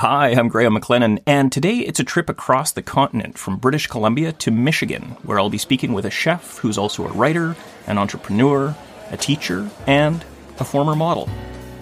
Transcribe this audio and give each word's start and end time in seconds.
Hi, 0.00 0.28
I'm 0.32 0.48
Graham 0.48 0.76
McLennan, 0.76 1.22
and 1.26 1.50
today 1.50 1.78
it's 1.78 1.98
a 1.98 2.04
trip 2.04 2.28
across 2.28 2.70
the 2.70 2.82
continent 2.82 3.38
from 3.38 3.56
British 3.56 3.86
Columbia 3.86 4.30
to 4.32 4.50
Michigan, 4.50 5.16
where 5.22 5.40
I'll 5.40 5.48
be 5.48 5.56
speaking 5.56 5.94
with 5.94 6.04
a 6.04 6.10
chef 6.10 6.58
who's 6.58 6.76
also 6.76 7.06
a 7.06 7.12
writer, 7.12 7.56
an 7.86 7.96
entrepreneur, 7.96 8.76
a 9.10 9.16
teacher, 9.16 9.70
and 9.86 10.22
a 10.58 10.64
former 10.64 10.94
model. 10.94 11.30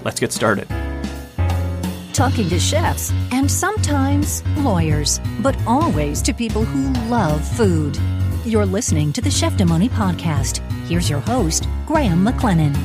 Let's 0.05 0.21
get 0.21 0.31
started. 0.31 0.69
Talking 2.13 2.49
to 2.51 2.61
chefs 2.61 3.13
and 3.33 3.51
sometimes 3.51 4.47
lawyers, 4.59 5.19
but 5.41 5.59
always 5.67 6.23
to 6.23 6.33
people 6.33 6.65
who 6.65 6.93
love 7.11 7.45
food. 7.45 7.99
You're 8.45 8.65
listening 8.65 9.13
to 9.15 9.23
the 9.23 9.29
Cheftimony 9.29 9.89
podcast. 9.89 10.59
Here's 10.87 11.11
your 11.11 11.19
host, 11.19 11.67
Graham 11.85 12.25
McLennan. 12.25 12.77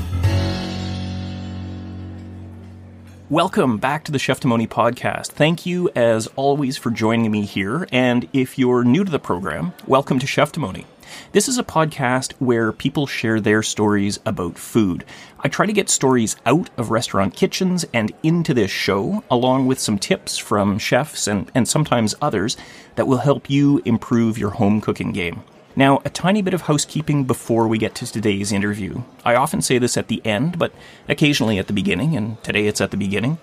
Welcome 3.29 3.77
back 3.77 4.05
to 4.05 4.11
the 4.11 4.17
Cheftimony 4.17 4.67
podcast. 4.67 5.27
Thank 5.27 5.63
you, 5.63 5.91
as 5.95 6.25
always, 6.35 6.77
for 6.77 6.89
joining 6.89 7.29
me 7.29 7.45
here. 7.45 7.87
And 7.91 8.27
if 8.33 8.57
you're 8.57 8.83
new 8.83 9.03
to 9.03 9.11
the 9.11 9.19
program, 9.19 9.73
welcome 9.85 10.17
to 10.17 10.25
Cheftimony. 10.25 10.85
This 11.31 11.47
is 11.47 11.59
a 11.59 11.63
podcast 11.63 12.33
where 12.39 12.71
people 12.71 13.05
share 13.05 13.39
their 13.39 13.61
stories 13.61 14.19
about 14.25 14.57
food. 14.57 15.05
I 15.41 15.47
try 15.47 15.67
to 15.67 15.73
get 15.73 15.91
stories 15.91 16.37
out 16.47 16.71
of 16.75 16.89
restaurant 16.89 17.35
kitchens 17.35 17.85
and 17.93 18.11
into 18.23 18.55
this 18.55 18.71
show, 18.71 19.23
along 19.29 19.67
with 19.67 19.77
some 19.77 19.99
tips 19.99 20.39
from 20.39 20.79
chefs 20.79 21.27
and, 21.27 21.51
and 21.53 21.67
sometimes 21.67 22.15
others 22.23 22.57
that 22.95 23.05
will 23.05 23.17
help 23.17 23.47
you 23.47 23.79
improve 23.85 24.39
your 24.39 24.49
home 24.49 24.81
cooking 24.81 25.11
game. 25.11 25.43
Now, 25.79 26.01
a 26.03 26.09
tiny 26.09 26.41
bit 26.41 26.53
of 26.53 26.63
housekeeping 26.63 27.23
before 27.23 27.65
we 27.65 27.77
get 27.77 27.95
to 27.95 28.05
today's 28.05 28.51
interview. 28.51 29.01
I 29.23 29.35
often 29.35 29.61
say 29.61 29.77
this 29.77 29.95
at 29.95 30.09
the 30.09 30.21
end, 30.25 30.59
but 30.59 30.73
occasionally 31.07 31.57
at 31.57 31.67
the 31.67 31.73
beginning, 31.73 32.17
and 32.17 32.43
today 32.43 32.67
it's 32.67 32.81
at 32.81 32.91
the 32.91 32.97
beginning. 32.97 33.37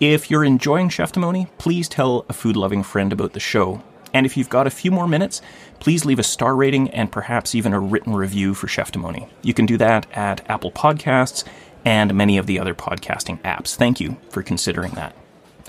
If 0.00 0.30
you're 0.30 0.42
enjoying 0.42 0.88
Cheftimony, 0.88 1.48
please 1.58 1.90
tell 1.90 2.24
a 2.30 2.32
food 2.32 2.56
loving 2.56 2.82
friend 2.82 3.12
about 3.12 3.34
the 3.34 3.40
show. 3.40 3.82
And 4.14 4.24
if 4.24 4.38
you've 4.38 4.48
got 4.48 4.66
a 4.66 4.70
few 4.70 4.90
more 4.90 5.06
minutes, 5.06 5.42
please 5.80 6.06
leave 6.06 6.18
a 6.18 6.22
star 6.22 6.56
rating 6.56 6.88
and 6.92 7.12
perhaps 7.12 7.54
even 7.54 7.74
a 7.74 7.80
written 7.80 8.14
review 8.14 8.54
for 8.54 8.68
Cheftimony. 8.68 9.28
You 9.42 9.52
can 9.52 9.66
do 9.66 9.76
that 9.76 10.06
at 10.16 10.48
Apple 10.48 10.72
Podcasts 10.72 11.44
and 11.84 12.14
many 12.14 12.38
of 12.38 12.46
the 12.46 12.58
other 12.58 12.74
podcasting 12.74 13.38
apps. 13.42 13.76
Thank 13.76 14.00
you 14.00 14.16
for 14.30 14.42
considering 14.42 14.92
that. 14.92 15.14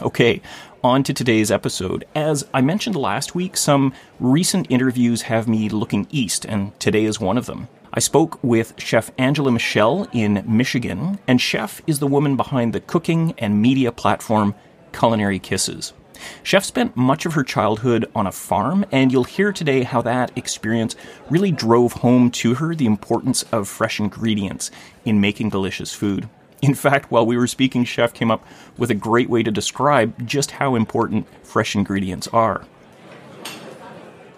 Okay, 0.02 0.42
on 0.84 1.04
to 1.04 1.14
today's 1.14 1.52
episode. 1.52 2.06
As 2.16 2.46
I 2.54 2.62
mentioned 2.62 2.96
last 2.96 3.36
week, 3.36 3.56
some 3.56 3.94
recent 4.20 4.68
interviews 4.70 5.24
have 5.24 5.48
me 5.48 5.70
looking 5.70 6.08
east, 6.10 6.46
and 6.46 6.78
today 6.80 7.06
is 7.06 7.20
one 7.20 7.38
of 7.38 7.46
them. 7.46 7.68
I 7.94 8.00
spoke 8.00 8.44
with 8.44 8.74
Chef 8.80 9.12
Angela 9.20 9.52
Michelle 9.52 10.08
in 10.12 10.44
Michigan, 10.48 11.20
and 11.28 11.40
Chef 11.40 11.82
is 11.86 12.00
the 12.00 12.08
woman 12.08 12.36
behind 12.36 12.74
the 12.74 12.80
cooking 12.80 13.36
and 13.38 13.62
media 13.62 13.92
platform 13.92 14.56
Culinary 14.94 15.38
Kisses. 15.38 15.94
Chef 16.42 16.64
spent 16.64 16.98
much 16.98 17.26
of 17.26 17.34
her 17.34 17.44
childhood 17.44 18.10
on 18.16 18.26
a 18.26 18.32
farm, 18.32 18.86
and 18.92 19.12
you'll 19.12 19.26
hear 19.26 19.52
today 19.52 19.84
how 19.84 20.02
that 20.02 20.36
experience 20.36 20.96
really 21.30 21.52
drove 21.52 21.94
home 21.94 22.32
to 22.32 22.56
her 22.56 22.74
the 22.74 22.86
importance 22.86 23.44
of 23.52 23.68
fresh 23.68 24.00
ingredients 24.00 24.72
in 25.06 25.22
making 25.22 25.50
delicious 25.50 25.94
food. 25.94 26.28
In 26.64 26.76
fact, 26.76 27.12
while 27.12 27.26
we 27.26 27.36
were 27.36 27.46
speaking, 27.46 27.84
Chef 27.84 28.14
came 28.14 28.32
up 28.32 28.46
with 28.78 28.90
a 28.90 28.94
great 28.94 29.30
way 29.30 29.44
to 29.44 29.52
describe 29.52 30.26
just 30.26 30.52
how 30.52 30.76
important 30.76 31.28
fresh 31.46 31.76
ingredients 31.76 32.30
are. 32.30 32.66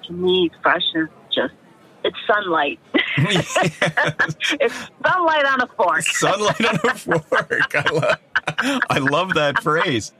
To 0.08 0.14
me, 0.14 0.50
fresh 0.64 0.82
is 0.96 1.08
just 1.32 1.54
it's 2.04 2.18
sunlight. 2.26 2.80
it's 3.18 3.54
sunlight 5.06 5.46
on 5.46 5.62
a 5.62 5.68
fork. 5.78 6.02
Sunlight 6.02 6.66
on 6.66 6.80
a 6.90 6.96
fork. 6.96 7.76
I 7.76 7.90
love, 7.92 8.20
I 8.90 8.98
love 8.98 9.34
that 9.36 9.62
phrase. 9.62 10.12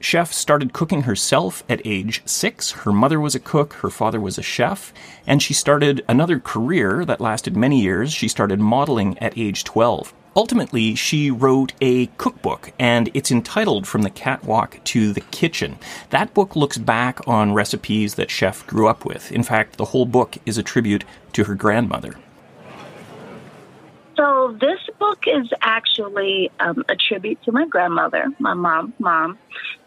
Chef 0.00 0.32
started 0.32 0.72
cooking 0.72 1.02
herself 1.02 1.64
at 1.68 1.82
age 1.84 2.22
six. 2.24 2.70
Her 2.70 2.92
mother 2.92 3.18
was 3.18 3.34
a 3.34 3.40
cook, 3.40 3.74
her 3.74 3.90
father 3.90 4.20
was 4.20 4.38
a 4.38 4.42
chef, 4.42 4.92
and 5.26 5.42
she 5.42 5.52
started 5.52 6.04
another 6.08 6.38
career 6.38 7.04
that 7.04 7.20
lasted 7.20 7.56
many 7.56 7.80
years. 7.80 8.12
She 8.12 8.28
started 8.28 8.60
modeling 8.60 9.18
at 9.18 9.36
age 9.36 9.64
12. 9.64 10.14
Ultimately, 10.36 10.94
she 10.94 11.32
wrote 11.32 11.72
a 11.80 12.06
cookbook, 12.16 12.72
and 12.78 13.10
it's 13.12 13.32
entitled 13.32 13.88
From 13.88 14.02
the 14.02 14.10
Catwalk 14.10 14.78
to 14.84 15.12
the 15.12 15.20
Kitchen. 15.20 15.78
That 16.10 16.32
book 16.32 16.54
looks 16.54 16.78
back 16.78 17.26
on 17.26 17.54
recipes 17.54 18.14
that 18.14 18.30
Chef 18.30 18.64
grew 18.68 18.86
up 18.86 19.04
with. 19.04 19.32
In 19.32 19.42
fact, 19.42 19.78
the 19.78 19.86
whole 19.86 20.06
book 20.06 20.36
is 20.46 20.56
a 20.56 20.62
tribute 20.62 21.04
to 21.32 21.44
her 21.44 21.56
grandmother. 21.56 22.14
So 24.18 24.56
this 24.60 24.80
book 24.98 25.20
is 25.28 25.48
actually 25.62 26.50
um, 26.58 26.82
a 26.88 26.96
tribute 26.96 27.40
to 27.44 27.52
my 27.52 27.66
grandmother, 27.66 28.26
my 28.40 28.54
mom, 28.54 28.92
mom, 28.98 29.38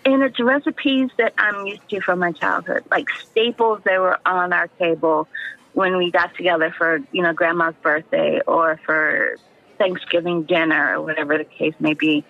and 0.06 0.24
it's 0.24 0.40
recipes 0.40 1.10
that 1.18 1.34
I'm 1.38 1.68
used 1.68 1.88
to 1.90 2.00
from 2.00 2.20
my 2.20 2.32
childhood, 2.32 2.84
like 2.90 3.08
staples 3.30 3.82
that 3.84 4.00
were 4.00 4.18
on 4.26 4.54
our 4.54 4.70
table 4.80 5.28
when 5.74 5.98
we 5.98 6.12
got 6.12 6.34
together 6.36 6.74
for 6.78 7.00
you 7.12 7.24
know 7.24 7.34
grandma's 7.34 7.76
birthday 7.84 8.40
or 8.48 8.80
for 8.86 9.36
Thanksgiving 9.78 10.44
dinner 10.44 10.96
or 10.96 11.02
whatever 11.02 11.38
the 11.38 11.46
case 11.46 11.76
may 11.80 11.94
be. 11.94 12.24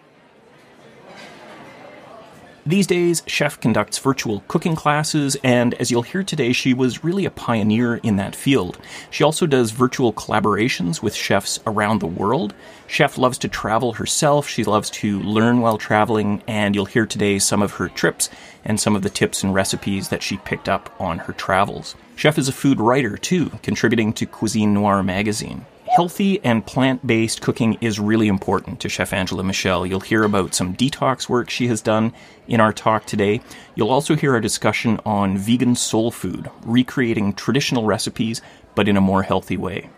These 2.71 2.87
days, 2.87 3.21
Chef 3.27 3.59
conducts 3.59 3.97
virtual 3.97 4.45
cooking 4.47 4.77
classes, 4.77 5.35
and 5.43 5.73
as 5.73 5.91
you'll 5.91 6.03
hear 6.03 6.23
today, 6.23 6.53
she 6.53 6.73
was 6.73 7.03
really 7.03 7.25
a 7.25 7.29
pioneer 7.29 7.95
in 7.97 8.15
that 8.15 8.33
field. 8.33 8.77
She 9.09 9.25
also 9.25 9.45
does 9.45 9.71
virtual 9.71 10.13
collaborations 10.13 11.03
with 11.03 11.13
chefs 11.13 11.59
around 11.67 11.99
the 11.99 12.07
world. 12.07 12.53
Chef 12.87 13.17
loves 13.17 13.37
to 13.39 13.49
travel 13.49 13.91
herself, 13.91 14.47
she 14.47 14.63
loves 14.63 14.89
to 14.91 15.19
learn 15.19 15.59
while 15.59 15.77
traveling, 15.77 16.43
and 16.47 16.73
you'll 16.73 16.85
hear 16.85 17.05
today 17.05 17.39
some 17.39 17.61
of 17.61 17.73
her 17.73 17.89
trips 17.89 18.29
and 18.63 18.79
some 18.79 18.95
of 18.95 19.01
the 19.01 19.09
tips 19.09 19.43
and 19.43 19.53
recipes 19.53 20.07
that 20.07 20.23
she 20.23 20.37
picked 20.37 20.69
up 20.69 20.95
on 20.97 21.17
her 21.17 21.33
travels. 21.33 21.95
Chef 22.15 22.37
is 22.37 22.47
a 22.47 22.53
food 22.53 22.79
writer, 22.79 23.17
too, 23.17 23.49
contributing 23.63 24.13
to 24.13 24.25
Cuisine 24.25 24.73
Noire 24.73 25.03
magazine. 25.03 25.65
Healthy 25.91 26.39
and 26.45 26.65
plant 26.65 27.05
based 27.05 27.41
cooking 27.41 27.77
is 27.81 27.99
really 27.99 28.29
important 28.29 28.79
to 28.79 28.87
Chef 28.87 29.11
Angela 29.11 29.43
Michelle. 29.43 29.85
You'll 29.85 29.99
hear 29.99 30.23
about 30.23 30.55
some 30.55 30.73
detox 30.73 31.27
work 31.27 31.49
she 31.49 31.67
has 31.67 31.81
done 31.81 32.13
in 32.47 32.61
our 32.61 32.71
talk 32.71 33.05
today. 33.05 33.41
You'll 33.75 33.89
also 33.89 34.15
hear 34.15 34.33
our 34.33 34.39
discussion 34.39 35.01
on 35.05 35.37
vegan 35.37 35.75
soul 35.75 36.09
food, 36.09 36.49
recreating 36.63 37.33
traditional 37.33 37.87
recipes, 37.87 38.41
but 38.73 38.87
in 38.87 38.95
a 38.95 39.01
more 39.01 39.23
healthy 39.23 39.57
way. 39.57 39.89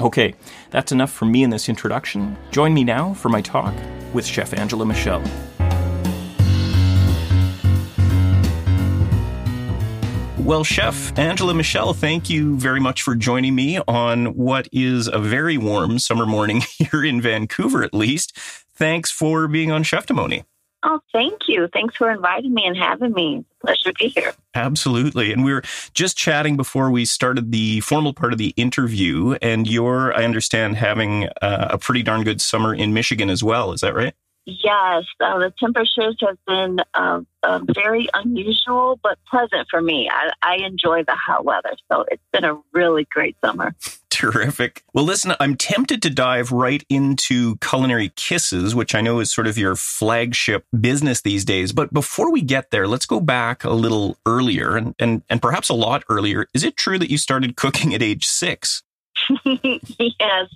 Okay, 0.00 0.34
that's 0.70 0.90
enough 0.90 1.12
from 1.12 1.30
me 1.30 1.42
in 1.42 1.50
this 1.50 1.68
introduction. 1.68 2.38
Join 2.50 2.72
me 2.72 2.82
now 2.82 3.12
for 3.12 3.28
my 3.28 3.42
talk 3.42 3.74
with 4.14 4.24
Chef 4.24 4.54
Angela 4.54 4.86
Michelle. 4.86 5.22
Well, 10.44 10.64
Chef 10.64 11.16
Angela 11.16 11.54
Michelle, 11.54 11.94
thank 11.94 12.28
you 12.28 12.58
very 12.58 12.80
much 12.80 13.02
for 13.02 13.14
joining 13.14 13.54
me 13.54 13.78
on 13.86 14.34
what 14.34 14.68
is 14.72 15.06
a 15.06 15.20
very 15.20 15.56
warm 15.56 16.00
summer 16.00 16.26
morning 16.26 16.62
here 16.78 17.04
in 17.04 17.22
Vancouver, 17.22 17.84
at 17.84 17.94
least. 17.94 18.36
Thanks 18.74 19.10
for 19.10 19.46
being 19.46 19.70
on 19.70 19.84
Cheftimony. 19.84 20.44
Oh, 20.82 20.98
thank 21.12 21.42
you. 21.46 21.68
Thanks 21.72 21.94
for 21.94 22.10
inviting 22.10 22.52
me 22.52 22.64
and 22.66 22.76
having 22.76 23.12
me. 23.12 23.44
Pleasure 23.60 23.92
to 23.92 23.94
be 23.94 24.08
here. 24.08 24.34
Absolutely. 24.52 25.32
And 25.32 25.44
we 25.44 25.52
were 25.52 25.62
just 25.94 26.16
chatting 26.16 26.56
before 26.56 26.90
we 26.90 27.04
started 27.04 27.52
the 27.52 27.78
formal 27.80 28.12
part 28.12 28.32
of 28.32 28.38
the 28.38 28.52
interview, 28.56 29.36
and 29.40 29.68
you're, 29.68 30.12
I 30.12 30.24
understand, 30.24 30.76
having 30.76 31.28
uh, 31.40 31.68
a 31.70 31.78
pretty 31.78 32.02
darn 32.02 32.24
good 32.24 32.40
summer 32.40 32.74
in 32.74 32.92
Michigan 32.92 33.30
as 33.30 33.44
well. 33.44 33.72
Is 33.72 33.80
that 33.82 33.94
right? 33.94 34.14
Yes, 34.44 35.04
uh, 35.20 35.38
the 35.38 35.52
temperatures 35.58 36.16
have 36.20 36.36
been 36.46 36.80
uh, 36.94 37.20
uh, 37.44 37.60
very 37.74 38.08
unusual 38.12 38.98
but 39.02 39.18
pleasant 39.28 39.68
for 39.70 39.80
me. 39.80 40.10
I, 40.12 40.30
I 40.42 40.56
enjoy 40.64 41.04
the 41.04 41.14
hot 41.14 41.44
weather, 41.44 41.76
so 41.90 42.04
it's 42.10 42.22
been 42.32 42.44
a 42.44 42.58
really 42.72 43.06
great 43.10 43.36
summer. 43.44 43.74
Terrific. 44.10 44.84
Well, 44.92 45.04
listen, 45.04 45.34
I'm 45.40 45.56
tempted 45.56 46.02
to 46.02 46.10
dive 46.10 46.52
right 46.52 46.84
into 46.88 47.56
Culinary 47.56 48.12
Kisses, 48.14 48.74
which 48.74 48.94
I 48.94 49.00
know 49.00 49.20
is 49.20 49.32
sort 49.32 49.46
of 49.46 49.56
your 49.56 49.74
flagship 49.74 50.66
business 50.78 51.22
these 51.22 51.44
days. 51.44 51.72
But 51.72 51.92
before 51.94 52.30
we 52.30 52.42
get 52.42 52.70
there, 52.70 52.86
let's 52.86 53.06
go 53.06 53.20
back 53.20 53.64
a 53.64 53.70
little 53.70 54.18
earlier 54.26 54.76
and, 54.76 54.94
and, 54.98 55.22
and 55.30 55.40
perhaps 55.40 55.70
a 55.70 55.74
lot 55.74 56.04
earlier. 56.08 56.46
Is 56.52 56.62
it 56.62 56.76
true 56.76 56.98
that 56.98 57.10
you 57.10 57.16
started 57.16 57.56
cooking 57.56 57.94
at 57.94 58.02
age 58.02 58.26
six? 58.26 58.82
yes. 59.98 60.48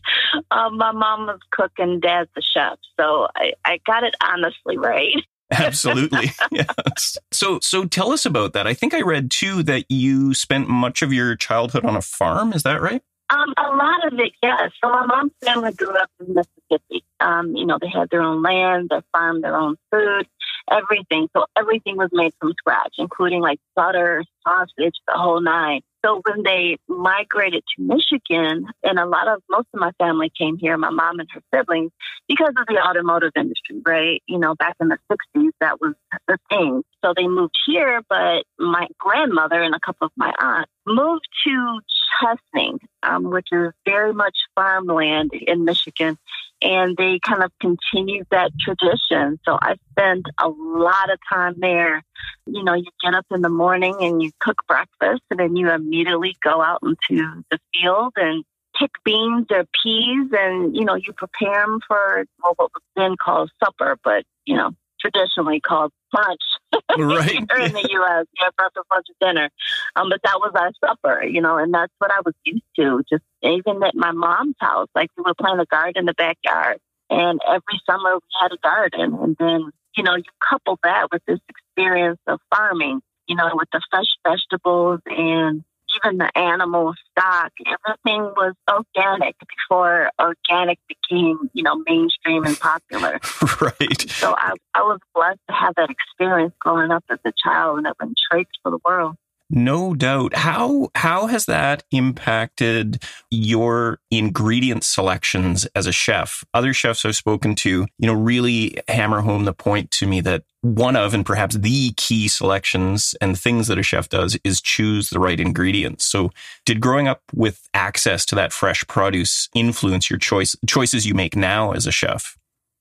Um, 0.51 0.77
my 0.77 0.93
mom 0.93 1.27
was 1.27 1.41
cook 1.51 1.73
and 1.79 2.01
dad's 2.01 2.31
a 2.37 2.43
chef. 2.43 2.79
So 2.99 3.29
I, 3.37 3.53
I 3.65 3.81
got 3.87 4.05
it 4.05 4.15
honestly 4.23 4.77
right. 4.77 5.17
Absolutely. 5.53 6.33
yes. 6.51 7.19
So 7.33 7.61
so 7.63 7.85
tell 7.85 8.11
us 8.11 8.27
about 8.27 8.53
that. 8.55 8.67
I 8.67 8.75
think 8.75 8.95
I 8.95 9.03
read 9.03 9.31
too 9.31 9.63
that 9.65 9.85
you 9.89 10.35
spent 10.35 10.69
much 10.69 11.03
of 11.03 11.13
your 11.13 11.37
childhood 11.37 11.85
on 11.85 11.97
a 11.97 12.03
farm, 12.03 12.53
is 12.53 12.65
that 12.65 12.83
right? 12.83 13.03
Um, 13.29 13.55
a 13.57 13.75
lot 13.75 14.07
of 14.07 14.19
it, 14.19 14.33
yes. 14.43 14.71
So 14.83 14.91
my 14.91 15.05
mom's 15.07 15.33
family 15.45 15.73
grew 15.73 15.97
up 15.97 16.11
in 16.21 16.35
Mississippi. 16.35 17.05
Um, 17.19 17.57
you 17.57 17.67
know, 17.67 17.79
they 17.81 17.89
had 17.89 18.09
their 18.11 18.23
own 18.23 18.43
land, 18.43 18.89
their 18.89 19.03
farm, 19.13 19.41
their 19.41 19.57
own 19.57 19.77
food. 19.91 20.29
Everything. 20.71 21.29
So 21.37 21.47
everything 21.57 21.97
was 21.97 22.11
made 22.13 22.33
from 22.41 22.53
scratch, 22.59 22.95
including 22.99 23.41
like 23.41 23.59
butter, 23.75 24.25
sausage, 24.47 24.95
the 25.07 25.15
whole 25.15 25.41
nine. 25.41 25.81
So 26.05 26.23
when 26.25 26.45
they 26.45 26.77
migrated 26.89 27.65
to 27.77 27.83
Michigan, 27.83 28.67
and 28.85 28.99
a 28.99 29.07
lot 29.07 29.27
of 29.27 29.43
most 29.51 29.67
of 29.75 29.81
my 29.81 29.91
family 29.99 30.31
came 30.39 30.57
here, 30.57 30.77
my 30.77 30.91
mom 30.91 31.19
and 31.19 31.29
her 31.33 31.41
siblings, 31.53 31.91
because 32.29 32.55
of 32.57 32.67
the 32.69 32.79
automotive 32.79 33.33
industry, 33.37 33.81
right? 33.85 34.23
You 34.29 34.39
know, 34.39 34.55
back 34.55 34.77
in 34.81 34.89
the 34.89 34.99
60s, 35.11 35.51
that 35.61 35.81
was 35.81 35.95
the 36.29 36.39
thing. 36.49 36.83
So 37.05 37.13
they 37.17 37.27
moved 37.27 37.57
here, 37.67 38.03
but 38.09 38.45
my 38.59 38.87
grandmother 38.99 39.61
and 39.61 39.75
a 39.75 39.81
couple 39.81 40.07
of 40.07 40.13
my 40.17 40.33
aunts 40.39 40.71
moved 40.87 41.27
to 41.45 41.81
Chesaning, 42.21 42.79
um, 43.03 43.25
which 43.25 43.49
is 43.53 43.73
very 43.85 44.13
much 44.13 44.37
farmland 44.55 45.33
in 45.33 45.65
Michigan 45.65 46.19
and 46.63 46.97
they 46.97 47.19
kind 47.19 47.43
of 47.43 47.53
continued 47.61 48.27
that 48.31 48.53
tradition. 48.59 49.39
So 49.45 49.59
I 49.61 49.77
spent 49.91 50.27
a 50.39 50.49
lot 50.49 51.11
of 51.11 51.19
time 51.29 51.55
there. 51.59 52.03
You 52.47 52.65
know, 52.65 52.75
you 52.75 52.87
get 53.03 53.15
up 53.15 53.27
in 53.31 53.43
the 53.43 53.49
morning 53.49 53.97
and 54.01 54.23
you 54.23 54.31
cook 54.41 54.63
breakfast, 54.67 55.23
and 55.31 55.39
then 55.39 55.57
you 55.57 55.71
immediately 55.71 56.37
go 56.43 56.63
out 56.63 56.81
into 56.83 57.45
the 57.51 57.59
field 57.75 58.15
and 58.17 58.45
pick 58.79 58.91
beans 59.05 59.47
or 59.51 59.65
peas, 59.83 60.29
and 60.33 60.75
you 60.75 60.85
know, 60.85 60.95
you 60.95 61.13
prepare 61.13 61.67
them 61.67 61.81
for 61.87 62.25
well, 62.43 62.55
what 62.57 62.71
was 62.73 62.83
then 62.95 63.17
called 63.23 63.51
supper, 63.63 63.99
but 64.03 64.25
you 64.45 64.57
know, 64.57 64.71
traditionally 65.01 65.61
called 65.61 65.93
lunch. 66.15 66.41
Right. 66.99 67.31
Here 67.31 67.67
in 67.67 67.73
the 67.73 67.89
U.S., 67.91 68.27
yeah, 68.41 68.49
breakfast, 68.57 68.87
lunch, 68.91 69.07
and 69.09 69.29
dinner. 69.29 69.51
Um, 69.97 70.09
but 70.09 70.21
that 70.23 70.39
was 70.39 70.53
our 70.55 70.71
supper, 70.81 71.23
you 71.25 71.43
know, 71.43 71.59
and 71.59 71.73
that's 71.75 71.93
what 71.99 72.11
I 72.11 72.21
was 72.25 72.35
used 72.45 72.63
to. 72.77 73.03
Just 73.11 73.23
even 73.43 73.83
at 73.83 73.95
my 73.95 74.13
mom's 74.13 74.57
house, 74.59 74.89
like 74.95 75.11
we 75.17 75.25
were 75.27 75.35
plant 75.35 75.61
a 75.61 75.67
garden 75.67 76.01
in 76.01 76.07
the 76.07 76.15
backyard, 76.15 76.79
and 77.11 77.41
every 77.47 77.81
summer 77.85 78.15
we 78.15 78.21
had 78.41 78.53
a 78.53 78.57
garden, 78.63 79.15
and 79.21 79.37
then 79.39 79.71
you 79.97 80.05
know 80.05 80.17
you 80.17 80.25
couple 80.41 80.79
that 80.85 81.09
with 81.13 81.23
this 81.27 81.41
experience 81.49 82.21
of 82.27 82.41
farming, 82.55 83.01
you 83.27 83.37
know, 83.37 83.51
with 83.53 83.69
the 83.73 83.83
fresh 83.91 84.09
vegetables 84.27 85.01
and 85.07 85.65
even 85.97 86.19
the 86.19 86.31
animal 86.37 86.95
stock, 87.11 87.53
everything 87.67 88.23
was 88.37 88.55
organic 88.71 89.37
before 89.39 90.11
organic 90.21 90.79
became, 90.89 91.51
you 91.53 91.63
know, 91.63 91.83
mainstream 91.87 92.45
and 92.45 92.59
popular. 92.59 93.13
right. 93.61 94.11
So 94.11 94.35
I, 94.37 94.55
I 94.75 94.83
was 94.83 95.01
blessed 95.15 95.41
to 95.49 95.55
have 95.55 95.75
that 95.77 95.91
experience 95.91 96.55
growing 96.61 96.91
up 96.91 97.05
as 97.11 97.19
a 97.25 97.33
child 97.43 97.79
and 97.79 97.89
I've 97.89 97.99
been 97.99 98.15
traits 98.31 98.53
for 98.63 98.71
the 98.71 98.79
world. 98.85 99.17
No 99.49 99.95
doubt. 99.95 100.35
How 100.35 100.89
how 100.97 101.29
has 101.29 101.47
that 101.47 101.85
impacted 101.93 103.05
your 103.31 104.01
ingredient 104.11 104.83
selections 104.83 105.67
as 105.77 105.87
a 105.87 105.93
chef? 105.93 106.45
Other 106.53 106.73
chefs 106.73 107.05
I've 107.05 107.15
spoken 107.15 107.55
to, 107.57 107.87
you 107.99 108.07
know, 108.07 108.13
really 108.13 108.77
hammer 108.89 109.21
home 109.21 109.45
the 109.45 109.53
point 109.53 109.93
to 109.93 110.07
me 110.09 110.21
that 110.23 110.43
one 110.63 110.97
of 110.97 111.15
and 111.15 111.25
perhaps 111.25 111.55
the 111.55 111.93
key 111.97 112.27
selections 112.27 113.15
and 113.21 113.39
things 113.39 113.69
that 113.69 113.79
a 113.79 113.85
chef 113.85 114.09
does 114.09 114.37
is 114.43 114.61
choose 114.61 115.11
the 115.11 115.21
right 115.21 115.39
ingredients. 115.39 116.05
So, 116.05 116.31
did 116.65 116.81
growing 116.81 117.07
up 117.07 117.23
with 117.33 117.69
access 117.73 118.27
to 118.27 118.35
that 118.35 118.53
fresh 118.53 118.85
produce 118.89 119.49
influence 119.55 120.11
your 120.11 120.19
choice 120.19 120.57
choices 120.67 121.07
you 121.07 121.15
make 121.15 121.37
now 121.37 121.71
as 121.71 121.87
a 121.87 121.93
chef? 121.93 122.37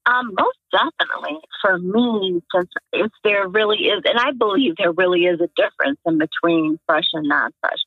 Um, 0.05 0.33
most 0.37 0.57
definitely. 0.71 1.39
For 1.61 1.79
me, 1.79 2.41
since 2.53 2.69
if 2.93 3.11
there 3.23 3.47
really 3.47 3.85
is, 3.85 4.01
and 4.05 4.19
I 4.19 4.31
believe 4.31 4.75
there 4.77 4.91
really 4.91 5.21
is 5.21 5.39
a 5.41 5.49
difference 5.55 5.99
in 6.05 6.19
between 6.19 6.79
fresh 6.85 7.05
and 7.13 7.27
non-fresh. 7.27 7.79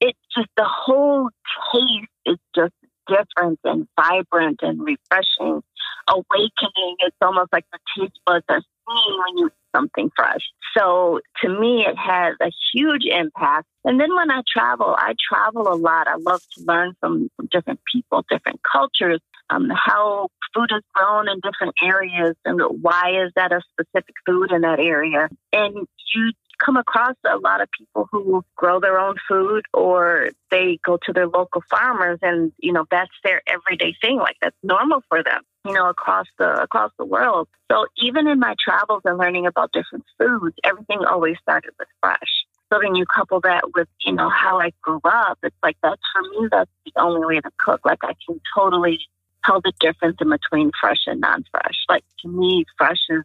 It's 0.00 0.18
just 0.34 0.48
the 0.56 0.64
whole 0.66 1.30
taste 1.72 2.08
is 2.24 2.38
just 2.54 2.72
different 3.08 3.58
and 3.64 3.86
vibrant 4.00 4.60
and 4.62 4.80
refreshing, 4.80 5.62
awakening. 6.08 6.96
It's 7.00 7.16
almost 7.20 7.52
like 7.52 7.64
the 7.72 7.78
taste 7.98 8.18
buds 8.24 8.44
are 8.48 8.60
seeing 8.60 9.18
when 9.18 9.38
you 9.38 9.46
eat 9.46 9.52
something 9.74 10.10
fresh. 10.16 10.42
So 10.76 11.20
to 11.42 11.48
me, 11.48 11.86
it 11.86 11.96
has 11.96 12.36
a 12.40 12.50
huge 12.72 13.04
impact. 13.04 13.66
And 13.84 14.00
then 14.00 14.14
when 14.14 14.30
I 14.30 14.42
travel, 14.50 14.94
I 14.98 15.14
travel 15.28 15.68
a 15.72 15.76
lot. 15.76 16.08
I 16.08 16.16
love 16.16 16.42
to 16.56 16.64
learn 16.64 16.94
from 17.00 17.30
different 17.50 17.80
people, 17.90 18.24
different 18.30 18.60
cultures, 18.62 19.20
um, 19.50 19.70
how 19.74 20.28
food 20.54 20.70
is 20.74 20.82
grown 20.94 21.28
in 21.28 21.40
different 21.40 21.74
areas 21.82 22.34
and 22.44 22.60
why 22.82 23.24
is 23.24 23.32
that 23.36 23.52
a 23.52 23.60
specific 23.72 24.14
food 24.24 24.52
in 24.52 24.62
that 24.62 24.80
area. 24.80 25.28
And 25.52 25.86
you 26.14 26.32
come 26.64 26.76
across 26.76 27.14
a 27.24 27.36
lot 27.38 27.60
of 27.60 27.68
people 27.70 28.08
who 28.10 28.44
grow 28.56 28.80
their 28.80 28.98
own 28.98 29.16
food 29.28 29.64
or 29.74 30.30
they 30.50 30.78
go 30.84 30.98
to 31.04 31.12
their 31.12 31.28
local 31.28 31.62
farmers 31.70 32.18
and 32.22 32.52
you 32.58 32.72
know 32.72 32.86
that's 32.90 33.10
their 33.24 33.42
everyday 33.46 33.94
thing 34.00 34.16
like 34.16 34.36
that's 34.40 34.56
normal 34.62 35.02
for 35.08 35.22
them 35.22 35.42
you 35.66 35.72
know 35.72 35.88
across 35.88 36.26
the 36.38 36.62
across 36.62 36.90
the 36.98 37.04
world. 37.04 37.48
So 37.70 37.86
even 37.98 38.26
in 38.26 38.38
my 38.38 38.54
travels 38.62 39.02
and 39.04 39.18
learning 39.18 39.46
about 39.46 39.72
different 39.72 40.04
foods 40.18 40.56
everything 40.64 41.04
always 41.04 41.36
started 41.42 41.72
with 41.78 41.88
fresh. 42.00 42.46
So 42.72 42.80
then 42.82 42.94
you 42.94 43.04
couple 43.06 43.40
that 43.42 43.62
with 43.74 43.88
you 44.00 44.14
know 44.14 44.30
how 44.30 44.58
i 44.58 44.72
grew 44.82 45.00
up 45.04 45.38
it's 45.42 45.56
like 45.62 45.76
that's 45.82 46.02
for 46.12 46.22
me 46.22 46.48
that's 46.50 46.70
the 46.86 47.00
only 47.00 47.26
way 47.26 47.40
to 47.40 47.50
cook. 47.58 47.80
Like 47.84 48.02
i 48.02 48.14
can 48.26 48.40
totally 48.56 48.98
tell 49.46 49.60
the 49.60 49.72
difference 49.80 50.16
in 50.20 50.30
between 50.30 50.70
fresh 50.80 51.04
and 51.06 51.20
non-fresh. 51.20 51.84
Like 51.88 52.04
to 52.20 52.28
me, 52.28 52.64
fresh 52.76 52.98
is 53.08 53.22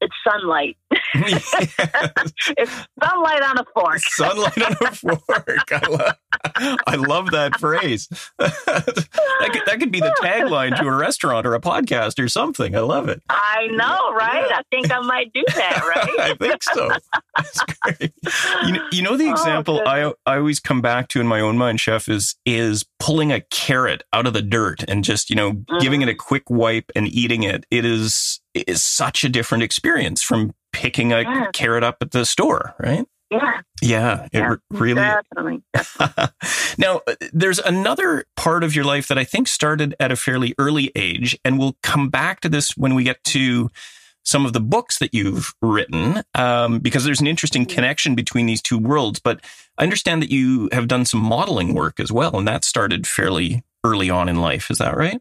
it's 0.00 0.14
sunlight. 0.24 0.76
it's 1.14 2.72
sunlight 3.02 3.42
on 3.42 3.58
a 3.58 3.64
fork. 3.74 3.98
Sunlight 3.98 4.62
on 4.62 4.86
a 4.86 4.92
fork. 4.92 5.72
I 5.72 5.86
love, 5.88 6.78
I 6.86 6.94
love 6.94 7.30
that 7.32 7.58
phrase. 7.58 8.08
that, 8.38 9.50
could, 9.52 9.62
that 9.66 9.80
could 9.80 9.90
be 9.90 10.00
the 10.00 10.14
tagline 10.20 10.76
to 10.76 10.86
a 10.86 10.94
restaurant 10.94 11.46
or 11.46 11.54
a 11.54 11.60
podcast 11.60 12.22
or 12.22 12.28
something. 12.28 12.76
I 12.76 12.80
love 12.80 13.08
it. 13.08 13.22
I 13.28 13.66
know, 13.72 14.12
right? 14.14 14.46
Yeah. 14.48 14.58
I 14.58 14.62
think 14.70 14.92
I 14.92 15.00
might 15.00 15.32
do 15.32 15.42
that, 15.54 15.82
right? 15.82 16.20
I 16.20 16.34
think 16.34 16.62
so. 16.62 16.90
That's 17.36 17.64
great. 17.82 18.12
You 18.66 18.72
know, 18.72 18.88
you 18.92 19.02
know 19.02 19.16
the 19.16 19.28
oh, 19.28 19.32
example 19.32 19.82
oh, 19.84 19.88
I 20.26 20.32
I 20.32 20.36
always 20.38 20.60
come 20.60 20.80
back 20.80 21.08
to 21.08 21.20
in 21.20 21.26
my 21.26 21.40
own 21.40 21.58
mind, 21.58 21.80
chef, 21.80 22.08
is 22.08 22.36
is 22.44 22.84
pulling 22.98 23.32
a 23.32 23.40
carrot 23.40 24.02
out 24.12 24.26
of 24.26 24.32
the 24.32 24.42
dirt 24.42 24.84
and 24.88 25.04
just 25.04 25.30
you 25.30 25.36
know 25.36 25.52
mm-hmm. 25.52 25.78
giving 25.78 26.02
it 26.02 26.08
a 26.08 26.14
quick 26.14 26.48
wipe 26.48 26.90
and 26.94 27.08
eating 27.08 27.42
it. 27.42 27.64
It 27.70 27.84
is 27.84 28.40
is 28.66 28.82
such 28.82 29.24
a 29.24 29.28
different 29.28 29.64
experience 29.64 30.22
from 30.22 30.54
picking 30.72 31.12
a 31.12 31.22
yeah. 31.22 31.46
carrot 31.52 31.84
up 31.84 31.98
at 32.00 32.10
the 32.10 32.24
store, 32.24 32.74
right? 32.78 33.06
Yeah. 33.30 33.60
Yeah, 33.82 34.24
it 34.32 34.38
yeah, 34.38 34.56
really. 34.70 34.94
Definitely. 34.94 35.62
now, 36.78 37.00
uh, 37.06 37.14
there's 37.32 37.58
another 37.58 38.24
part 38.36 38.64
of 38.64 38.74
your 38.74 38.84
life 38.84 39.08
that 39.08 39.18
I 39.18 39.24
think 39.24 39.48
started 39.48 39.94
at 40.00 40.10
a 40.10 40.16
fairly 40.16 40.54
early 40.58 40.90
age, 40.96 41.38
and 41.44 41.58
we'll 41.58 41.76
come 41.82 42.08
back 42.08 42.40
to 42.40 42.48
this 42.48 42.76
when 42.76 42.94
we 42.94 43.04
get 43.04 43.22
to 43.24 43.70
some 44.24 44.44
of 44.44 44.52
the 44.52 44.60
books 44.60 44.98
that 44.98 45.14
you've 45.14 45.54
written, 45.62 46.22
um, 46.34 46.80
because 46.80 47.04
there's 47.04 47.20
an 47.20 47.26
interesting 47.26 47.62
mm-hmm. 47.62 47.74
connection 47.74 48.14
between 48.14 48.46
these 48.46 48.62
two 48.62 48.78
worlds. 48.78 49.20
But 49.20 49.40
I 49.78 49.84
understand 49.84 50.22
that 50.22 50.30
you 50.30 50.68
have 50.72 50.88
done 50.88 51.04
some 51.04 51.20
modeling 51.20 51.74
work 51.74 52.00
as 52.00 52.10
well, 52.10 52.36
and 52.36 52.48
that 52.48 52.64
started 52.64 53.06
fairly 53.06 53.62
early 53.84 54.10
on 54.10 54.28
in 54.28 54.40
life. 54.40 54.70
Is 54.70 54.78
that 54.78 54.96
right? 54.96 55.20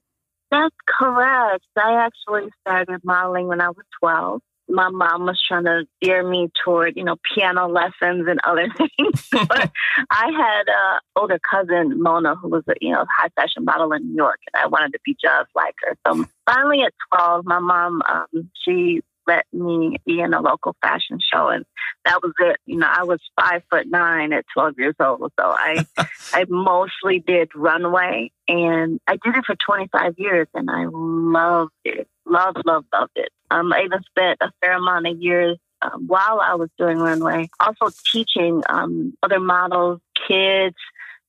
That's 0.51 0.75
correct. 0.87 1.65
I 1.77 2.05
actually 2.05 2.49
started 2.61 3.01
modeling 3.03 3.47
when 3.47 3.61
I 3.61 3.69
was 3.69 3.85
12. 3.99 4.41
My 4.69 4.89
mom 4.89 5.25
was 5.25 5.41
trying 5.45 5.63
to 5.63 5.85
steer 5.95 6.27
me 6.27 6.49
toward, 6.63 6.97
you 6.97 7.03
know, 7.03 7.15
piano 7.33 7.67
lessons 7.67 8.27
and 8.27 8.39
other 8.43 8.67
things. 8.77 9.27
but 9.31 9.71
I 10.09 10.31
had 10.31 10.63
an 10.67 10.99
older 11.15 11.39
cousin, 11.49 12.01
Mona, 12.01 12.35
who 12.35 12.49
was 12.49 12.63
a, 12.67 12.73
you 12.81 12.91
know, 12.91 13.05
high 13.17 13.29
fashion 13.35 13.63
model 13.63 13.93
in 13.93 14.09
New 14.09 14.15
York, 14.15 14.39
and 14.53 14.61
I 14.61 14.67
wanted 14.67 14.91
to 14.93 14.99
be 15.05 15.15
just 15.21 15.49
like 15.55 15.75
her. 15.83 15.97
So 16.05 16.25
finally 16.45 16.81
at 16.81 16.93
12, 17.15 17.45
my 17.45 17.59
mom, 17.59 18.01
um, 18.09 18.49
she 18.65 19.01
let 19.27 19.45
me 19.51 19.97
be 20.05 20.21
in 20.21 20.33
a 20.33 20.41
local 20.41 20.75
fashion 20.81 21.19
show 21.33 21.49
and 21.49 21.65
that 22.05 22.21
was 22.23 22.33
it. 22.39 22.57
You 22.65 22.77
know, 22.77 22.87
I 22.89 23.03
was 23.03 23.19
five 23.39 23.63
foot 23.69 23.87
nine 23.87 24.33
at 24.33 24.45
twelve 24.53 24.75
years 24.77 24.95
old. 24.99 25.31
So 25.39 25.45
I 25.45 25.85
I 26.33 26.45
mostly 26.47 27.19
did 27.19 27.49
runway 27.55 28.31
and 28.47 28.99
I 29.07 29.17
did 29.23 29.35
it 29.35 29.45
for 29.45 29.55
twenty 29.65 29.87
five 29.91 30.15
years 30.17 30.47
and 30.53 30.69
I 30.69 30.85
loved 30.89 31.73
it. 31.83 32.07
Loved, 32.25 32.61
loved, 32.65 32.87
loved 32.93 33.11
it. 33.15 33.29
Um, 33.49 33.71
I 33.71 33.83
even 33.85 34.01
spent 34.09 34.39
a 34.41 34.51
fair 34.61 34.77
amount 34.77 35.07
of 35.07 35.21
years 35.21 35.57
um, 35.81 36.07
while 36.07 36.39
I 36.41 36.55
was 36.55 36.69
doing 36.77 36.97
runway, 36.97 37.49
also 37.59 37.95
teaching 38.11 38.63
um, 38.67 39.13
other 39.23 39.39
models, 39.39 39.99
kids, 40.27 40.75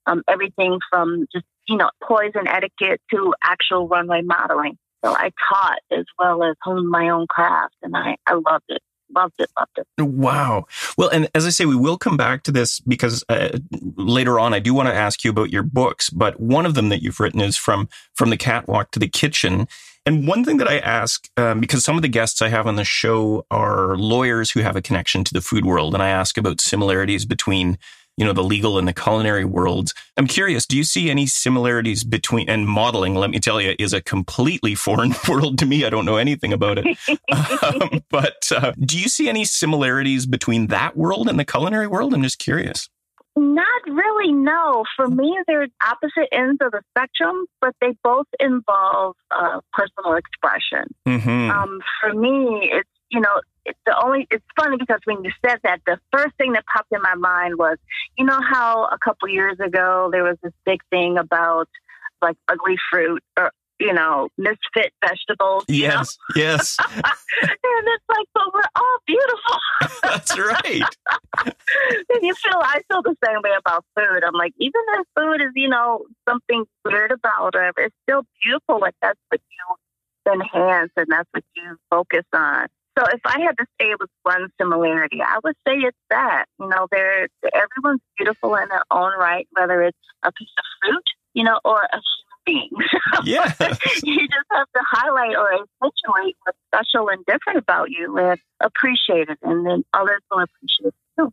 um, 0.07 0.23
everything 0.29 0.79
from 0.91 1.27
just, 1.33 1.45
you 1.69 1.77
know, 1.77 1.91
poise 2.03 2.33
and 2.35 2.49
etiquette 2.49 3.01
to 3.11 3.35
actual 3.45 3.89
runway 3.89 4.23
modeling. 4.23 4.79
So 5.05 5.15
I 5.15 5.31
taught 5.49 5.79
as 5.91 6.05
well 6.19 6.43
as 6.43 6.57
honed 6.63 6.89
my 6.89 7.09
own 7.09 7.27
craft, 7.29 7.75
and 7.83 7.97
I, 7.97 8.17
I 8.27 8.35
loved 8.35 8.65
it. 8.69 8.83
Loved 9.15 9.35
it, 9.39 9.49
loved 9.59 9.79
it. 9.79 10.03
Wow. 10.03 10.67
Well, 10.99 11.09
and 11.09 11.29
as 11.35 11.47
I 11.47 11.51
say, 11.51 11.65
we 11.65 11.77
will 11.77 11.97
come 11.97 12.19
back 12.19 12.43
to 12.43 12.53
this 12.53 12.79
because 12.81 13.25
uh, 13.31 13.59
later 13.97 14.39
on, 14.39 14.53
I 14.53 14.59
do 14.59 14.75
want 14.75 14.89
to 14.89 14.95
ask 14.95 15.25
you 15.25 15.31
about 15.31 15.51
your 15.51 15.63
books. 15.63 16.11
But 16.11 16.39
one 16.39 16.67
of 16.67 16.75
them 16.75 16.91
that 16.91 17.03
you've 17.03 17.19
written 17.19 17.41
is 17.41 17.57
from 17.57 17.89
from 18.15 18.29
the 18.29 18.37
catwalk 18.37 18.91
to 18.93 18.99
the 18.99 19.09
kitchen. 19.09 19.67
And 20.05 20.27
one 20.29 20.45
thing 20.45 20.59
that 20.59 20.69
I 20.69 20.79
ask, 20.79 21.29
um, 21.37 21.61
because 21.61 21.85
some 21.85 21.97
of 21.97 22.03
the 22.03 22.09
guests 22.09 22.41
I 22.43 22.49
have 22.49 22.67
on 22.67 22.77
the 22.77 22.85
show 22.85 23.47
are 23.51 23.97
lawyers 23.97 24.51
who 24.51 24.61
have 24.61 24.77
a 24.77 24.83
connection 24.83 25.25
to 25.25 25.35
the 25.35 25.41
food 25.41 25.65
world, 25.65 25.95
and 25.95 26.03
I 26.03 26.09
ask 26.09 26.37
about 26.37 26.61
similarities 26.61 27.25
between 27.25 27.79
you 28.19 28.25
know, 28.25 28.33
the 28.33 28.43
legal 28.43 28.79
and 28.79 28.89
the 28.89 28.93
culinary 28.93 29.45
worlds. 29.45 29.95
I'm 30.17 30.27
curious, 30.27 30.67
do 30.67 30.77
you 30.77 30.83
see 30.83 31.09
any 31.09 31.27
similarities 31.27 32.03
between, 32.03 32.49
and 32.51 32.67
modeling, 32.67 33.15
let 33.15 33.31
me 33.31 33.39
tell 33.39 33.61
you, 33.61 33.77
is 33.79 33.93
a 33.93 34.03
completely 34.03 34.75
foreign 34.75 35.15
world 35.29 35.59
to 35.61 35.67
me. 35.67 35.85
I 35.85 35.91
don't 35.91 36.05
know 36.05 36.17
anything 36.17 36.53
about 36.53 36.79
it. 36.79 36.99
um, 37.63 38.03
but 38.11 38.51
uh, 38.51 38.73
do 38.81 38.99
you 38.99 39.09
see 39.09 39.29
any 39.29 39.45
similarities 39.45 40.27
between 40.27 40.67
that 40.67 40.97
world 40.97 41.29
and 41.29 41.39
the 41.39 41.45
culinary 41.45 41.87
world? 41.87 42.13
I'm 42.13 42.23
just 42.23 42.41
curious. 42.41 42.89
Not 43.37 43.83
really, 43.87 44.33
no. 44.33 44.85
For 44.97 45.07
me, 45.07 45.39
they're 45.47 45.69
opposite 45.87 46.29
ends 46.33 46.59
of 46.61 46.73
the 46.73 46.83
spectrum, 46.91 47.47
but 47.61 47.73
they 47.81 47.95
both 48.03 48.27
involve 48.41 49.15
uh, 49.31 49.61
personal 49.73 50.15
expression. 50.15 50.93
Mm-hmm. 51.07 51.51
Um, 51.51 51.81
for 52.01 52.13
me, 52.15 52.69
it's, 52.73 52.91
you 53.11 53.21
know, 53.21 53.41
it's 53.69 53.79
the 53.87 53.95
only, 54.03 54.27
it's 54.31 54.45
funny 54.59 54.77
because 54.79 55.01
when 55.05 55.23
you 55.25 55.31
said 55.45 55.59
that, 55.63 55.81
the 55.87 55.99
first 56.13 56.35
thing 56.37 56.53
that 56.53 56.65
popped 56.67 56.91
in 56.93 57.03
my 57.03 57.15
mind 57.15 57.59
was, 57.59 57.77
you 58.17 58.25
know, 58.25 58.41
how 58.41 58.85
a 58.87 58.99
couple 58.99 59.29
years 59.29 59.59
ago 59.61 60.09
there 60.11 60.25
was 60.25 60.37
this 60.43 60.53
big 60.65 60.81
thing 60.91 61.19
about 61.19 61.69
like 62.21 62.37
ugly 62.49 62.77
fruit 62.91 63.23
or 63.37 63.53
you 63.79 63.93
know, 63.93 64.29
misfit 64.37 64.93
vegetables. 65.05 65.65
Yes, 65.69 66.19
know? 66.35 66.43
yes. 66.43 66.77
and 66.95 67.05
it's 67.05 68.05
like, 68.09 68.27
but 68.35 68.53
we're 68.53 68.61
all 68.75 68.99
beautiful. 69.07 69.59
That's 70.03 70.37
right. 70.37 70.83
and 71.47 72.23
you 72.23 72.35
feel, 72.35 72.61
I 72.61 72.81
feel 72.91 73.03
the 73.03 73.15
same 73.25 73.41
way 73.43 73.53
about 73.57 73.85
food. 73.95 74.25
I'm 74.27 74.35
like, 74.35 74.53
even 74.59 74.81
if 74.95 75.07
food 75.17 75.41
is, 75.43 75.53
you 75.55 75.69
know, 75.69 76.07
something 76.29 76.65
weird 76.85 77.13
about 77.13 77.55
it, 77.55 77.75
it's 77.79 77.95
still 78.03 78.23
beautiful. 78.43 78.81
Like 78.81 78.97
that's 79.01 79.21
what 79.29 79.41
you 79.49 80.33
enhance 80.33 80.91
and 80.97 81.07
that's 81.09 81.29
what 81.33 81.45
you 81.55 81.77
focus 81.91 82.25
on. 82.35 82.67
So 82.99 83.05
if 83.13 83.21
I 83.25 83.41
had 83.41 83.57
to 83.59 83.67
say 83.81 83.91
it 83.91 84.01
was 84.01 84.09
one 84.25 84.49
similarity, 84.61 85.21
I 85.23 85.39
would 85.45 85.55
say 85.67 85.75
it's 85.75 85.97
that. 86.11 86.47
You 86.59 86.69
know, 86.69 86.89
they're 86.91 87.29
everyone's 87.45 88.01
beautiful 88.17 88.57
in 88.57 88.69
their 88.69 88.83
own 88.91 89.13
right, 89.19 89.47
whether 89.53 89.83
it's 89.83 89.99
a 90.25 90.33
piece 90.33 90.49
of 90.59 90.65
fruit, 90.83 91.05
you 91.33 91.45
know, 91.45 91.61
or 91.65 91.83
a 91.83 92.01
things. 92.49 92.71
Yeah. 93.25 93.53
you 94.05 94.29
just 94.29 94.47
have 94.53 94.69
to 94.75 94.83
highlight 94.91 95.37
or 95.37 95.53
accentuate 95.53 96.37
what's 96.45 96.59
special 96.73 97.09
and 97.09 97.25
different 97.27 97.59
about 97.59 97.91
you 97.91 98.17
and 98.17 98.39
appreciate 98.61 99.29
it, 99.29 99.39
and 99.43 99.67
then 99.67 99.85
others 99.93 100.23
will 100.31 100.41
appreciate 100.41 100.89
it 100.89 100.95
too. 101.17 101.33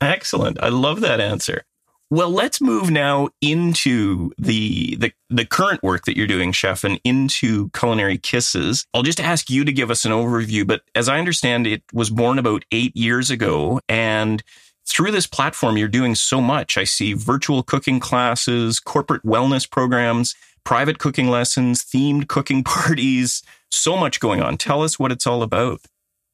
Excellent. 0.00 0.62
I 0.62 0.68
love 0.68 1.00
that 1.00 1.20
answer. 1.20 1.64
Well, 2.10 2.30
let's 2.30 2.62
move 2.62 2.90
now 2.90 3.28
into 3.42 4.30
the, 4.38 4.96
the 4.96 5.12
the 5.28 5.44
current 5.44 5.82
work 5.82 6.06
that 6.06 6.16
you're 6.16 6.26
doing, 6.26 6.52
chef, 6.52 6.82
and 6.82 6.98
into 7.04 7.68
culinary 7.70 8.16
kisses. 8.16 8.86
I'll 8.94 9.02
just 9.02 9.20
ask 9.20 9.50
you 9.50 9.62
to 9.64 9.72
give 9.72 9.90
us 9.90 10.06
an 10.06 10.12
overview, 10.12 10.66
but 10.66 10.80
as 10.94 11.10
I 11.10 11.18
understand, 11.18 11.66
it 11.66 11.82
was 11.92 12.08
born 12.08 12.38
about 12.38 12.64
eight 12.72 12.96
years 12.96 13.30
ago, 13.30 13.80
and 13.90 14.42
through 14.88 15.10
this 15.10 15.26
platform, 15.26 15.76
you're 15.76 15.86
doing 15.86 16.14
so 16.14 16.40
much. 16.40 16.78
I 16.78 16.84
see 16.84 17.12
virtual 17.12 17.62
cooking 17.62 18.00
classes, 18.00 18.80
corporate 18.80 19.22
wellness 19.22 19.70
programs, 19.70 20.34
private 20.64 20.98
cooking 20.98 21.28
lessons, 21.28 21.84
themed 21.84 22.28
cooking 22.28 22.64
parties, 22.64 23.42
so 23.70 23.96
much 23.96 24.18
going 24.18 24.42
on. 24.42 24.56
Tell 24.56 24.82
us 24.82 24.98
what 24.98 25.12
it's 25.12 25.26
all 25.26 25.42
about. 25.42 25.80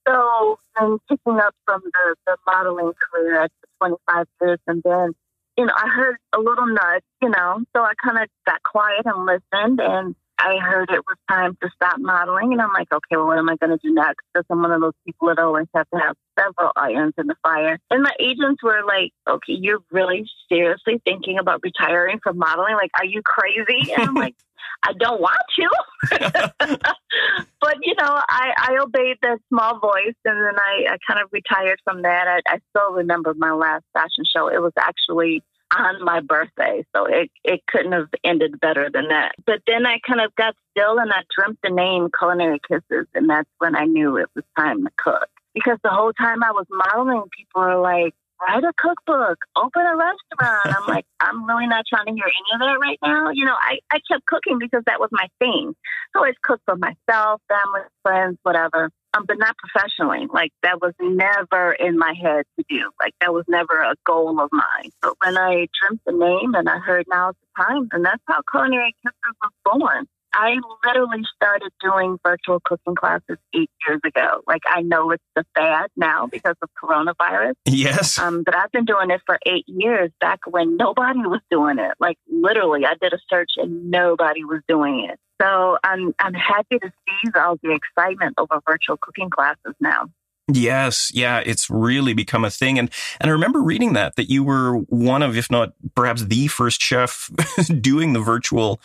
So 0.07 0.59
I'm 0.77 0.99
picking 1.09 1.41
up 1.41 1.55
from 1.65 1.83
the, 1.85 2.15
the 2.27 2.37
modeling 2.47 2.93
career 2.93 3.43
at 3.43 3.53
25 3.79 4.27
years, 4.41 4.59
and 4.67 4.83
then, 4.85 5.15
you 5.57 5.67
know, 5.67 5.73
I 5.77 5.89
heard 5.89 6.17
a 6.33 6.39
little 6.39 6.67
nudge, 6.67 7.03
you 7.23 7.31
know, 7.31 7.63
so 7.75 7.83
I 7.83 7.93
kind 8.03 8.19
of 8.19 8.29
got 8.47 8.63
quiet 8.63 9.03
and 9.05 9.27
listened, 9.27 9.81
and 9.81 10.15
I 10.39 10.59
heard 10.59 10.91
it 10.91 11.03
was 11.07 11.17
time 11.29 11.57
to 11.63 11.71
stop 11.75 11.99
modeling, 11.99 12.53
and 12.53 12.61
I'm 12.61 12.73
like, 12.73 12.93
okay, 12.93 13.17
well, 13.17 13.27
what 13.27 13.39
am 13.39 13.49
I 13.49 13.57
going 13.57 13.71
to 13.71 13.79
do 13.83 13.95
next? 13.95 14.25
Because 14.33 14.45
I'm 14.51 14.63
one 14.63 14.73
of 14.73 14.81
those 14.81 14.93
people 15.07 15.29
that 15.29 15.39
always 15.39 15.67
have 15.75 15.89
to 15.91 16.01
have 16.01 16.17
several 16.39 16.73
irons 16.77 17.15
in 17.17 17.29
the 17.29 17.37
fire. 17.43 17.79
And 17.91 18.03
my 18.03 18.13
agents 18.19 18.63
were 18.63 18.83
like, 18.87 19.13
okay, 19.29 19.53
you're 19.53 19.83
really 19.91 20.29
seriously 20.49 21.01
thinking 21.05 21.39
about 21.39 21.61
retiring 21.63 22.19
from 22.23 22.39
modeling? 22.39 22.75
Like, 22.75 22.91
are 22.99 23.07
you 23.07 23.23
crazy? 23.25 23.93
And 23.93 24.09
I'm 24.09 24.15
like, 24.25 24.35
I 24.87 24.93
don't 24.99 25.21
want 25.21 25.41
to. 25.59 25.69
but, 27.61 27.77
you 27.83 27.95
know, 27.95 28.21
I, 28.29 28.53
I 28.57 28.79
obeyed 28.83 29.17
that 29.23 29.39
small 29.49 29.79
voice 29.79 30.15
and 30.25 30.37
then 30.37 30.59
I, 30.59 30.95
I 30.95 30.97
kind 31.07 31.23
of 31.23 31.31
retired 31.33 31.81
from 31.85 32.03
that. 32.03 32.29
I, 32.29 32.41
I 32.47 32.59
still 32.71 32.93
remember 32.93 33.33
my 33.35 33.53
last 33.53 33.85
fashion 33.95 34.25
show. 34.31 34.49
It 34.49 34.61
was 34.61 34.73
actually 34.79 35.43
on 35.75 36.05
my 36.05 36.21
birthday. 36.21 36.85
So 36.95 37.07
it, 37.07 37.31
it 37.45 37.63
couldn't 37.67 37.93
have 37.93 38.09
ended 38.23 38.61
better 38.61 38.91
than 38.93 39.09
that. 39.09 39.33
But 39.47 39.63
then 39.67 39.87
I 39.87 39.99
kind 40.07 40.21
of 40.21 40.35
got 40.37 40.55
still 40.71 40.99
and 40.99 41.11
I 41.11 41.23
dreamt 41.35 41.59
the 41.63 41.71
name 41.71 42.11
Culinary 42.17 42.61
Kisses. 42.69 43.07
And 43.15 43.29
that's 43.31 43.49
when 43.59 43.75
I 43.75 43.85
knew 43.85 44.19
it 44.19 44.29
was 44.35 44.45
time 44.57 44.85
to 44.85 44.91
cook. 44.97 45.29
Because 45.55 45.79
the 45.83 45.91
whole 45.91 46.13
time 46.13 46.43
I 46.43 46.51
was 46.51 46.67
modeling, 46.71 47.23
people 47.37 47.63
were 47.63 47.81
like, 47.81 48.15
write 48.47 48.65
a 48.65 48.73
cookbook, 48.77 49.39
open 49.57 49.83
a 49.83 49.97
restaurant. 49.97 50.77
I'm 50.77 50.87
like, 50.87 51.07
I'm 51.21 51.47
really 51.47 51.67
not 51.67 51.85
trying 51.89 52.07
to 52.07 52.13
hear 52.13 52.27
any 52.27 52.55
of 52.55 52.61
that 52.61 52.79
right 52.81 52.99
now. 53.03 53.31
You 53.31 53.45
know, 53.45 53.57
I, 53.59 53.79
I 53.91 53.99
kept 54.11 54.27
cooking 54.27 54.59
because 54.59 54.83
that 54.87 55.01
was 55.01 55.11
my 55.13 55.27
thing. 55.39 55.75
I 56.15 56.19
always 56.19 56.35
cook 56.43 56.61
for 56.65 56.77
myself, 56.77 57.41
family, 57.49 57.89
friends, 58.03 58.39
whatever 58.43 58.91
um, 59.15 59.25
but 59.27 59.39
not 59.39 59.57
professionally. 59.57 60.27
Like 60.33 60.53
that 60.63 60.81
was 60.81 60.93
never 61.01 61.73
in 61.73 61.99
my 61.99 62.15
head 62.21 62.45
to 62.59 62.65
do. 62.69 62.91
Like 63.01 63.15
that 63.21 63.33
was 63.33 63.45
never 63.49 63.81
a 63.81 63.95
goal 64.05 64.41
of 64.41 64.51
mine. 64.53 64.91
But 65.01 65.15
when 65.25 65.37
I 65.37 65.67
dreamt 65.81 66.03
the 66.07 66.13
name 66.13 66.55
and 66.55 66.69
I 66.69 66.79
heard 66.79 67.07
now's 67.09 67.35
the 67.41 67.65
time, 67.65 67.89
and 67.93 68.05
that's 68.05 68.23
how 68.27 68.41
Culinary 68.51 68.95
Kisses 69.03 69.37
was 69.43 69.53
born. 69.65 70.07
I 70.35 70.57
literally 70.85 71.23
started 71.37 71.71
doing 71.81 72.19
virtual 72.25 72.61
cooking 72.65 72.97
classes 72.97 73.39
eight 73.55 73.71
years 73.87 74.01
ago. 74.05 74.41
Like 74.47 74.63
I 74.67 74.83
know 74.83 75.13
it's 75.13 75.23
the 75.37 75.45
fad 75.55 75.91
now 75.97 76.27
because 76.27 76.57
of 76.61 76.69
coronavirus. 76.83 77.55
Yes. 77.67 78.19
Um, 78.19 78.43
but 78.45 78.57
I've 78.57 78.73
been 78.73 78.85
doing 78.85 79.11
it 79.11 79.23
for 79.27 79.39
eight 79.47 79.65
years 79.69 80.11
back 80.21 80.41
when 80.49 80.77
nobody 80.77 81.21
was 81.21 81.41
doing 81.51 81.79
it. 81.79 81.93
Like 82.01 82.19
literally, 82.29 82.85
I 82.85 82.95
did 83.01 83.13
a 83.13 83.19
search 83.31 83.53
and 83.57 83.91
nobody 83.91 84.45
was 84.45 84.61
doing 84.67 85.09
it. 85.09 85.19
So 85.41 85.79
I'm 85.85 86.15
I'm 86.19 86.35
happy 86.35 86.79
to 86.81 86.91
see 86.91 87.31
all 87.37 87.57
the 87.63 87.73
excitement 87.73 88.35
over 88.39 88.61
virtual 88.69 88.97
cooking 88.97 89.31
classes 89.31 89.75
now. 89.81 90.09
Yes, 90.53 91.11
yeah, 91.15 91.43
it's 91.45 91.71
really 91.71 92.13
become 92.13 92.45
a 92.45 92.51
thing. 92.51 92.79
And 92.79 92.91
and 93.21 93.31
I 93.31 93.33
remember 93.33 93.63
reading 93.63 93.95
that 93.95 94.17
that 94.17 94.31
you 94.31 94.45
were 94.45 94.79
one 94.89 95.23
of, 95.23 95.37
if 95.37 95.51
not 95.51 95.73
perhaps 95.95 96.25
the 96.25 96.49
first 96.49 96.83
chef 96.83 97.31
doing 97.81 98.13
the 98.13 98.21
virtual 98.21 98.81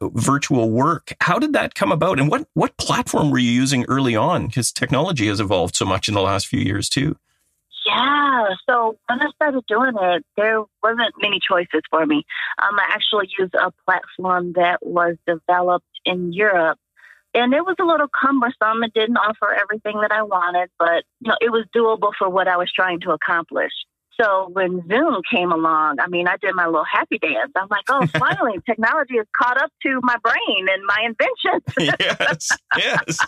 virtual 0.00 0.70
work. 0.70 1.14
How 1.20 1.38
did 1.38 1.52
that 1.52 1.74
come 1.74 1.92
about? 1.92 2.18
And 2.18 2.30
what 2.30 2.46
what 2.54 2.76
platform 2.76 3.30
were 3.30 3.38
you 3.38 3.50
using 3.50 3.84
early 3.88 4.16
on? 4.16 4.46
Because 4.46 4.72
technology 4.72 5.26
has 5.28 5.40
evolved 5.40 5.76
so 5.76 5.84
much 5.84 6.08
in 6.08 6.14
the 6.14 6.22
last 6.22 6.46
few 6.46 6.60
years 6.60 6.88
too. 6.88 7.16
Yeah. 7.86 8.48
So 8.68 8.96
when 9.08 9.20
I 9.20 9.30
started 9.34 9.64
doing 9.68 9.94
it, 10.00 10.24
there 10.36 10.62
wasn't 10.82 11.14
many 11.20 11.38
choices 11.46 11.82
for 11.90 12.06
me. 12.06 12.24
Um, 12.58 12.78
I 12.78 12.86
actually 12.90 13.28
used 13.38 13.54
a 13.54 13.72
platform 13.84 14.54
that 14.54 14.78
was 14.82 15.16
developed 15.26 15.86
in 16.04 16.32
Europe. 16.32 16.78
And 17.34 17.52
it 17.52 17.64
was 17.64 17.74
a 17.80 17.84
little 17.84 18.06
cumbersome. 18.08 18.84
It 18.84 18.94
didn't 18.94 19.16
offer 19.16 19.52
everything 19.52 20.00
that 20.00 20.12
I 20.12 20.22
wanted, 20.22 20.70
but 20.78 21.04
you 21.20 21.30
know, 21.30 21.36
it 21.40 21.50
was 21.50 21.64
doable 21.74 22.12
for 22.16 22.28
what 22.28 22.46
I 22.46 22.56
was 22.56 22.70
trying 22.72 23.00
to 23.00 23.10
accomplish. 23.10 23.72
So 24.20 24.48
when 24.52 24.86
Zoom 24.88 25.22
came 25.30 25.50
along, 25.50 25.98
I 26.00 26.06
mean, 26.08 26.28
I 26.28 26.36
did 26.36 26.54
my 26.54 26.66
little 26.66 26.84
happy 26.84 27.18
dance. 27.18 27.52
I'm 27.56 27.68
like, 27.68 27.84
oh, 27.88 28.06
finally, 28.18 28.58
technology 28.66 29.16
has 29.16 29.26
caught 29.36 29.60
up 29.60 29.70
to 29.82 30.00
my 30.02 30.16
brain 30.22 30.66
and 30.70 30.84
my 30.86 31.06
inventions. 31.06 31.98
yes, 32.00 32.48
yes. 32.76 33.18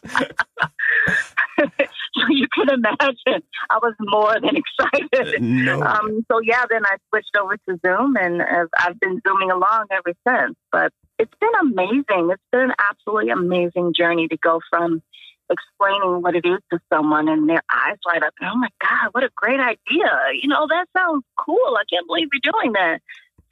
so 2.14 2.22
you 2.28 2.46
can 2.54 2.70
imagine, 2.70 3.42
I 3.70 3.78
was 3.82 3.94
more 4.00 4.34
than 4.34 4.56
excited. 4.56 5.42
No. 5.42 5.82
Um, 5.82 6.24
so 6.30 6.40
yeah, 6.40 6.64
then 6.70 6.84
I 6.86 6.96
switched 7.08 7.36
over 7.40 7.56
to 7.56 7.78
Zoom, 7.84 8.16
and 8.16 8.42
I've 8.78 9.00
been 9.00 9.20
zooming 9.26 9.50
along 9.50 9.86
ever 9.90 10.14
since. 10.26 10.56
But 10.70 10.92
it's 11.18 11.34
been 11.40 11.54
amazing. 11.60 12.30
It's 12.30 12.42
been 12.52 12.70
an 12.70 12.74
absolutely 12.78 13.30
amazing 13.30 13.94
journey 13.96 14.28
to 14.28 14.36
go 14.36 14.60
from 14.70 15.02
explaining 15.50 16.22
what 16.22 16.34
it 16.34 16.44
is 16.44 16.58
to 16.72 16.80
someone 16.92 17.28
and 17.28 17.48
their 17.48 17.62
eyes 17.70 17.96
light 18.06 18.22
up. 18.22 18.34
Oh 18.42 18.56
my 18.56 18.68
God, 18.80 19.10
what 19.12 19.24
a 19.24 19.30
great 19.36 19.60
idea. 19.60 20.10
You 20.40 20.48
know, 20.48 20.66
that 20.68 20.86
sounds 20.96 21.24
cool. 21.38 21.76
I 21.76 21.82
can't 21.90 22.06
believe 22.06 22.28
you're 22.32 22.52
doing 22.52 22.72
that. 22.72 23.00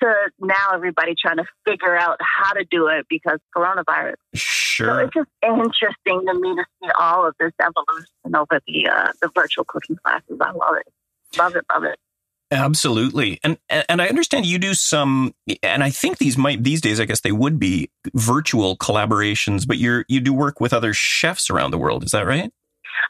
To 0.00 0.12
now 0.40 0.72
everybody 0.74 1.14
trying 1.16 1.36
to 1.36 1.44
figure 1.64 1.96
out 1.96 2.18
how 2.20 2.52
to 2.52 2.64
do 2.68 2.88
it 2.88 3.06
because 3.08 3.38
coronavirus. 3.56 4.16
Sure. 4.34 4.88
So 4.88 4.98
it's 4.98 5.14
just 5.14 5.30
interesting 5.40 6.26
to 6.26 6.34
me 6.34 6.56
to 6.56 6.64
see 6.82 6.90
all 6.98 7.26
of 7.26 7.34
this 7.38 7.52
evolution 7.60 8.34
over 8.36 8.60
the 8.66 8.88
uh, 8.88 9.12
the 9.22 9.30
virtual 9.34 9.64
cooking 9.64 9.96
classes. 10.04 10.36
I 10.40 10.50
love 10.50 10.76
it. 10.78 10.92
Love 11.38 11.54
it, 11.54 11.64
love 11.72 11.84
it. 11.84 11.98
Absolutely. 12.50 13.40
And 13.42 13.58
and 13.68 14.00
I 14.00 14.08
understand 14.08 14.46
you 14.46 14.58
do 14.58 14.74
some 14.74 15.34
and 15.62 15.82
I 15.82 15.90
think 15.90 16.18
these 16.18 16.36
might 16.36 16.62
these 16.62 16.80
days 16.80 17.00
I 17.00 17.04
guess 17.04 17.20
they 17.20 17.32
would 17.32 17.58
be 17.58 17.90
virtual 18.14 18.76
collaborations, 18.76 19.66
but 19.66 19.78
you're 19.78 20.04
you 20.08 20.20
do 20.20 20.32
work 20.32 20.60
with 20.60 20.72
other 20.72 20.92
chefs 20.92 21.50
around 21.50 21.70
the 21.70 21.78
world, 21.78 22.04
is 22.04 22.12
that 22.12 22.26
right? 22.26 22.52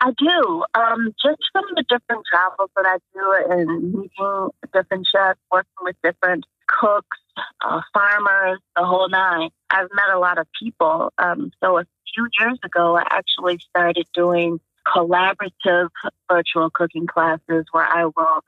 I 0.00 0.12
do. 0.16 0.64
Um, 0.74 1.14
just 1.22 1.42
from 1.52 1.64
the 1.74 1.84
different 1.88 2.24
travels 2.30 2.70
that 2.76 2.86
I 2.86 2.98
do 3.12 3.52
and 3.52 3.92
meeting 3.92 4.50
different 4.72 5.06
chefs, 5.12 5.38
working 5.52 5.70
with 5.82 5.96
different 6.02 6.44
cooks, 6.66 7.18
uh, 7.64 7.80
farmers, 7.92 8.60
the 8.76 8.84
whole 8.84 9.08
nine. 9.08 9.50
I've 9.70 9.88
met 9.94 10.10
a 10.12 10.18
lot 10.18 10.38
of 10.38 10.46
people. 10.58 11.12
Um, 11.18 11.50
so 11.62 11.78
a 11.78 11.86
few 12.14 12.28
years 12.40 12.58
ago, 12.64 12.96
I 12.96 13.04
actually 13.10 13.58
started 13.58 14.06
doing 14.14 14.60
collaborative 14.86 15.88
virtual 16.30 16.70
cooking 16.70 17.06
classes 17.06 17.64
where 17.72 17.86
I 17.86 18.04
will 18.04 18.40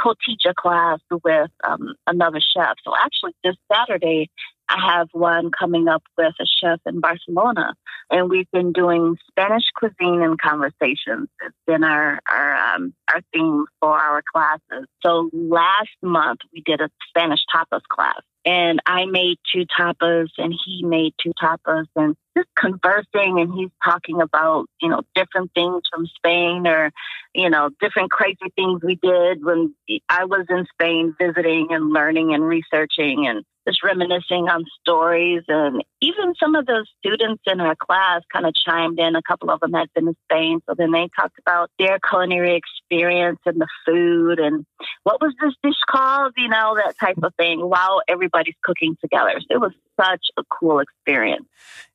co-teach 0.00 0.42
a 0.48 0.54
class 0.54 1.00
with 1.10 1.50
um, 1.64 1.94
another 2.06 2.40
chef. 2.40 2.76
So 2.84 2.92
actually, 2.98 3.34
this 3.44 3.56
Saturday 3.72 4.30
I 4.68 4.94
have 4.96 5.08
one 5.12 5.50
coming 5.50 5.88
up 5.88 6.02
with 6.16 6.32
a 6.40 6.46
chef 6.46 6.80
in 6.86 7.00
Barcelona, 7.00 7.74
and 8.10 8.30
we've 8.30 8.50
been 8.52 8.72
doing 8.72 9.16
Spanish 9.28 9.64
cuisine 9.76 10.22
and 10.22 10.40
conversations. 10.40 11.28
It's 11.44 11.56
been 11.66 11.84
our 11.84 12.20
our 12.30 12.54
um, 12.54 12.94
our 13.12 13.20
theme 13.34 13.66
for 13.80 13.98
our 13.98 14.22
classes. 14.32 14.86
So 15.04 15.28
last 15.32 15.90
month 16.02 16.40
we 16.54 16.62
did 16.64 16.80
a 16.80 16.88
Spanish 17.08 17.40
tapas 17.54 17.82
class, 17.90 18.20
and 18.44 18.80
I 18.86 19.04
made 19.06 19.38
two 19.52 19.64
tapas 19.78 20.28
and 20.38 20.54
he 20.64 20.84
made 20.84 21.14
two 21.22 21.32
tapas 21.40 21.86
and 21.96 22.16
just 22.36 22.48
conversing 22.56 23.40
and 23.40 23.52
he's 23.54 23.70
talking 23.84 24.20
about, 24.20 24.66
you 24.80 24.88
know, 24.88 25.02
different 25.14 25.50
things 25.54 25.82
from 25.92 26.06
Spain 26.06 26.66
or, 26.66 26.90
you 27.34 27.50
know, 27.50 27.70
different 27.80 28.10
crazy 28.10 28.52
things 28.56 28.80
we 28.82 28.96
did 28.96 29.44
when 29.44 29.74
I 30.08 30.24
was 30.24 30.46
in 30.48 30.66
Spain 30.72 31.14
visiting 31.20 31.68
and 31.70 31.92
learning 31.92 32.34
and 32.34 32.44
researching 32.44 33.26
and 33.26 33.44
just 33.66 33.82
reminiscing 33.84 34.48
on 34.48 34.64
stories. 34.80 35.42
And 35.48 35.82
even 36.00 36.34
some 36.38 36.54
of 36.54 36.66
those 36.66 36.86
students 36.98 37.42
in 37.46 37.60
our 37.60 37.76
class 37.76 38.22
kind 38.32 38.46
of 38.46 38.54
chimed 38.54 38.98
in. 38.98 39.14
A 39.14 39.22
couple 39.22 39.50
of 39.50 39.60
them 39.60 39.72
had 39.72 39.88
been 39.94 40.06
to 40.06 40.14
Spain. 40.24 40.60
So 40.68 40.74
then 40.76 40.90
they 40.90 41.08
talked 41.18 41.38
about 41.38 41.70
their 41.78 41.98
culinary 41.98 42.56
experience 42.56 43.38
and 43.46 43.60
the 43.60 43.68
food 43.86 44.38
and 44.40 44.64
what 45.04 45.20
was 45.20 45.34
this 45.40 45.54
dish 45.62 45.80
called, 45.88 46.32
you 46.36 46.48
know, 46.48 46.76
that 46.76 46.98
type 46.98 47.18
of 47.22 47.34
thing 47.36 47.60
while 47.60 48.02
everybody's 48.08 48.56
cooking 48.62 48.96
together. 49.00 49.40
So 49.40 49.46
it 49.50 49.60
was 49.60 49.72
such 50.00 50.26
a 50.36 50.42
cool 50.50 50.80
experience. 50.80 51.46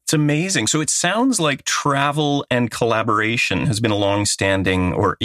It's 0.07 0.13
amazing. 0.13 0.67
So 0.67 0.79
it 0.79 0.89
sounds 0.89 1.37
like 1.37 1.65
travel 1.65 2.45
and 2.49 2.71
collaboration 2.71 3.65
has 3.65 3.81
been 3.81 3.91
a 3.91 3.97
long-standing 3.97 4.93
or 4.93 5.17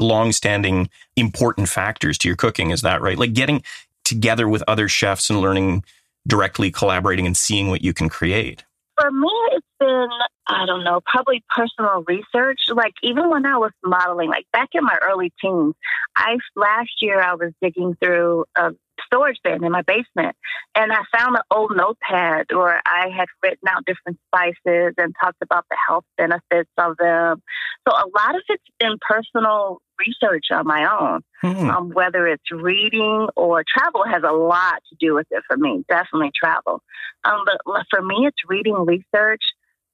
long-standing 0.00 0.90
important 1.14 1.68
factors 1.68 2.18
to 2.18 2.28
your 2.28 2.36
cooking. 2.36 2.70
Is 2.72 2.82
that 2.82 3.00
right? 3.00 3.16
Like 3.16 3.34
getting 3.34 3.62
together 4.04 4.48
with 4.48 4.64
other 4.66 4.88
chefs 4.88 5.30
and 5.30 5.40
learning 5.40 5.84
directly 6.26 6.72
collaborating 6.72 7.24
and 7.24 7.36
seeing 7.36 7.68
what 7.68 7.82
you 7.82 7.94
can 7.94 8.08
create? 8.08 8.64
For 8.98 9.10
me, 9.10 9.30
it's 9.52 9.66
been, 9.78 10.08
I 10.46 10.64
don't 10.64 10.84
know, 10.84 11.00
probably 11.04 11.44
personal 11.54 12.02
research. 12.06 12.60
Like 12.68 12.94
even 13.02 13.28
when 13.28 13.44
I 13.44 13.58
was 13.58 13.72
modeling, 13.84 14.30
like 14.30 14.46
back 14.52 14.70
in 14.72 14.84
my 14.84 14.96
early 15.06 15.32
teens, 15.40 15.74
I 16.16 16.36
last 16.54 16.90
year 17.02 17.20
I 17.20 17.34
was 17.34 17.52
digging 17.60 17.96
through 18.02 18.46
a 18.56 18.72
storage 19.04 19.38
bin 19.44 19.64
in 19.64 19.72
my 19.72 19.82
basement 19.82 20.36
and 20.74 20.92
I 20.92 21.02
found 21.16 21.36
an 21.36 21.42
old 21.50 21.72
notepad 21.76 22.46
where 22.50 22.80
I 22.86 23.08
had 23.16 23.28
written 23.42 23.68
out 23.68 23.84
different 23.84 24.18
spices 24.28 24.94
and 24.96 25.14
talked 25.22 25.42
about 25.42 25.64
the 25.70 25.76
health 25.86 26.04
benefits 26.16 26.70
of 26.78 26.96
them. 26.96 27.42
So 27.86 27.94
a 27.94 28.08
lot 28.16 28.34
of 28.34 28.42
it's 28.48 28.64
been 28.78 28.96
personal 29.00 29.80
research 29.98 30.46
on 30.50 30.66
my 30.66 30.86
own, 31.00 31.22
hmm. 31.40 31.70
um, 31.70 31.90
whether 31.90 32.26
it's 32.26 32.50
reading 32.50 33.28
or 33.36 33.64
travel 33.66 34.04
has 34.04 34.22
a 34.26 34.32
lot 34.32 34.82
to 34.90 34.96
do 34.98 35.14
with 35.14 35.26
it 35.30 35.42
for 35.46 35.56
me. 35.56 35.84
Definitely 35.88 36.32
travel. 36.38 36.82
Um, 37.24 37.44
but 37.44 37.86
for 37.90 38.02
me, 38.02 38.26
it's 38.26 38.36
reading 38.48 38.74
research. 38.74 39.42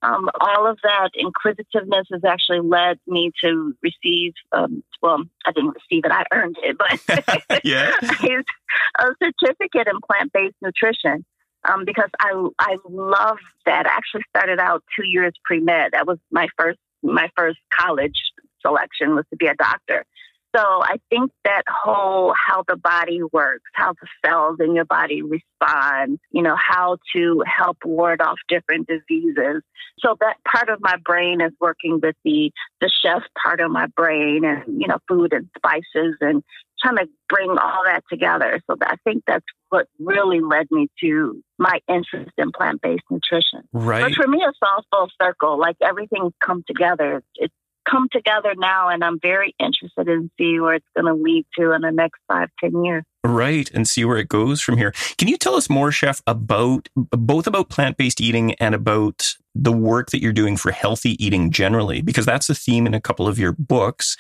Um, 0.03 0.29
all 0.41 0.67
of 0.67 0.79
that 0.83 1.11
inquisitiveness 1.15 2.09
has 2.13 2.25
actually 2.25 2.61
led 2.61 2.99
me 3.07 3.31
to 3.45 3.75
receive, 3.83 4.33
um, 4.51 4.83
well, 5.01 5.23
I 5.47 5.53
didn't 5.53 5.75
receive 5.75 6.05
it, 6.05 6.11
I 6.11 6.25
earned 6.33 6.57
it, 6.61 6.77
but 6.77 7.61
yeah. 7.65 7.93
a 8.99 9.05
certificate 9.23 9.87
in 9.87 10.01
plant 10.05 10.33
based 10.33 10.57
nutrition. 10.61 11.25
Um, 11.65 11.85
because 11.85 12.11
I 12.19 12.33
I 12.59 12.77
love 12.89 13.39
that. 13.67 13.87
I 13.87 13.91
actually 13.91 14.25
started 14.31 14.59
out 14.59 14.83
two 14.99 15.07
years 15.07 15.33
pre 15.45 15.61
med. 15.61 15.93
That 15.93 16.09
was 16.09 16.19
my 16.33 16.49
first 16.59 16.81
my 17.05 17.31
first 17.37 17.59
college 17.79 18.19
selection 18.66 19.14
was 19.14 19.25
to 19.31 19.37
be 19.37 19.47
a 19.47 19.54
doctor. 19.54 20.04
So 20.54 20.62
I 20.62 20.97
think 21.09 21.33
that 21.45 21.62
whole 21.66 22.35
how 22.37 22.62
the 22.69 22.76
body 22.76 23.21
works, 23.33 23.64
how 23.73 23.95
the 23.95 24.07
cells 24.25 24.59
in 24.61 24.75
your 24.75 24.85
body 24.85 25.23
respond, 25.23 26.19
you 26.31 26.42
know, 26.42 26.57
how 26.57 26.99
to 27.16 27.42
help 27.47 27.78
ward 27.85 28.21
off 28.21 28.37
different 28.49 28.87
diseases. 28.87 29.62
So 30.00 30.16
that 30.21 30.37
part 30.47 30.69
of 30.69 30.78
my 30.81 30.97
brain 31.02 31.40
is 31.40 31.52
working 31.59 32.00
with 32.02 32.16
the 32.25 32.50
the 32.83 32.90
chef 33.02 33.23
part 33.42 33.61
of 33.61 33.71
my 33.71 33.87
brain 33.97 34.45
and, 34.45 34.81
you 34.81 34.88
know, 34.88 34.99
food 35.09 35.33
and 35.33 35.49
spices 35.57 36.16
and 36.21 36.42
trying 36.83 36.97
to 36.97 37.07
bring 37.31 37.50
all 37.50 37.85
that 37.87 38.02
together. 38.11 38.61
So 38.69 38.76
I 38.83 38.97
think 39.04 39.23
that's 39.26 39.45
what 39.71 39.87
really 39.99 40.40
led 40.40 40.66
me 40.71 40.88
to 41.00 41.42
my 41.59 41.78
interest 41.88 42.33
in 42.37 42.52
plant 42.52 42.83
based 42.83 43.04
nutrition. 43.11 43.66
Right. 43.73 44.02
But 44.02 44.14
for 44.14 44.26
me, 44.26 44.42
it's 44.47 44.59
all 44.61 44.85
full 44.92 45.09
circle. 45.23 45.59
Like 45.59 45.76
everything's 45.81 46.35
come 46.45 46.62
together. 46.66 47.23
It's 47.37 47.54
come 47.89 48.09
together 48.12 48.55
now, 48.57 48.89
and 48.89 49.03
I'm 49.05 49.19
very 49.21 49.55
interested 49.59 50.09
in 50.09 50.31
see 50.39 50.61
where 50.61 50.75
it's 50.75 50.87
going 50.97 51.07
to 51.07 51.21
lead 51.21 51.47
to 51.59 51.73
in 51.73 51.83
the 51.83 51.91
next 51.91 52.21
five, 52.29 52.49
ten 52.61 52.85
years. 52.85 53.05
Right, 53.25 53.71
and 53.73 53.87
see 53.87 54.05
where 54.05 54.16
it 54.16 54.29
goes 54.29 54.61
from 54.61 54.77
here. 54.77 54.92
Can 55.16 55.29
you 55.29 55.37
tell 55.37 55.55
us 55.55 55.71
more, 55.71 55.92
Chef, 55.92 56.23
about 56.27 56.88
both 56.97 57.47
about 57.47 57.68
plant 57.68 57.97
based 57.97 58.21
eating 58.21 58.55
and 58.55 58.75
about 58.75 59.37
the 59.55 59.73
work 59.73 60.11
that 60.11 60.21
you're 60.21 60.33
doing 60.33 60.57
for 60.57 60.73
healthy 60.73 61.23
eating 61.25 61.51
generally? 61.51 62.03
Because 62.03 62.27
that's 62.27 62.51
a 62.51 62.55
theme 62.55 62.87
in 62.87 62.95
a 62.95 63.01
couple 63.01 63.29
of 63.29 63.38
your 63.38 63.53
books. 63.53 64.16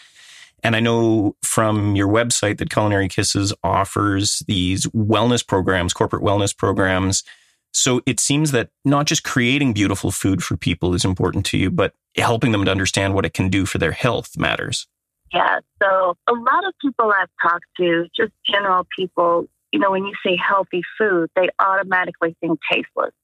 And 0.62 0.76
I 0.76 0.80
know 0.80 1.34
from 1.42 1.96
your 1.96 2.06
website 2.06 2.58
that 2.58 2.70
Culinary 2.70 3.08
Kisses 3.08 3.52
offers 3.64 4.44
these 4.46 4.86
wellness 4.86 5.44
programs, 5.44 5.92
corporate 5.92 6.22
wellness 6.22 6.56
programs 6.56 7.24
so 7.72 8.02
it 8.06 8.20
seems 8.20 8.52
that 8.52 8.68
not 8.84 9.06
just 9.06 9.24
creating 9.24 9.72
beautiful 9.72 10.10
food 10.10 10.42
for 10.42 10.56
people 10.56 10.94
is 10.94 11.04
important 11.04 11.46
to 11.46 11.58
you, 11.58 11.70
but 11.70 11.94
helping 12.16 12.52
them 12.52 12.64
to 12.64 12.70
understand 12.70 13.14
what 13.14 13.24
it 13.24 13.32
can 13.32 13.48
do 13.48 13.64
for 13.66 13.78
their 13.78 13.92
health 13.92 14.36
matters. 14.36 14.86
Yeah. 15.32 15.60
So 15.82 16.14
a 16.28 16.32
lot 16.32 16.66
of 16.66 16.74
people 16.80 17.10
I've 17.10 17.30
talked 17.42 17.64
to, 17.78 18.06
just 18.14 18.32
general 18.48 18.86
people, 18.96 19.46
you 19.72 19.80
know, 19.80 19.90
when 19.90 20.04
you 20.04 20.12
say 20.24 20.36
healthy 20.36 20.82
food, 20.98 21.30
they 21.34 21.48
automatically 21.58 22.36
think 22.40 22.60
tasteless. 22.70 23.14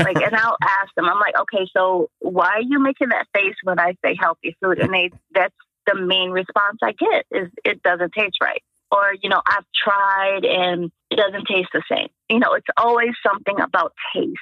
like, 0.00 0.16
and 0.16 0.34
I'll 0.34 0.56
ask 0.62 0.92
them, 0.96 1.08
I'm 1.08 1.20
like, 1.20 1.38
okay, 1.42 1.68
so 1.76 2.10
why 2.18 2.48
are 2.54 2.62
you 2.62 2.80
making 2.80 3.10
that 3.10 3.26
face 3.32 3.54
when 3.62 3.78
I 3.78 3.94
say 4.04 4.16
healthy 4.18 4.56
food? 4.60 4.80
And 4.80 4.92
they, 4.92 5.10
that's 5.32 5.54
the 5.86 5.94
main 5.94 6.30
response 6.30 6.78
I 6.82 6.92
get 6.92 7.26
is 7.30 7.48
it 7.64 7.80
doesn't 7.84 8.12
taste 8.12 8.38
right 8.42 8.62
or, 8.90 9.14
you 9.22 9.28
know, 9.28 9.40
I've 9.46 9.64
tried 9.74 10.44
and 10.44 10.90
it 11.10 11.16
doesn't 11.16 11.46
taste 11.46 11.70
the 11.72 11.82
same. 11.90 12.08
You 12.28 12.38
know, 12.38 12.54
it's 12.54 12.66
always 12.76 13.10
something 13.22 13.60
about 13.60 13.92
taste. 14.14 14.36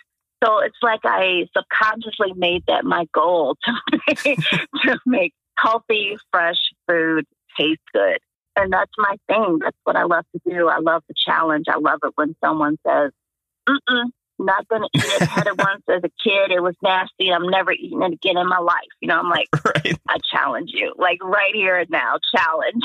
So 0.44 0.58
it's 0.60 0.76
like 0.82 1.00
I 1.04 1.46
subconsciously 1.56 2.32
made 2.36 2.64
that 2.68 2.84
my 2.84 3.06
goal 3.14 3.56
to 3.64 3.98
make, 4.06 4.38
to 4.40 4.98
make 5.06 5.32
healthy, 5.56 6.16
fresh 6.30 6.58
food 6.88 7.24
taste 7.58 7.80
good. 7.92 8.18
And 8.56 8.72
that's 8.72 8.92
my 8.98 9.16
thing. 9.26 9.58
That's 9.60 9.76
what 9.84 9.96
I 9.96 10.04
love 10.04 10.24
to 10.32 10.40
do. 10.48 10.68
I 10.68 10.78
love 10.78 11.02
the 11.08 11.14
challenge. 11.26 11.64
I 11.68 11.78
love 11.78 12.00
it 12.04 12.12
when 12.14 12.36
someone 12.44 12.78
says, 12.86 13.10
Mm-mm, 13.68 14.10
not 14.38 14.66
going 14.68 14.82
to 14.82 14.88
eat 14.94 15.04
it. 15.04 15.28
Had 15.28 15.46
it 15.46 15.58
once 15.58 15.82
as 15.88 16.02
a 16.04 16.10
kid. 16.22 16.50
It 16.50 16.62
was 16.62 16.74
nasty. 16.82 17.30
I'm 17.30 17.48
never 17.48 17.72
eating 17.72 18.02
it 18.02 18.12
again 18.12 18.36
in 18.36 18.48
my 18.48 18.58
life. 18.58 18.74
You 19.00 19.08
know, 19.08 19.18
I'm 19.18 19.30
like, 19.30 19.48
right. 19.64 19.98
I 20.08 20.18
challenge 20.32 20.70
you, 20.72 20.92
like 20.96 21.22
right 21.22 21.54
here 21.54 21.78
and 21.78 21.90
now, 21.90 22.18
challenge. 22.34 22.82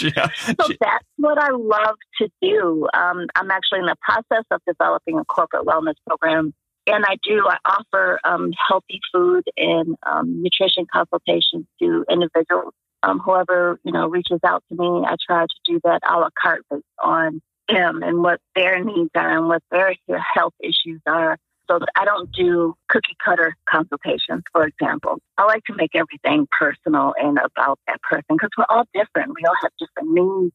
so 0.60 0.74
that's 0.80 1.04
what 1.16 1.38
I 1.38 1.50
love 1.50 1.96
to 2.18 2.28
do. 2.40 2.88
Um, 2.94 3.26
I'm 3.34 3.50
actually 3.50 3.80
in 3.80 3.86
the 3.86 3.96
process 4.00 4.44
of 4.50 4.60
developing 4.66 5.18
a 5.18 5.24
corporate 5.24 5.66
wellness 5.66 5.94
program. 6.06 6.54
And 6.86 7.04
I 7.04 7.16
do, 7.22 7.44
I 7.46 7.58
offer 7.64 8.18
um, 8.24 8.52
healthy 8.68 9.00
food 9.12 9.44
and 9.56 9.96
um, 10.04 10.42
nutrition 10.42 10.86
consultations 10.92 11.66
to 11.80 12.04
individuals. 12.10 12.72
Um, 13.02 13.18
whoever, 13.18 13.78
you 13.84 13.92
know, 13.92 14.08
reaches 14.08 14.40
out 14.44 14.62
to 14.68 14.76
me, 14.76 15.04
I 15.06 15.16
try 15.24 15.44
to 15.44 15.54
do 15.64 15.80
that 15.84 16.00
a 16.08 16.18
la 16.18 16.28
carte 16.40 16.64
based 16.70 16.84
on 17.02 17.40
them 17.72 18.02
and 18.02 18.22
what 18.22 18.40
their 18.54 18.82
needs 18.84 19.10
are 19.14 19.38
and 19.38 19.48
what 19.48 19.62
their 19.70 19.94
health 20.08 20.54
issues 20.60 21.00
are. 21.06 21.36
So 21.70 21.78
I 21.96 22.04
don't 22.04 22.32
do 22.32 22.74
cookie 22.88 23.16
cutter 23.24 23.56
consultations, 23.68 24.42
for 24.52 24.66
example. 24.66 25.18
I 25.38 25.44
like 25.44 25.62
to 25.66 25.74
make 25.74 25.94
everything 25.94 26.48
personal 26.50 27.14
and 27.16 27.38
about 27.38 27.78
that 27.86 28.02
person 28.02 28.24
because 28.30 28.50
we're 28.58 28.64
all 28.68 28.84
different. 28.92 29.34
We 29.36 29.46
all 29.46 29.54
have 29.62 29.70
different 29.78 30.10
needs. 30.12 30.54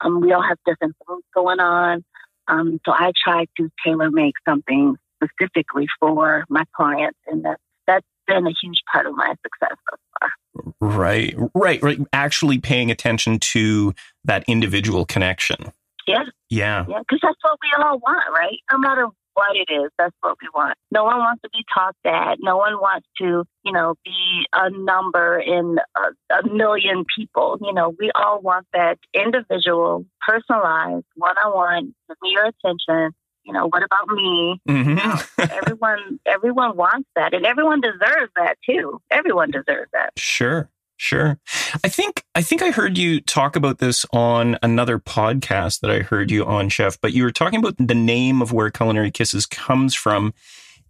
Um, 0.00 0.20
we 0.22 0.32
all 0.32 0.42
have 0.42 0.56
different 0.64 0.96
things 1.06 1.22
going 1.34 1.60
on. 1.60 2.02
Um, 2.48 2.80
so 2.86 2.92
I 2.92 3.12
try 3.22 3.46
to 3.58 3.70
tailor 3.84 4.10
make 4.10 4.34
something 4.48 4.96
specifically 5.22 5.86
for 6.00 6.44
my 6.48 6.64
clients, 6.74 7.18
and 7.26 7.44
that 7.44 7.58
that's 7.86 8.06
been 8.26 8.46
a 8.46 8.52
huge 8.62 8.80
part 8.90 9.06
of 9.06 9.14
my 9.14 9.34
success 9.42 9.76
so 9.90 9.96
far. 10.20 10.30
Right, 10.80 11.34
right, 11.54 11.82
right. 11.82 11.98
Actually, 12.12 12.58
paying 12.58 12.90
attention 12.90 13.38
to 13.38 13.94
that 14.24 14.44
individual 14.46 15.04
connection. 15.04 15.72
Yeah. 16.06 16.24
Yeah. 16.50 16.84
Yeah, 16.88 16.98
because 17.00 17.20
that's 17.22 17.38
what 17.42 17.58
we 17.62 17.84
all 17.84 17.98
want, 17.98 18.24
right? 18.34 18.58
No 18.70 18.78
matter 18.78 19.08
what 19.34 19.56
it 19.56 19.68
is, 19.72 19.90
that's 19.98 20.14
what 20.20 20.36
we 20.40 20.48
want. 20.54 20.76
No 20.92 21.04
one 21.04 21.18
wants 21.18 21.42
to 21.42 21.50
be 21.50 21.64
taught 21.74 21.96
that. 22.04 22.36
No 22.40 22.56
one 22.56 22.74
wants 22.74 23.06
to, 23.18 23.44
you 23.64 23.72
know, 23.72 23.94
be 24.04 24.46
a 24.52 24.70
number 24.70 25.38
in 25.38 25.78
a, 25.96 26.34
a 26.34 26.48
million 26.48 27.04
people. 27.16 27.58
You 27.60 27.72
know, 27.74 27.94
we 27.98 28.10
all 28.14 28.40
want 28.40 28.66
that 28.72 28.98
individual, 29.12 30.06
personalized, 30.26 31.04
one 31.16 31.36
on 31.36 31.54
one, 31.54 31.94
give 32.08 32.16
me 32.22 32.30
your 32.32 32.46
attention, 32.46 33.10
You 33.44 33.52
know, 33.52 33.66
what 33.66 33.82
about 33.82 34.08
me? 34.08 34.60
Mm-hmm. 34.68 35.42
everyone, 35.50 36.20
everyone 36.26 36.76
wants 36.76 37.08
that, 37.16 37.34
and 37.34 37.44
everyone 37.44 37.80
deserves 37.80 38.32
that 38.36 38.56
too. 38.68 39.00
Everyone 39.10 39.50
deserves 39.50 39.90
that. 39.92 40.12
Sure. 40.16 40.70
Sure. 40.96 41.38
I 41.82 41.88
think 41.88 42.22
I 42.34 42.42
think 42.42 42.62
I 42.62 42.70
heard 42.70 42.96
you 42.96 43.20
talk 43.20 43.56
about 43.56 43.78
this 43.78 44.06
on 44.12 44.56
another 44.62 44.98
podcast 44.98 45.80
that 45.80 45.90
I 45.90 46.00
heard 46.00 46.30
you 46.30 46.44
on, 46.44 46.68
Chef, 46.68 47.00
but 47.00 47.12
you 47.12 47.24
were 47.24 47.32
talking 47.32 47.58
about 47.58 47.74
the 47.78 47.94
name 47.94 48.40
of 48.40 48.52
where 48.52 48.70
Culinary 48.70 49.10
Kisses 49.10 49.46
comes 49.46 49.94
from. 49.94 50.32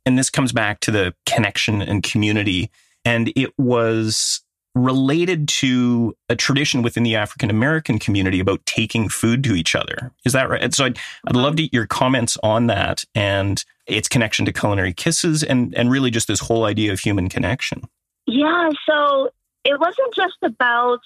And 0.07 0.19
this 0.19 0.29
comes 0.29 0.53
back 0.53 0.81
to 0.81 0.91
the 0.91 1.15
connection 1.25 1.81
and 1.81 2.03
community. 2.03 2.71
And 3.07 3.33
it 3.35 3.53
was 3.59 4.43
related 4.75 5.47
to 5.47 6.15
a 6.29 6.35
tradition 6.35 6.83
within 6.83 7.05
the 7.05 7.17
African 7.17 7.49
American 7.49 7.99
community 7.99 8.41
about 8.41 8.65
taking 8.67 9.09
food 9.09 9.45
to 9.45 9.55
each 9.55 9.75
other. 9.75 10.13
Is 10.25 10.33
that 10.33 10.49
right? 10.49 10.63
And 10.63 10.75
so 10.75 10.87
I'd, 10.87 10.99
I'd 11.27 11.37
love 11.37 11.57
to 11.57 11.63
mm-hmm. 11.63 11.75
your 11.75 11.87
comments 11.87 12.37
on 12.43 12.67
that 12.67 13.05
and 13.15 13.65
its 13.87 14.09
connection 14.09 14.45
to 14.47 14.53
culinary 14.53 14.93
kisses 14.93 15.43
and, 15.43 15.75
and 15.75 15.91
really 15.91 16.11
just 16.11 16.29
this 16.29 16.41
whole 16.41 16.65
idea 16.65 16.93
of 16.93 17.01
human 17.01 17.29
connection. 17.29 17.83
Yeah, 18.27 18.71
so 18.89 19.31
it 19.65 19.79
wasn't 19.79 20.15
just 20.15 20.37
about 20.43 21.01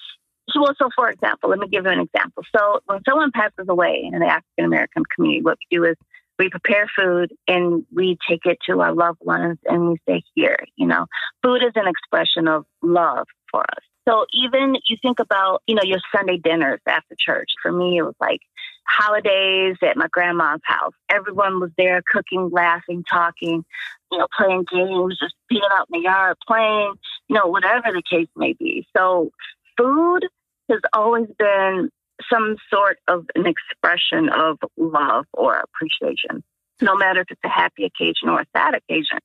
well, 0.55 0.73
so 0.79 0.89
for 0.95 1.09
example, 1.09 1.51
let 1.51 1.59
me 1.59 1.67
give 1.67 1.85
you 1.85 1.91
an 1.91 1.99
example. 1.99 2.43
So 2.55 2.79
when 2.85 3.01
someone 3.07 3.31
passes 3.31 3.67
away 3.67 4.09
in 4.11 4.19
the 4.19 4.25
African 4.25 4.65
American 4.65 5.03
community, 5.15 5.43
what 5.43 5.57
we 5.69 5.77
do 5.77 5.83
is 5.85 5.95
we 6.39 6.49
prepare 6.49 6.89
food 6.97 7.33
and 7.47 7.85
we 7.93 8.17
take 8.27 8.45
it 8.45 8.57
to 8.67 8.79
our 8.81 8.93
loved 8.93 9.19
ones 9.21 9.57
and 9.65 9.89
we 9.89 9.97
say, 10.07 10.23
here, 10.33 10.57
you 10.75 10.87
know, 10.87 11.05
food 11.43 11.61
is 11.61 11.73
an 11.75 11.87
expression 11.87 12.47
of 12.47 12.65
love 12.81 13.27
for 13.51 13.61
us. 13.61 13.83
So 14.07 14.25
even 14.33 14.75
you 14.85 14.97
think 15.01 15.19
about, 15.19 15.61
you 15.67 15.75
know, 15.75 15.83
your 15.83 15.99
Sunday 16.15 16.37
dinners 16.37 16.79
after 16.87 17.15
church. 17.19 17.49
For 17.61 17.71
me, 17.71 17.97
it 17.97 18.03
was 18.03 18.15
like 18.19 18.39
holidays 18.87 19.75
at 19.83 19.97
my 19.97 20.07
grandma's 20.11 20.61
house. 20.63 20.93
Everyone 21.09 21.59
was 21.59 21.69
there 21.77 22.01
cooking, 22.09 22.49
laughing, 22.51 23.03
talking, 23.07 23.63
you 24.11 24.17
know, 24.17 24.27
playing 24.37 24.65
games, 24.71 25.17
just 25.19 25.35
being 25.49 25.61
out 25.71 25.87
in 25.91 26.01
the 26.01 26.03
yard, 26.05 26.37
playing, 26.47 26.93
you 27.27 27.35
know, 27.35 27.47
whatever 27.47 27.91
the 27.91 28.03
case 28.09 28.27
may 28.35 28.53
be. 28.53 28.85
So 28.95 29.31
food 29.77 30.21
has 30.69 30.81
always 30.93 31.27
been 31.37 31.89
some 32.31 32.57
sort 32.69 32.97
of 33.07 33.25
an 33.35 33.45
expression 33.45 34.29
of 34.29 34.57
love 34.77 35.25
or 35.33 35.55
appreciation, 35.55 36.43
no 36.81 36.95
matter 36.95 37.21
if 37.21 37.27
it's 37.29 37.41
a 37.43 37.49
happy 37.49 37.85
occasion 37.85 38.29
or 38.29 38.41
a 38.41 38.45
sad 38.55 38.75
occasion. 38.75 39.19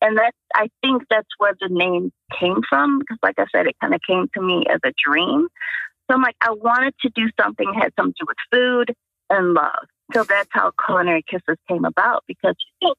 And 0.00 0.16
that 0.18 0.32
I 0.54 0.68
think 0.82 1.02
that's 1.10 1.28
where 1.38 1.54
the 1.60 1.68
name 1.68 2.12
came 2.38 2.60
from 2.68 3.00
because, 3.00 3.18
like 3.22 3.38
I 3.38 3.46
said, 3.50 3.66
it 3.66 3.76
kind 3.80 3.94
of 3.94 4.00
came 4.06 4.28
to 4.34 4.40
me 4.40 4.64
as 4.70 4.80
a 4.84 4.92
dream. 5.04 5.48
So 6.08 6.14
I'm 6.14 6.22
like, 6.22 6.36
I 6.40 6.52
wanted 6.52 6.94
to 7.02 7.10
do 7.14 7.28
something 7.40 7.66
that 7.66 7.82
had 7.82 7.92
something 7.98 8.14
to 8.18 8.24
do 8.24 8.26
with 8.28 8.36
food 8.50 8.94
and 9.28 9.54
love. 9.54 9.88
So 10.14 10.24
that's 10.24 10.48
how 10.52 10.72
Culinary 10.86 11.22
Kisses 11.28 11.58
came 11.68 11.84
about 11.84 12.24
because 12.26 12.54
you 12.80 12.88
think 12.88 12.98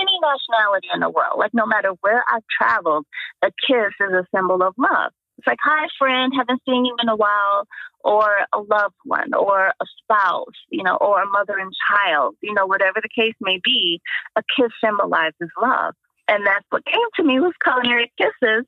any 0.00 0.18
nationality 0.20 0.88
in 0.94 1.00
the 1.00 1.10
world, 1.10 1.38
like 1.38 1.52
no 1.52 1.66
matter 1.66 1.92
where 2.00 2.24
I've 2.32 2.44
traveled, 2.58 3.06
a 3.42 3.50
kiss 3.66 3.92
is 4.00 4.12
a 4.12 4.26
symbol 4.34 4.62
of 4.62 4.74
love. 4.78 5.12
It's 5.38 5.46
like, 5.46 5.58
hi, 5.62 5.86
friend, 5.98 6.32
haven't 6.36 6.60
seen 6.68 6.84
you 6.84 6.94
in 7.02 7.08
a 7.08 7.16
while, 7.16 7.66
or 8.04 8.28
a 8.52 8.58
loved 8.58 8.94
one, 9.04 9.32
or 9.34 9.68
a 9.68 9.86
spouse, 10.02 10.58
you 10.68 10.82
know, 10.82 10.96
or 10.96 11.22
a 11.22 11.26
mother 11.26 11.56
and 11.58 11.72
child, 11.88 12.36
you 12.42 12.52
know, 12.52 12.66
whatever 12.66 13.00
the 13.02 13.08
case 13.08 13.34
may 13.40 13.58
be, 13.64 14.00
a 14.36 14.42
kiss 14.56 14.70
symbolizes 14.84 15.48
love. 15.60 15.94
And 16.30 16.46
that's 16.46 16.64
what 16.70 16.84
came 16.84 17.00
to 17.16 17.24
me 17.24 17.40
with 17.40 17.54
Culinary 17.62 18.12
Kisses. 18.16 18.64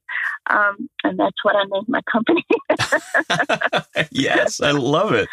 Um, 0.51 0.89
and 1.05 1.17
that's 1.17 1.37
what 1.45 1.55
I 1.55 1.63
named 1.71 1.87
my 1.89 2.01
company. 2.11 2.45
yes, 4.11 4.61
I 4.61 4.73
love 4.73 5.13
it. 5.13 5.29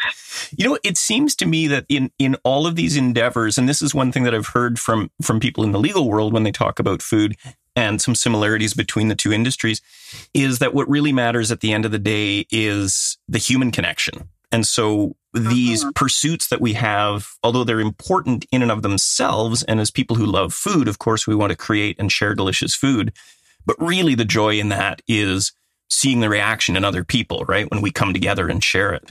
You 0.56 0.70
know, 0.70 0.78
it 0.84 0.96
seems 0.96 1.36
to 1.38 1.48
me 1.48 1.66
that 1.68 1.86
in, 1.90 2.12
in 2.20 2.36
all 2.44 2.68
of 2.68 2.76
these 2.76 2.96
endeavors, 2.96 3.58
and 3.58 3.68
this 3.68 3.82
is 3.82 3.96
one 3.96 4.12
thing 4.12 4.24
that 4.26 4.36
I've 4.36 4.50
heard 4.50 4.78
from, 4.78 5.10
from 5.24 5.40
people 5.40 5.64
in 5.64 5.72
the 5.72 5.80
legal 5.80 6.08
world 6.08 6.32
when 6.32 6.44
they 6.44 6.52
talk 6.52 6.78
about 6.78 7.02
food, 7.02 7.36
and 7.76 8.00
some 8.00 8.14
similarities 8.14 8.76
between 8.76 9.08
the 9.08 9.16
two 9.16 9.34
industries 9.34 9.82
is 10.34 10.60
that 10.60 10.74
what 10.74 10.88
really 10.88 11.14
matters 11.14 11.52
at 11.52 11.62
the 11.62 11.74
end 11.74 11.84
of 11.84 11.92
the 11.92 12.00
day 12.00 12.46
is 12.52 13.18
the 13.28 13.40
human 13.40 13.72
connection. 13.72 14.30
And 14.52 14.68
so 14.68 15.16
these 15.34 15.84
uh-huh. 15.84 15.92
pursuits 15.96 16.48
that 16.50 16.62
we 16.62 16.74
have, 16.74 17.28
although 17.44 17.64
they're 17.64 17.80
important 17.80 18.46
in 18.52 18.62
and 18.62 18.72
of 18.72 18.82
themselves, 18.82 19.64
and 19.64 19.80
as 19.80 19.92
people 19.92 20.16
who 20.16 20.26
love 20.26 20.54
food, 20.54 20.88
of 20.88 21.00
course, 21.00 21.28
we 21.28 21.36
want 21.36 21.52
to 21.52 21.56
create 21.56 21.98
and 22.00 22.12
share 22.12 22.34
delicious 22.34 22.74
food. 22.76 23.14
But 23.66 23.76
really, 23.80 24.16
the 24.16 24.26
joy 24.26 24.60
in 24.60 24.70
that 24.70 25.02
is 25.08 25.52
seeing 25.90 26.20
the 26.20 26.30
reaction 26.30 26.76
in 26.76 26.84
other 26.84 27.04
people, 27.04 27.46
right? 27.48 27.70
When 27.70 27.82
we 27.82 27.92
come 27.92 28.14
together 28.14 28.48
and 28.48 28.64
share 28.64 28.94
it. 28.94 29.10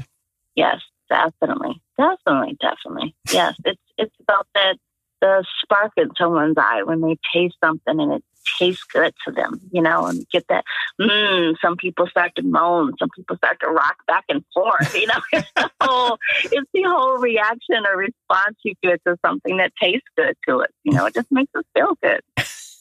Yes, 0.54 0.80
definitely. 1.08 1.80
Definitely, 1.96 2.56
definitely. 2.60 3.14
Yes, 3.32 3.54
it's 3.64 3.82
it's 3.96 4.14
about 4.20 4.46
that 4.54 4.76
the 5.20 5.44
spark 5.62 5.92
in 5.96 6.10
someone's 6.16 6.56
eye 6.56 6.82
when 6.84 7.00
they 7.00 7.16
taste 7.32 7.56
something 7.62 8.00
and 8.00 8.12
it 8.12 8.24
tastes 8.58 8.84
good 8.84 9.14
to 9.26 9.32
them, 9.32 9.60
you 9.72 9.82
know, 9.82 10.06
and 10.06 10.28
get 10.30 10.46
that. 10.48 10.64
Mm, 11.00 11.54
some 11.60 11.76
people 11.76 12.06
start 12.06 12.34
to 12.36 12.42
moan, 12.42 12.92
some 12.98 13.10
people 13.14 13.36
start 13.36 13.58
to 13.60 13.68
rock 13.68 13.96
back 14.06 14.24
and 14.28 14.44
forth. 14.54 14.94
You 14.94 15.06
know, 15.06 15.20
it's 15.32 15.50
the 15.54 15.70
whole, 15.80 16.18
it's 16.44 16.70
the 16.72 16.82
whole 16.84 17.18
reaction 17.18 17.84
or 17.86 17.98
response 17.98 18.56
you 18.64 18.74
get 18.82 19.02
to 19.06 19.16
something 19.24 19.56
that 19.58 19.72
tastes 19.80 20.08
good 20.16 20.36
to 20.48 20.62
us. 20.62 20.70
You 20.84 20.92
know, 20.92 21.06
it 21.06 21.14
just 21.14 21.30
makes 21.30 21.54
us 21.54 21.64
feel 21.74 21.96
good. 22.02 22.20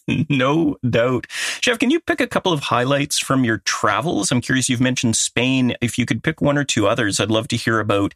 no 0.29 0.77
doubt. 0.89 1.27
Chef, 1.29 1.79
can 1.79 1.89
you 1.89 1.99
pick 1.99 2.21
a 2.21 2.27
couple 2.27 2.53
of 2.53 2.61
highlights 2.61 3.19
from 3.19 3.43
your 3.43 3.57
travels? 3.59 4.31
I'm 4.31 4.41
curious, 4.41 4.69
you've 4.69 4.81
mentioned 4.81 5.15
Spain. 5.15 5.75
If 5.81 5.97
you 5.97 6.05
could 6.05 6.23
pick 6.23 6.41
one 6.41 6.57
or 6.57 6.63
two 6.63 6.87
others, 6.87 7.19
I'd 7.19 7.31
love 7.31 7.47
to 7.49 7.57
hear 7.57 7.79
about 7.79 8.13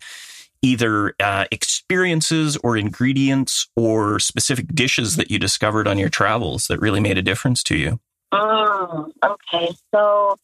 either 0.62 1.16
uh, 1.20 1.46
experiences 1.52 2.58
or 2.58 2.78
ingredients 2.78 3.68
or 3.76 4.20
specific 4.20 4.68
dishes 4.74 5.16
that 5.16 5.32
you 5.32 5.40
discovered 5.40 5.88
on 5.88 5.98
your 5.98 6.10
travels 6.10 6.68
that 6.68 6.80
really 6.80 7.00
made 7.00 7.18
a 7.18 7.22
difference 7.22 7.64
to 7.64 7.78
you? 7.78 8.00
Mm, 8.34 9.12
okay, 9.24 9.72
so 9.94 10.36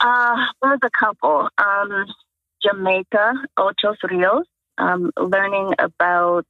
uh, 0.00 0.36
there's 0.62 0.80
a 0.82 0.90
couple. 0.90 1.48
Um, 1.58 2.06
Jamaica, 2.62 3.34
Ocho 3.56 3.94
Rios, 4.10 4.46
um, 4.78 5.10
learning 5.18 5.74
about 5.78 6.46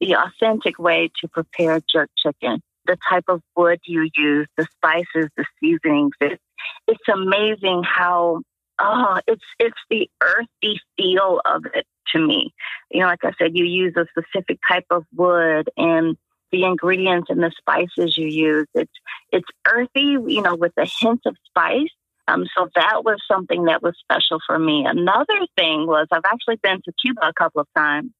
the 0.00 0.14
authentic 0.14 0.78
way 0.78 1.10
to 1.20 1.28
prepare 1.28 1.80
jerk 1.92 2.08
chicken, 2.16 2.62
the 2.86 2.96
type 3.10 3.24
of 3.28 3.42
wood 3.56 3.80
you 3.84 4.08
use, 4.16 4.46
the 4.56 4.66
spices, 4.76 5.28
the 5.36 5.44
seasonings. 5.60 6.12
It, 6.20 6.40
it's 6.86 7.08
amazing 7.12 7.82
how 7.84 8.42
oh, 8.78 9.20
it's 9.26 9.44
it's 9.58 9.78
the 9.90 10.08
earthy 10.22 10.80
feel 10.96 11.40
of 11.44 11.66
it 11.74 11.86
to 12.12 12.24
me. 12.24 12.52
You 12.90 13.00
know, 13.00 13.06
like 13.06 13.24
I 13.24 13.32
said, 13.38 13.56
you 13.56 13.64
use 13.64 13.94
a 13.96 14.06
specific 14.10 14.58
type 14.68 14.86
of 14.90 15.04
wood 15.14 15.70
and 15.76 16.16
the 16.50 16.64
ingredients 16.64 17.28
and 17.30 17.42
the 17.42 17.52
spices 17.58 18.16
you 18.16 18.26
use. 18.26 18.66
It's 18.74 18.92
it's 19.32 19.48
earthy, 19.66 20.16
you 20.26 20.42
know, 20.42 20.54
with 20.54 20.72
a 20.78 20.86
hint 21.00 21.22
of 21.26 21.36
spice. 21.46 21.90
Um, 22.26 22.46
so 22.54 22.68
that 22.74 23.04
was 23.04 23.22
something 23.26 23.64
that 23.64 23.82
was 23.82 23.94
special 24.00 24.38
for 24.46 24.58
me. 24.58 24.84
Another 24.86 25.46
thing 25.56 25.86
was 25.86 26.06
I've 26.10 26.26
actually 26.26 26.56
been 26.62 26.82
to 26.84 26.92
Cuba 27.00 27.22
a 27.22 27.32
couple 27.32 27.62
of 27.62 27.68
times, 27.76 28.10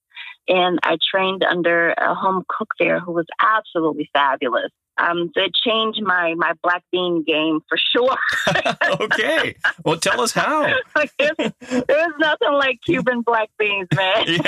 and 0.49 0.79
I 0.83 0.97
trained 1.11 1.45
under 1.45 1.91
a 1.91 2.15
home 2.15 2.45
cook 2.49 2.69
there 2.79 3.01
who 3.01 3.13
was 3.13 3.27
absolutely 3.41 4.09
fabulous 4.13 4.71
um, 4.99 5.31
it 5.35 5.53
changed 5.65 6.03
my 6.03 6.35
my 6.35 6.53
black 6.63 6.83
bean 6.91 7.25
game 7.27 7.61
for 7.69 7.79
sure. 7.79 8.17
okay, 9.01 9.55
well, 9.85 9.97
tell 9.97 10.21
us 10.21 10.33
how. 10.33 10.63
there's, 11.19 11.37
there's, 11.61 12.15
nothing 12.19 12.53
like 12.53 12.79
Cuban 12.85 13.23
black 13.23 13.49
beans, 13.59 13.89
man. 13.95 14.27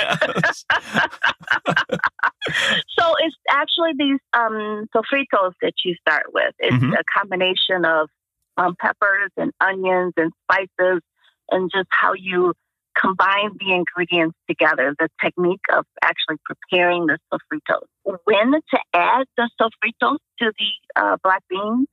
So 2.97 3.13
it's 3.19 3.35
actually 3.49 3.91
these 3.97 4.19
um, 4.33 4.87
sofritos 4.95 5.53
that 5.61 5.73
you 5.85 5.95
start 6.01 6.25
with. 6.33 6.53
It's 6.59 6.75
mm-hmm. 6.75 6.93
a 6.93 7.03
combination 7.17 7.85
of 7.85 8.09
um, 8.57 8.75
peppers 8.79 9.31
and 9.37 9.51
onions 9.61 10.13
and 10.17 10.31
spices, 10.43 11.01
and 11.49 11.69
just 11.73 11.87
how 11.89 12.13
you 12.13 12.53
combine 12.99 13.51
the 13.59 13.73
ingredients 13.73 14.37
together, 14.47 14.95
the 14.99 15.09
technique 15.23 15.61
of 15.73 15.85
actually 16.03 16.37
preparing 16.45 17.07
the 17.07 17.17
sofritos. 17.31 17.85
When 18.25 18.51
to 18.51 18.79
add 18.93 19.25
the 19.37 19.49
sofritos 19.59 20.17
to 20.39 20.51
the 20.57 21.01
uh, 21.01 21.17
black 21.23 21.43
beans, 21.49 21.87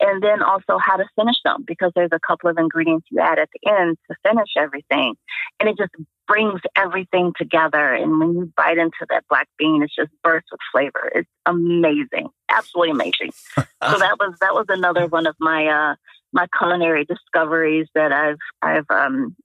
and 0.00 0.22
then 0.22 0.42
also 0.42 0.78
how 0.78 0.96
to 0.96 1.04
finish 1.16 1.36
them 1.44 1.64
because 1.66 1.92
there's 1.94 2.10
a 2.12 2.18
couple 2.18 2.50
of 2.50 2.58
ingredients 2.58 3.06
you 3.10 3.20
add 3.20 3.38
at 3.38 3.48
the 3.52 3.70
end 3.70 3.96
to 4.10 4.16
finish 4.28 4.48
everything. 4.56 5.14
And 5.60 5.68
it 5.68 5.78
just 5.78 5.92
brings 6.26 6.60
everything 6.76 7.32
together. 7.36 7.94
And 7.94 8.18
when 8.18 8.32
you 8.34 8.52
bite 8.56 8.78
into 8.78 9.06
that 9.10 9.24
black 9.28 9.48
bean, 9.58 9.82
it's 9.82 9.94
just 9.94 10.10
bursts 10.22 10.50
with 10.50 10.60
flavor. 10.72 11.10
It's 11.14 11.28
amazing. 11.46 12.28
Absolutely 12.48 12.90
amazing. 12.90 13.32
so 13.56 13.64
that 13.80 14.16
was 14.18 14.36
that 14.40 14.54
was 14.54 14.66
another 14.68 15.06
one 15.06 15.26
of 15.26 15.36
my 15.38 15.66
uh 15.66 15.94
my 16.32 16.46
culinary 16.58 17.04
discoveries 17.04 17.86
that 17.94 18.12
I've 18.12 18.38
I've 18.62 18.90
um 18.90 19.36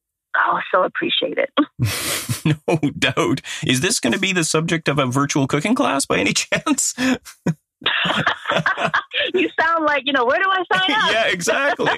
Oh, 0.48 0.60
so 0.72 0.84
appreciate 0.84 1.38
it. 1.38 1.52
no 2.68 2.78
doubt. 2.98 3.42
Is 3.66 3.82
this 3.82 4.00
going 4.00 4.14
to 4.14 4.20
be 4.20 4.32
the 4.34 4.44
subject 4.44 4.88
of 4.88 5.00
a 5.00 5.06
virtual 5.06 5.48
cooking 5.48 5.76
class 5.76 6.06
by 6.06 6.18
any 6.20 6.34
chance? 6.46 6.94
you 6.98 7.18
sound 9.60 9.86
like, 9.86 10.04
you 10.06 10.14
know, 10.14 10.26
where 10.26 10.40
do 10.40 10.50
I 10.50 10.64
sign 10.74 10.92
up? 10.92 11.12
yeah, 11.12 11.28
exactly. 11.28 11.92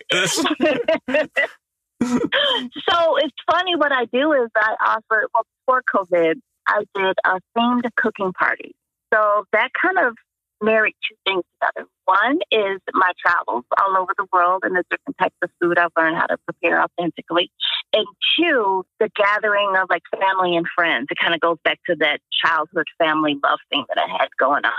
so 2.02 3.18
it's 3.18 3.36
funny 3.50 3.76
what 3.76 3.92
I 3.92 4.06
do 4.06 4.32
is 4.34 4.50
I 4.56 4.76
offer, 4.86 5.28
well, 5.34 5.46
before 5.66 5.84
COVID, 5.94 6.36
I 6.68 6.84
did 6.96 7.18
a 7.26 7.40
themed 7.58 7.90
cooking 7.96 8.32
party. 8.34 8.76
So 9.14 9.46
that 9.52 9.70
kind 9.80 10.00
of 10.08 10.16
married 10.62 10.96
two 11.08 11.16
things 11.26 11.44
together. 11.54 11.88
One 12.06 12.40
is 12.52 12.80
my 12.94 13.12
travels 13.20 13.64
all 13.82 13.98
over 13.98 14.14
the 14.18 14.28
world 14.34 14.64
and 14.64 14.76
the 14.76 14.84
different 14.90 15.18
types 15.18 15.36
of 15.42 15.50
food 15.62 15.78
I've 15.78 15.92
learned 15.98 16.18
how 16.18 16.28
to 16.28 16.38
prepare 16.46 16.82
authentically. 16.82 17.52
And 17.94 18.06
two, 18.38 18.86
the 19.00 19.10
gathering 19.16 19.74
of 19.78 19.90
like 19.90 20.04
family 20.20 20.56
and 20.56 20.66
friends. 20.76 21.08
It 21.10 21.18
kind 21.22 21.34
of 21.34 21.42
goes 21.42 21.58
back 21.64 21.80
to 21.88 21.96
that 22.00 22.20
childhood 22.32 22.88
family 22.98 23.38
love 23.44 23.60
thing 23.70 23.86
that 23.90 24.02
I 24.02 24.12
had 24.12 24.30
going 24.40 24.66
on. 24.66 24.72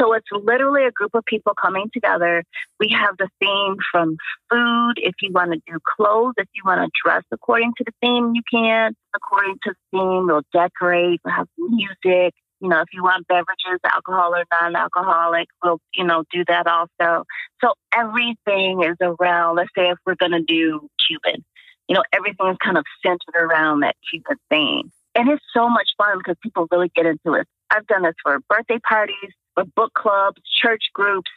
So 0.00 0.14
it's 0.14 0.26
literally 0.32 0.84
a 0.86 0.90
group 0.90 1.14
of 1.14 1.24
people 1.26 1.52
coming 1.60 1.90
together. 1.92 2.42
We 2.78 2.88
have 2.98 3.16
the 3.18 3.28
theme 3.38 3.76
from 3.92 4.16
food. 4.48 4.94
If 4.96 5.14
you 5.20 5.30
want 5.30 5.52
to 5.52 5.60
do 5.66 5.78
clothes, 5.96 6.34
if 6.38 6.48
you 6.54 6.62
want 6.64 6.80
to 6.80 6.90
dress 7.04 7.22
according 7.30 7.72
to 7.76 7.84
the 7.84 7.92
theme, 8.00 8.32
you 8.34 8.42
can. 8.50 8.94
According 9.14 9.58
to 9.64 9.74
the 9.74 9.98
theme, 9.98 10.26
we'll 10.26 10.42
decorate, 10.52 11.20
we'll 11.22 11.34
have 11.34 11.48
music. 11.58 12.34
You 12.60 12.68
know, 12.68 12.80
if 12.80 12.88
you 12.92 13.02
want 13.02 13.26
beverages, 13.26 13.80
alcohol 13.84 14.34
or 14.34 14.44
non-alcoholic, 14.60 15.48
we'll, 15.62 15.80
you 15.94 16.04
know, 16.04 16.24
do 16.30 16.44
that 16.46 16.66
also. 16.66 17.24
So 17.62 17.74
everything 17.94 18.82
is 18.82 18.96
around, 19.00 19.56
let's 19.56 19.70
say 19.76 19.88
if 19.88 19.98
we're 20.04 20.16
going 20.16 20.32
to 20.32 20.42
do 20.42 20.88
Cuban, 21.06 21.44
you 21.88 21.94
know, 21.94 22.04
everything 22.12 22.48
is 22.48 22.56
kind 22.62 22.78
of 22.78 22.84
centered 23.04 23.34
around 23.34 23.80
that 23.80 23.96
Cuban 24.10 24.36
thing. 24.48 24.92
And 25.14 25.28
it's 25.28 25.44
so 25.52 25.68
much 25.68 25.88
fun 25.98 26.18
because 26.18 26.36
people 26.42 26.68
really 26.70 26.90
get 26.94 27.06
into 27.06 27.34
it. 27.34 27.46
I've 27.70 27.86
done 27.86 28.02
this 28.02 28.14
for 28.22 28.38
birthday 28.48 28.78
parties, 28.78 29.30
for 29.54 29.64
book 29.64 29.92
clubs, 29.94 30.40
church 30.62 30.84
groups, 30.92 31.30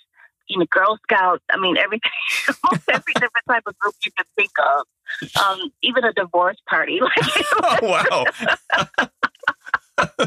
you 0.47 0.59
know, 0.59 0.65
Girl 0.69 0.97
Scouts. 1.03 1.43
I 1.49 1.57
mean, 1.57 1.77
everything, 1.77 2.11
almost 2.63 2.83
every 2.89 3.13
different 3.13 3.45
type 3.47 3.63
of 3.65 3.77
group 3.79 3.95
you 4.05 4.11
can 4.15 4.25
think 4.35 4.51
of. 4.59 4.85
Um, 5.43 5.71
even 5.81 6.03
a 6.03 6.13
divorce 6.13 6.57
party. 6.67 6.99
oh, 7.63 7.77
wow. 7.81 9.05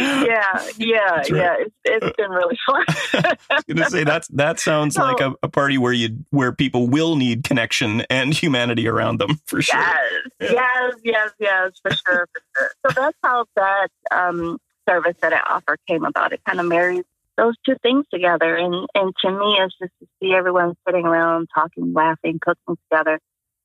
yeah, 0.00 0.68
yeah, 0.76 0.98
right. 1.10 1.30
yeah. 1.30 1.54
It's, 1.58 1.74
it's 1.84 2.16
been 2.16 2.30
really 2.30 2.58
fun. 2.66 2.84
I 3.50 3.54
was 3.54 3.64
gonna 3.64 3.90
say 3.90 4.04
that's 4.04 4.28
that 4.28 4.60
sounds 4.60 4.94
so, 4.94 5.02
like 5.02 5.20
a, 5.20 5.34
a, 5.42 5.48
party 5.48 5.78
where 5.78 5.92
you 5.92 6.24
where 6.30 6.52
people 6.52 6.88
will 6.88 7.16
need 7.16 7.44
connection 7.44 8.02
and 8.10 8.34
humanity 8.34 8.88
around 8.88 9.18
them 9.18 9.40
for 9.46 9.62
sure. 9.62 9.80
Yes, 9.80 9.98
yeah. 10.40 10.52
yes, 10.52 10.94
yes, 11.04 11.30
yes, 11.38 11.72
for 11.82 11.90
sure, 11.90 12.28
for 12.32 12.42
sure. 12.56 12.70
So 12.86 13.00
that's 13.00 13.18
how 13.22 13.44
that 13.56 13.88
um, 14.10 14.58
service 14.88 15.16
that 15.20 15.32
I 15.32 15.40
offer 15.40 15.76
came 15.86 16.04
about. 16.04 16.32
It 16.32 16.40
kind 16.44 16.60
of 16.60 16.66
marries 16.66 17.04
those 17.36 17.54
two 17.64 17.76
things 17.82 18.04
together, 18.12 18.56
and 18.56 18.74
and 18.94 19.12
to 19.24 19.30
me, 19.30 19.58
it's 19.60 19.74
just 19.80 19.92
to 20.00 20.08
see 20.20 20.34
everyone 20.34 20.74
sitting 20.86 21.06
around 21.06 21.48
talking, 21.54 21.92
laughing, 21.92 22.38
cooking 22.40 22.76
together. 22.90 23.18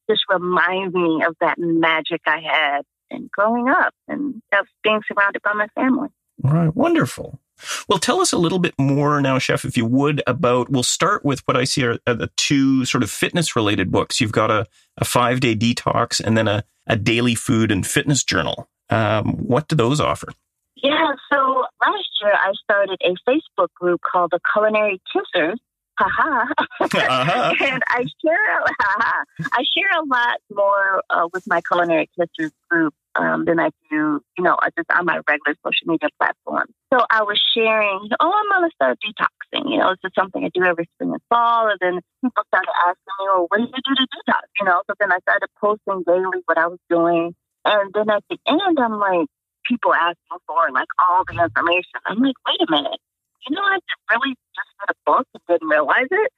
Just 0.09 0.23
reminds 0.29 0.93
me 0.93 1.23
of 1.25 1.35
that 1.39 1.57
magic 1.57 2.21
I 2.25 2.41
had 2.41 2.81
and 3.09 3.29
growing 3.31 3.69
up 3.69 3.93
and 4.07 4.41
of 4.57 4.67
being 4.83 5.01
surrounded 5.07 5.41
by 5.41 5.53
my 5.53 5.67
family. 5.75 6.09
All 6.43 6.51
right, 6.51 6.75
wonderful. 6.75 7.39
Well, 7.87 7.99
tell 7.99 8.19
us 8.19 8.33
a 8.33 8.37
little 8.37 8.59
bit 8.59 8.73
more 8.77 9.21
now, 9.21 9.37
Chef, 9.37 9.63
if 9.63 9.77
you 9.77 9.85
would, 9.85 10.21
about. 10.27 10.69
We'll 10.69 10.83
start 10.83 11.23
with 11.23 11.41
what 11.45 11.55
I 11.55 11.63
see 11.63 11.85
are, 11.85 11.97
are 12.07 12.15
the 12.15 12.31
two 12.35 12.85
sort 12.85 13.03
of 13.03 13.11
fitness 13.11 13.55
related 13.55 13.91
books. 13.91 14.19
You've 14.19 14.31
got 14.31 14.51
a, 14.51 14.67
a 14.97 15.05
five 15.05 15.39
day 15.39 15.55
detox 15.55 16.19
and 16.19 16.37
then 16.37 16.47
a, 16.47 16.63
a 16.87 16.95
daily 16.95 17.35
food 17.35 17.71
and 17.71 17.85
fitness 17.85 18.23
journal. 18.23 18.67
Um, 18.89 19.33
what 19.37 19.67
do 19.67 19.75
those 19.75 19.99
offer? 19.99 20.27
Yeah, 20.75 21.13
so 21.31 21.63
last 21.81 22.09
year 22.21 22.33
I 22.33 22.51
started 22.63 23.01
a 23.01 23.29
Facebook 23.29 23.69
group 23.73 24.01
called 24.01 24.31
the 24.31 24.39
Culinary 24.51 25.01
Kissers 25.15 25.57
haha. 25.97 26.45
uh-huh. 26.81 27.53
and 27.61 27.83
I 27.87 28.05
share, 28.23 28.61
haha, 28.79 29.23
I 29.51 29.63
share 29.75 29.99
a 29.99 30.05
lot 30.05 30.37
more 30.53 31.03
uh, 31.09 31.27
with 31.33 31.43
my 31.47 31.61
culinary 31.61 32.09
sisters 32.17 32.51
group 32.69 32.93
um, 33.15 33.45
than 33.45 33.59
I 33.59 33.69
do, 33.89 34.21
you 34.37 34.43
know, 34.43 34.57
just 34.75 34.89
on 34.91 35.05
my 35.05 35.19
regular 35.27 35.55
social 35.65 35.87
media 35.87 36.09
platform. 36.19 36.67
So 36.91 36.99
I 37.09 37.23
was 37.23 37.39
sharing, 37.55 38.09
oh, 38.19 38.33
I'm 38.33 38.63
to 38.63 38.75
start 38.75 38.99
detoxing. 39.03 39.69
You 39.69 39.77
know, 39.79 39.91
it's 39.91 40.01
just 40.01 40.15
something 40.15 40.43
I 40.43 40.49
do 40.53 40.63
every 40.63 40.89
spring 40.95 41.11
and 41.11 41.21
fall. 41.29 41.69
And 41.69 41.77
then 41.79 42.01
people 42.21 42.43
started 42.47 42.73
asking 42.87 43.13
me, 43.19 43.25
well, 43.25 43.45
what 43.49 43.57
do 43.57 43.63
you 43.63 43.81
do 43.85 43.95
to 43.95 44.07
detox? 44.07 44.45
You 44.59 44.65
know, 44.65 44.81
so 44.87 44.93
then 44.99 45.11
I 45.11 45.19
started 45.19 45.47
posting 45.59 46.03
daily 46.05 46.41
what 46.45 46.57
I 46.57 46.67
was 46.67 46.79
doing. 46.89 47.35
And 47.65 47.93
then 47.93 48.09
at 48.09 48.23
the 48.29 48.37
end, 48.47 48.77
I'm 48.79 48.99
like, 48.99 49.27
people 49.65 49.93
asking 49.93 50.41
for 50.45 50.71
like 50.71 50.89
all 50.99 51.23
the 51.25 51.41
information. 51.41 52.01
I'm 52.05 52.19
like, 52.19 52.35
wait 52.45 52.67
a 52.67 52.71
minute 52.71 52.99
you 53.47 53.55
know, 53.55 53.61
I 53.61 53.79
really 54.11 54.35
just 54.55 54.69
read 54.79 54.89
a 54.89 55.11
book 55.11 55.27
and 55.33 55.43
didn't 55.47 55.67
realize 55.67 56.07
it. 56.11 56.31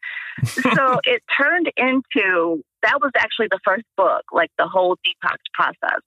so 0.45 0.99
it 1.03 1.23
turned 1.37 1.71
into 1.77 2.63
that 2.83 3.01
was 3.01 3.11
actually 3.17 3.47
the 3.49 3.59
first 3.63 3.85
book, 3.97 4.23
like 4.31 4.51
the 4.57 4.67
whole 4.67 4.97
detox 4.97 5.37
process. 5.53 6.01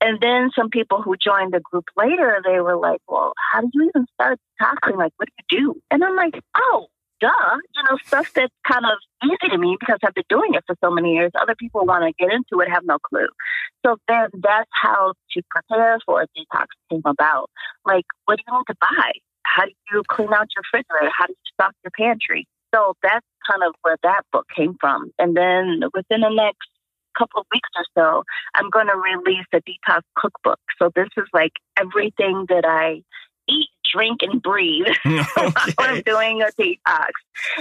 And 0.00 0.20
then 0.20 0.50
some 0.54 0.68
people 0.68 1.02
who 1.02 1.16
joined 1.16 1.52
the 1.52 1.60
group 1.60 1.86
later, 1.96 2.40
they 2.44 2.60
were 2.60 2.76
like, 2.76 3.00
well, 3.08 3.32
how 3.52 3.62
do 3.62 3.68
you 3.72 3.88
even 3.88 4.06
start 4.14 4.38
detoxing? 4.60 4.96
Like, 4.96 5.12
what 5.16 5.28
do 5.28 5.56
you 5.56 5.72
do? 5.72 5.80
And 5.90 6.04
I'm 6.04 6.16
like, 6.16 6.34
oh, 6.56 6.88
duh. 7.20 7.56
You 7.74 7.82
know, 7.88 7.98
stuff 8.04 8.32
that's 8.34 8.52
kind 8.70 8.84
of 8.84 8.98
easy 9.24 9.50
to 9.50 9.58
me 9.58 9.76
because 9.78 9.98
I've 10.04 10.14
been 10.14 10.24
doing 10.28 10.54
it 10.54 10.64
for 10.66 10.76
so 10.82 10.90
many 10.90 11.14
years. 11.14 11.32
Other 11.40 11.54
people 11.54 11.86
want 11.86 12.04
to 12.04 12.12
get 12.22 12.32
into 12.32 12.60
it, 12.60 12.70
have 12.70 12.84
no 12.84 12.98
clue. 12.98 13.28
So 13.84 13.96
then 14.08 14.28
that's 14.34 14.70
how 14.70 15.14
to 15.32 15.42
prepare 15.50 15.98
for 16.04 16.22
a 16.22 16.26
detox 16.36 16.66
came 16.90 17.02
about. 17.04 17.50
Like, 17.86 18.04
what 18.26 18.36
do 18.36 18.44
you 18.46 18.58
need 18.58 18.64
to 18.68 18.76
buy? 18.80 19.12
How 19.44 19.64
do 19.64 19.72
you 19.92 20.02
clean 20.08 20.32
out 20.32 20.48
your 20.54 20.62
refrigerator? 20.72 21.12
How 21.16 21.26
do 21.26 21.32
you 21.32 21.52
stock 21.52 21.74
your 21.84 21.92
pantry? 21.96 22.46
So 22.74 22.94
that's 23.02 23.26
kind 23.48 23.62
of 23.62 23.74
where 23.82 23.96
that 24.02 24.22
book 24.32 24.46
came 24.54 24.76
from. 24.80 25.12
And 25.18 25.36
then 25.36 25.82
within 25.94 26.20
the 26.20 26.30
next 26.30 26.68
couple 27.16 27.40
of 27.40 27.46
weeks 27.52 27.68
or 27.76 27.84
so, 27.96 28.24
I'm 28.54 28.70
going 28.70 28.88
to 28.88 28.96
release 28.96 29.46
a 29.52 29.58
detox 29.58 30.00
cookbook. 30.16 30.58
So 30.78 30.90
this 30.94 31.08
is 31.16 31.28
like 31.32 31.52
everything 31.78 32.46
that 32.48 32.64
I 32.66 33.02
eat, 33.48 33.68
drink, 33.92 34.20
and 34.22 34.42
breathe 34.42 34.86
okay. 35.06 35.72
when 35.76 35.90
I'm 35.90 36.02
doing 36.02 36.42
a 36.42 36.46
detox. 36.60 37.10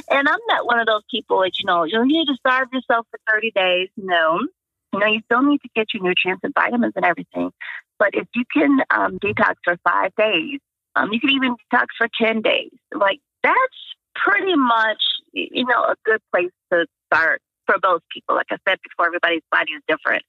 And 0.09 0.27
I'm 0.27 0.39
not 0.47 0.65
one 0.65 0.79
of 0.79 0.87
those 0.87 1.03
people 1.11 1.41
that, 1.41 1.51
you 1.59 1.65
know, 1.65 1.83
you 1.83 2.03
need 2.05 2.25
to 2.25 2.35
starve 2.39 2.69
yourself 2.73 3.05
for 3.11 3.19
30 3.31 3.51
days. 3.51 3.89
No. 3.97 4.39
You 4.93 4.99
know, 4.99 5.07
you 5.07 5.21
still 5.25 5.41
need 5.41 5.59
to 5.61 5.69
get 5.75 5.87
your 5.93 6.03
nutrients 6.03 6.41
and 6.43 6.53
vitamins 6.53 6.93
and 6.95 7.05
everything. 7.05 7.51
But 7.99 8.11
if 8.13 8.27
you 8.35 8.43
can 8.51 8.79
um, 8.89 9.19
detox 9.19 9.55
for 9.63 9.77
five 9.83 10.11
days, 10.15 10.59
um, 10.95 11.11
you 11.11 11.19
can 11.19 11.31
even 11.31 11.55
detox 11.71 11.87
for 11.97 12.07
10 12.21 12.41
days. 12.41 12.71
Like, 12.93 13.19
that's 13.43 13.57
pretty 14.15 14.55
much, 14.55 15.01
you 15.33 15.65
know, 15.65 15.83
a 15.83 15.95
good 16.05 16.21
place 16.31 16.51
to 16.71 16.85
start 17.07 17.41
for 17.65 17.75
both 17.81 18.01
people. 18.11 18.35
Like 18.35 18.47
I 18.51 18.57
said 18.67 18.77
before, 18.83 19.07
everybody's 19.07 19.41
body 19.51 19.71
is 19.71 19.81
different. 19.87 20.23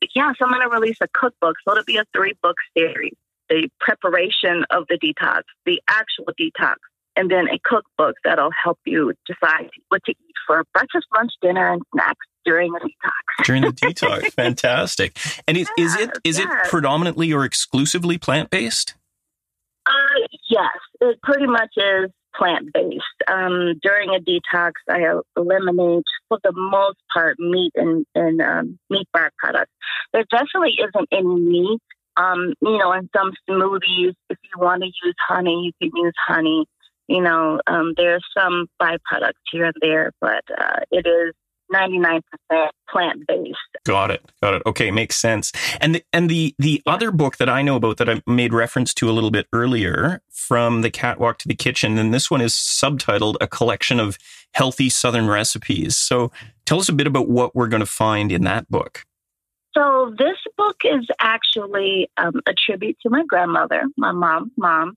But 0.00 0.10
yeah, 0.14 0.32
so 0.38 0.44
I'm 0.44 0.52
going 0.52 0.62
to 0.62 0.74
release 0.74 0.98
a 1.00 1.08
cookbook. 1.12 1.56
So 1.64 1.72
it'll 1.72 1.84
be 1.84 1.96
a 1.96 2.04
three 2.14 2.34
book 2.42 2.56
series 2.76 3.14
the 3.48 3.68
preparation 3.80 4.64
of 4.70 4.84
the 4.88 4.98
detox, 4.98 5.42
the 5.64 5.80
actual 5.88 6.26
detox, 6.38 6.74
and 7.16 7.30
then 7.30 7.48
a 7.48 7.58
cookbook 7.64 8.16
that'll 8.24 8.50
help 8.62 8.78
you 8.84 9.12
decide 9.26 9.70
what 9.88 10.04
to 10.04 10.12
eat 10.12 10.34
for 10.46 10.64
breakfast, 10.72 11.06
lunch, 11.16 11.32
dinner, 11.42 11.72
and 11.72 11.82
snacks 11.94 12.26
during 12.44 12.72
the 12.72 12.80
detox. 12.80 13.44
during 13.44 13.62
the 13.62 13.68
detox, 13.72 14.32
fantastic. 14.32 15.16
And 15.46 15.56
is, 15.56 15.68
yes, 15.76 15.94
is 15.94 16.00
it 16.00 16.10
is 16.24 16.38
yes. 16.38 16.46
it 16.46 16.70
predominantly 16.70 17.32
or 17.32 17.44
exclusively 17.44 18.18
plant 18.18 18.50
based? 18.50 18.94
Uh, 19.88 20.26
yes, 20.50 20.76
it 21.00 21.18
pretty 21.22 21.46
much 21.46 21.70
is 21.76 22.10
plant 22.36 22.72
based. 22.72 23.02
Um, 23.26 23.74
during 23.82 24.10
a 24.10 24.20
detox, 24.20 24.72
I 24.88 25.00
eliminate, 25.36 26.04
for 26.28 26.38
the 26.44 26.52
most 26.52 26.98
part, 27.12 27.38
meat 27.38 27.72
and, 27.74 28.04
and 28.14 28.40
um, 28.42 28.78
meat 28.90 29.08
byproducts. 29.16 29.66
There 30.12 30.24
definitely 30.30 30.78
isn't 30.78 31.08
any 31.10 31.34
meat. 31.40 31.80
Um, 32.16 32.52
you 32.60 32.78
know, 32.78 32.92
in 32.92 33.08
some 33.16 33.32
smoothies, 33.48 34.14
if 34.28 34.38
you 34.42 34.58
want 34.60 34.82
to 34.82 34.86
use 34.86 35.14
honey, 35.26 35.72
you 35.80 35.90
can 35.90 35.96
use 36.04 36.14
honey. 36.26 36.66
You 37.06 37.22
know, 37.22 37.60
um, 37.66 37.94
there's 37.96 38.24
some 38.36 38.66
byproducts 38.80 39.40
here 39.50 39.66
and 39.66 39.74
there, 39.80 40.12
but 40.20 40.44
uh, 40.58 40.80
it 40.90 41.06
is 41.06 41.34
99% 41.72 42.20
plant 42.90 43.26
based. 43.26 43.56
Got 43.84 44.10
it. 44.10 44.24
Got 44.42 44.54
it. 44.54 44.62
Okay, 44.66 44.90
makes 44.90 45.16
sense. 45.16 45.52
And 45.80 45.96
the, 45.96 46.04
and 46.12 46.28
the 46.30 46.54
the 46.58 46.82
other 46.86 47.10
book 47.10 47.36
that 47.38 47.48
I 47.48 47.62
know 47.62 47.76
about 47.76 47.98
that 47.98 48.08
I 48.08 48.22
made 48.26 48.52
reference 48.52 48.94
to 48.94 49.10
a 49.10 49.12
little 49.12 49.30
bit 49.30 49.46
earlier 49.52 50.22
from 50.30 50.82
the 50.82 50.90
catwalk 50.90 51.38
to 51.38 51.48
the 51.48 51.54
kitchen 51.54 51.98
and 51.98 52.12
this 52.12 52.30
one 52.30 52.40
is 52.40 52.54
subtitled 52.54 53.36
A 53.40 53.46
Collection 53.46 54.00
of 54.00 54.18
Healthy 54.52 54.88
Southern 54.88 55.28
Recipes. 55.28 55.96
So 55.96 56.30
tell 56.64 56.80
us 56.80 56.88
a 56.88 56.92
bit 56.92 57.06
about 57.06 57.28
what 57.28 57.54
we're 57.54 57.68
going 57.68 57.80
to 57.80 57.86
find 57.86 58.32
in 58.32 58.44
that 58.44 58.68
book. 58.70 59.04
So 59.76 60.12
this 60.18 60.36
book 60.56 60.78
is 60.84 61.06
actually 61.20 62.10
um, 62.16 62.40
a 62.46 62.54
tribute 62.54 62.96
to 63.02 63.10
my 63.10 63.22
grandmother, 63.28 63.82
my 63.96 64.12
mom, 64.12 64.50
mom, 64.56 64.96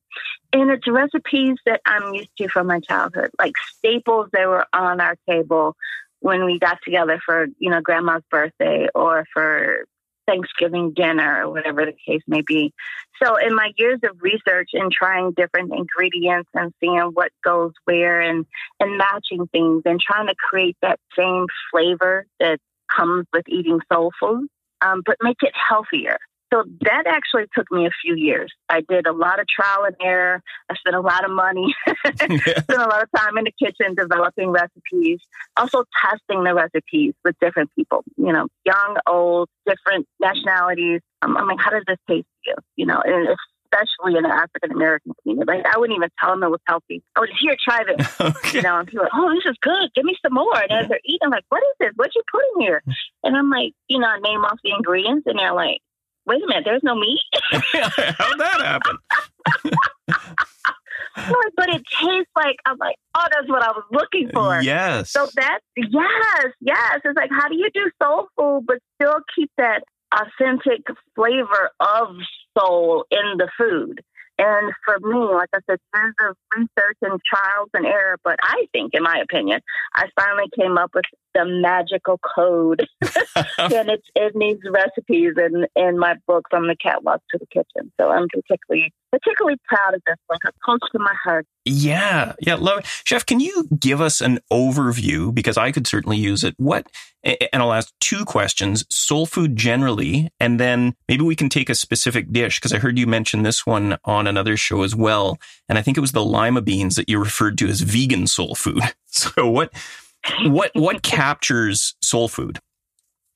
and 0.53 0.71
it's 0.71 0.87
recipes 0.87 1.57
that 1.65 1.81
I'm 1.85 2.13
used 2.13 2.35
to 2.37 2.47
from 2.47 2.67
my 2.67 2.79
childhood, 2.79 3.29
like 3.37 3.53
staples 3.77 4.29
that 4.33 4.47
were 4.47 4.65
on 4.73 4.99
our 4.99 5.15
table 5.29 5.75
when 6.21 6.45
we 6.45 6.59
got 6.59 6.77
together 6.83 7.19
for, 7.25 7.47
you 7.59 7.69
know, 7.69 7.81
grandma's 7.81 8.23
birthday 8.31 8.87
or 8.95 9.25
for 9.33 9.85
Thanksgiving 10.27 10.93
dinner 10.93 11.43
or 11.43 11.51
whatever 11.51 11.85
the 11.85 11.93
case 12.07 12.21
may 12.27 12.41
be. 12.41 12.73
So, 13.21 13.35
in 13.35 13.55
my 13.55 13.71
years 13.77 13.99
of 14.03 14.17
research 14.21 14.69
and 14.73 14.91
trying 14.91 15.31
different 15.31 15.73
ingredients 15.75 16.49
and 16.53 16.71
seeing 16.79 17.11
what 17.13 17.31
goes 17.43 17.73
where 17.85 18.21
and, 18.21 18.45
and 18.79 18.97
matching 18.97 19.47
things 19.51 19.81
and 19.85 19.99
trying 19.99 20.27
to 20.27 20.35
create 20.35 20.77
that 20.81 20.99
same 21.17 21.47
flavor 21.71 22.25
that 22.39 22.59
comes 22.95 23.25
with 23.33 23.43
eating 23.47 23.79
soul 23.91 24.11
food, 24.19 24.47
um, 24.81 25.01
but 25.05 25.17
make 25.21 25.37
it 25.41 25.53
healthier. 25.69 26.17
So 26.53 26.63
that 26.81 27.03
actually 27.07 27.45
took 27.55 27.71
me 27.71 27.85
a 27.85 27.91
few 28.01 28.15
years. 28.15 28.53
I 28.67 28.81
did 28.81 29.07
a 29.07 29.13
lot 29.13 29.39
of 29.39 29.47
trial 29.47 29.85
and 29.85 29.95
error. 30.01 30.41
I 30.69 30.75
spent 30.75 30.95
a 30.95 31.01
lot 31.01 31.23
of 31.23 31.31
money, 31.31 31.73
spent 32.05 32.69
a 32.69 32.87
lot 32.89 33.03
of 33.03 33.09
time 33.15 33.37
in 33.37 33.45
the 33.45 33.53
kitchen 33.57 33.95
developing 33.95 34.49
recipes, 34.49 35.19
also 35.55 35.85
testing 36.01 36.43
the 36.43 36.53
recipes 36.53 37.13
with 37.23 37.35
different 37.39 37.69
people, 37.75 38.03
you 38.17 38.33
know, 38.33 38.47
young, 38.65 38.97
old, 39.07 39.47
different 39.65 40.07
nationalities. 40.19 40.99
Um, 41.21 41.37
I'm 41.37 41.47
like, 41.47 41.59
how 41.59 41.71
does 41.71 41.83
this 41.87 41.97
taste 42.07 42.27
to 42.45 42.51
you? 42.51 42.55
You 42.75 42.85
know, 42.87 43.01
and 43.05 43.29
especially 43.71 44.17
in 44.17 44.23
the 44.23 44.29
African 44.29 44.71
American 44.71 45.13
community. 45.21 45.47
Like 45.47 45.65
I 45.65 45.77
wouldn't 45.79 45.95
even 45.95 46.09
tell 46.19 46.31
them 46.31 46.43
it 46.43 46.49
was 46.49 46.59
healthy. 46.67 47.01
I 47.15 47.21
would 47.21 47.29
just 47.29 47.41
here, 47.41 47.55
try 47.63 47.83
this. 47.85 48.07
Okay. 48.21 48.57
You 48.57 48.61
know, 48.63 48.79
and 48.79 48.87
people 48.87 49.03
like, 49.03 49.13
oh, 49.15 49.33
this 49.33 49.45
is 49.45 49.57
good. 49.61 49.89
Give 49.95 50.05
me 50.05 50.15
some 50.21 50.33
more. 50.33 50.55
And 50.55 50.71
as 50.71 50.89
they're 50.89 50.99
eating, 51.05 51.19
I'm 51.23 51.31
like, 51.31 51.45
what 51.49 51.63
is 51.63 51.75
this? 51.79 51.91
What 51.95 52.13
you 52.13 52.21
put 52.31 52.41
in 52.55 52.61
here? 52.61 52.83
And 53.23 53.35
I'm 53.35 53.49
like, 53.49 53.73
you 53.87 53.99
know, 53.99 54.07
I 54.07 54.19
name 54.19 54.43
off 54.43 54.59
the 54.63 54.71
ingredients, 54.71 55.23
and 55.25 55.39
they're 55.39 55.53
like, 55.53 55.79
wait 56.25 56.43
a 56.43 56.47
minute, 56.47 56.63
there's 56.65 56.83
no 56.83 56.95
meat. 56.95 57.19
How'd 57.51 58.39
that 58.39 58.61
happen? 58.61 58.97
but 61.55 61.69
it 61.69 61.81
tastes 62.01 62.31
like 62.35 62.57
I'm 62.65 62.77
like, 62.77 62.95
oh, 63.15 63.25
that's 63.31 63.49
what 63.49 63.63
I 63.63 63.71
was 63.71 63.83
looking 63.91 64.29
for. 64.33 64.61
Yes. 64.61 65.11
So 65.11 65.27
that's 65.35 65.63
yes, 65.75 66.45
yes. 66.59 67.01
It's 67.03 67.15
like 67.15 67.31
how 67.31 67.47
do 67.47 67.55
you 67.55 67.69
do 67.73 67.89
soul 68.01 68.27
food 68.37 68.65
but 68.67 68.79
still 68.95 69.17
keep 69.35 69.51
that 69.57 69.83
authentic 70.13 70.81
flavor 71.15 71.71
of 71.79 72.15
soul 72.57 73.05
in 73.11 73.37
the 73.37 73.49
food? 73.57 74.01
And 74.41 74.73
for 74.83 74.97
me, 75.07 75.19
like 75.19 75.49
I 75.53 75.59
said, 75.69 75.77
years 75.93 76.15
of 76.27 76.35
research 76.57 76.97
and 77.03 77.19
trials 77.23 77.69
and 77.75 77.85
error, 77.85 78.17
but 78.23 78.39
I 78.41 78.65
think, 78.73 78.95
in 78.95 79.03
my 79.03 79.19
opinion, 79.19 79.61
I 79.93 80.07
finally 80.19 80.49
came 80.59 80.79
up 80.79 80.89
with 80.95 81.05
the 81.35 81.45
magical 81.45 82.17
code. 82.17 82.87
and 83.01 83.89
it's 83.89 84.07
in 84.15 84.31
these 84.39 84.57
recipes 84.67 85.33
in, 85.37 85.67
in 85.75 85.99
my 85.99 86.15
book, 86.25 86.47
From 86.49 86.67
the 86.67 86.75
Catwalk 86.75 87.21
to 87.31 87.37
the 87.37 87.45
Kitchen. 87.45 87.91
So 88.01 88.09
I'm 88.09 88.27
particularly 88.29 88.91
particularly 89.11 89.57
proud 89.65 89.93
of 89.93 90.01
this 90.07 90.17
one. 90.27 90.39
It's 90.45 90.57
close 90.63 90.79
to 90.91 90.99
my 90.99 91.13
heart. 91.23 91.45
Yeah, 91.65 92.33
yeah, 92.39 92.55
love 92.55 92.79
it. 92.79 92.85
Chef, 93.03 93.25
can 93.25 93.39
you 93.39 93.67
give 93.77 94.01
us 94.01 94.21
an 94.21 94.39
overview? 94.51 95.33
Because 95.33 95.57
I 95.57 95.71
could 95.71 95.85
certainly 95.85 96.17
use 96.17 96.43
it. 96.43 96.55
What, 96.57 96.87
and 97.23 97.61
I'll 97.61 97.73
ask 97.73 97.93
two 97.99 98.25
questions 98.25 98.85
soul 98.89 99.25
food 99.25 99.55
generally, 99.55 100.29
and 100.39 100.59
then 100.59 100.95
maybe 101.07 101.23
we 101.23 101.35
can 101.35 101.49
take 101.49 101.69
a 101.69 101.75
specific 101.75 102.31
dish, 102.31 102.59
because 102.59 102.73
I 102.73 102.79
heard 102.79 102.97
you 102.97 103.05
mention 103.05 103.43
this 103.43 103.65
one 103.65 103.97
on 104.05 104.27
another 104.27 104.57
show 104.57 104.83
as 104.83 104.95
well. 104.95 105.37
And 105.69 105.77
I 105.77 105.81
think 105.81 105.97
it 105.97 106.01
was 106.01 106.13
the 106.13 106.25
lima 106.25 106.61
beans 106.61 106.95
that 106.95 107.09
you 107.09 107.19
referred 107.19 107.57
to 107.59 107.67
as 107.67 107.81
vegan 107.81 108.27
soul 108.27 108.55
food. 108.55 108.81
So 109.13 109.49
what, 109.49 109.73
what, 110.43 110.71
what 110.73 111.01
captures 111.03 111.95
soul 112.01 112.29
food? 112.29 112.59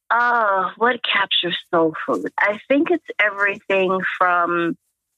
Oh, 0.09 0.71
what 0.77 1.01
captures 1.03 1.57
soul 1.69 1.93
food? 2.05 2.31
I 2.39 2.59
think 2.69 2.91
it's 2.91 3.05
everything 3.19 3.99
from 4.17 4.77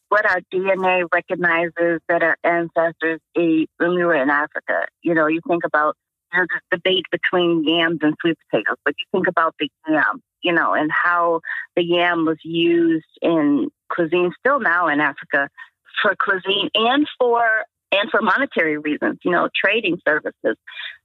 what 0.10 0.26
our 0.26 0.42
DNA 0.54 1.06
recognizes 1.14 2.02
that 2.08 2.24
our 2.24 2.38
ancestors 2.44 3.20
ate 3.38 3.70
when 3.78 3.96
we 3.96 4.06
were 4.06 4.16
in 4.16 4.30
Africa. 4.30 4.88
You 5.02 5.14
know, 5.14 5.28
you 5.28 5.42
think 5.48 5.64
about 5.66 5.96
there's 6.32 6.48
this 6.54 6.80
debate 6.80 7.06
between 7.12 7.64
yams 7.64 8.00
and 8.02 8.16
sweet 8.22 8.38
potatoes, 8.50 8.78
but 8.84 8.96
you 8.98 9.06
think 9.12 9.28
about 9.28 9.56
the 9.60 9.70
yam, 9.88 10.22
you 10.42 10.54
know, 10.54 10.74
and 10.74 10.92
how 10.92 11.42
the 11.76 11.84
yam 11.84 12.26
was 12.26 12.38
used 12.44 13.06
in 13.22 13.70
cuisine 13.90 14.32
still 14.40 14.60
now 14.60 14.88
in 14.88 15.00
Africa 15.00 15.50
for 16.02 16.16
cuisine 16.16 16.70
and 16.76 17.08
for 17.18 17.42
and 17.92 18.10
for 18.12 18.22
monetary 18.22 18.78
reasons, 18.78 19.18
you 19.24 19.32
know, 19.32 19.48
trading 19.56 19.98
services. 20.06 20.58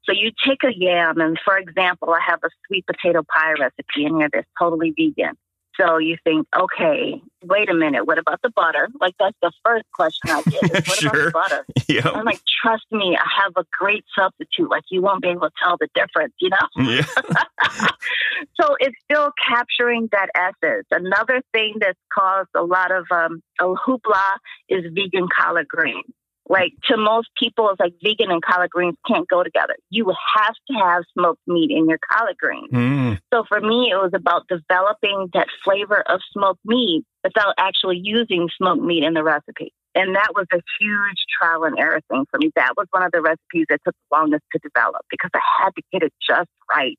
So 0.04 0.12
you 0.12 0.32
take 0.44 0.64
a 0.64 0.74
yam, 0.76 1.20
and 1.20 1.38
for 1.44 1.56
example, 1.56 2.10
I 2.10 2.18
have 2.26 2.40
a 2.44 2.48
sweet 2.66 2.84
potato 2.86 3.22
pie 3.22 3.52
recipe 3.58 4.04
in 4.04 4.18
here 4.18 4.28
that's 4.32 4.48
totally 4.58 4.92
vegan. 4.96 5.36
So 5.80 5.98
you 5.98 6.16
think, 6.22 6.46
okay, 6.54 7.22
wait 7.42 7.70
a 7.70 7.74
minute, 7.74 8.06
what 8.06 8.18
about 8.18 8.40
the 8.42 8.50
butter? 8.50 8.88
Like 9.00 9.14
that's 9.18 9.36
the 9.40 9.52
first 9.64 9.84
question 9.92 10.30
I 10.30 10.42
get. 10.42 10.62
Is, 10.64 10.88
what 10.88 10.98
sure. 10.98 11.10
about 11.10 11.24
the 11.24 11.30
butter? 11.32 11.66
Yep. 11.88 12.06
I'm 12.06 12.24
like, 12.24 12.40
trust 12.62 12.86
me, 12.90 13.18
I 13.18 13.42
have 13.42 13.52
a 13.56 13.64
great 13.78 14.04
substitute. 14.16 14.70
Like 14.70 14.84
you 14.90 15.02
won't 15.02 15.22
be 15.22 15.28
able 15.28 15.42
to 15.42 15.50
tell 15.62 15.76
the 15.78 15.88
difference, 15.94 16.32
you 16.40 16.48
know? 16.48 16.84
Yeah. 16.84 17.04
so 18.60 18.76
it's 18.80 18.96
still 19.04 19.30
capturing 19.46 20.08
that 20.12 20.28
essence. 20.34 20.86
Another 20.90 21.42
thing 21.52 21.74
that's 21.80 21.98
caused 22.16 22.48
a 22.54 22.62
lot 22.62 22.92
of 22.92 23.06
um, 23.10 23.42
hoopla 23.60 24.36
is 24.68 24.84
vegan 24.94 25.28
collard 25.36 25.68
greens. 25.68 26.04
Like 26.52 26.74
to 26.90 26.98
most 26.98 27.28
people, 27.42 27.70
it's 27.70 27.80
like 27.80 27.94
vegan 28.04 28.30
and 28.30 28.42
collard 28.42 28.68
greens 28.68 28.96
can't 29.08 29.26
go 29.26 29.42
together. 29.42 29.74
You 29.88 30.12
have 30.36 30.54
to 30.68 30.74
have 30.84 31.02
smoked 31.16 31.40
meat 31.46 31.70
in 31.70 31.88
your 31.88 31.98
collard 32.10 32.36
greens. 32.36 32.70
Mm. 32.70 33.18
So 33.32 33.44
for 33.48 33.58
me, 33.58 33.88
it 33.90 33.96
was 33.96 34.10
about 34.12 34.42
developing 34.48 35.30
that 35.32 35.46
flavor 35.64 36.02
of 36.06 36.20
smoked 36.30 36.60
meat 36.66 37.04
without 37.24 37.54
actually 37.56 38.02
using 38.02 38.50
smoked 38.58 38.82
meat 38.82 39.02
in 39.02 39.14
the 39.14 39.24
recipe. 39.24 39.72
And 39.94 40.14
that 40.14 40.32
was 40.34 40.44
a 40.52 40.60
huge 40.78 41.24
trial 41.40 41.64
and 41.64 41.78
error 41.78 42.02
thing 42.10 42.26
for 42.30 42.38
me. 42.38 42.50
That 42.54 42.74
was 42.76 42.86
one 42.90 43.02
of 43.02 43.12
the 43.12 43.22
recipes 43.22 43.64
that 43.70 43.80
took 43.86 43.94
the 43.94 44.16
longest 44.16 44.42
to 44.52 44.58
develop 44.58 45.06
because 45.08 45.30
I 45.34 45.40
had 45.58 45.70
to 45.70 45.82
get 45.90 46.02
it 46.02 46.12
just 46.20 46.50
right. 46.68 46.98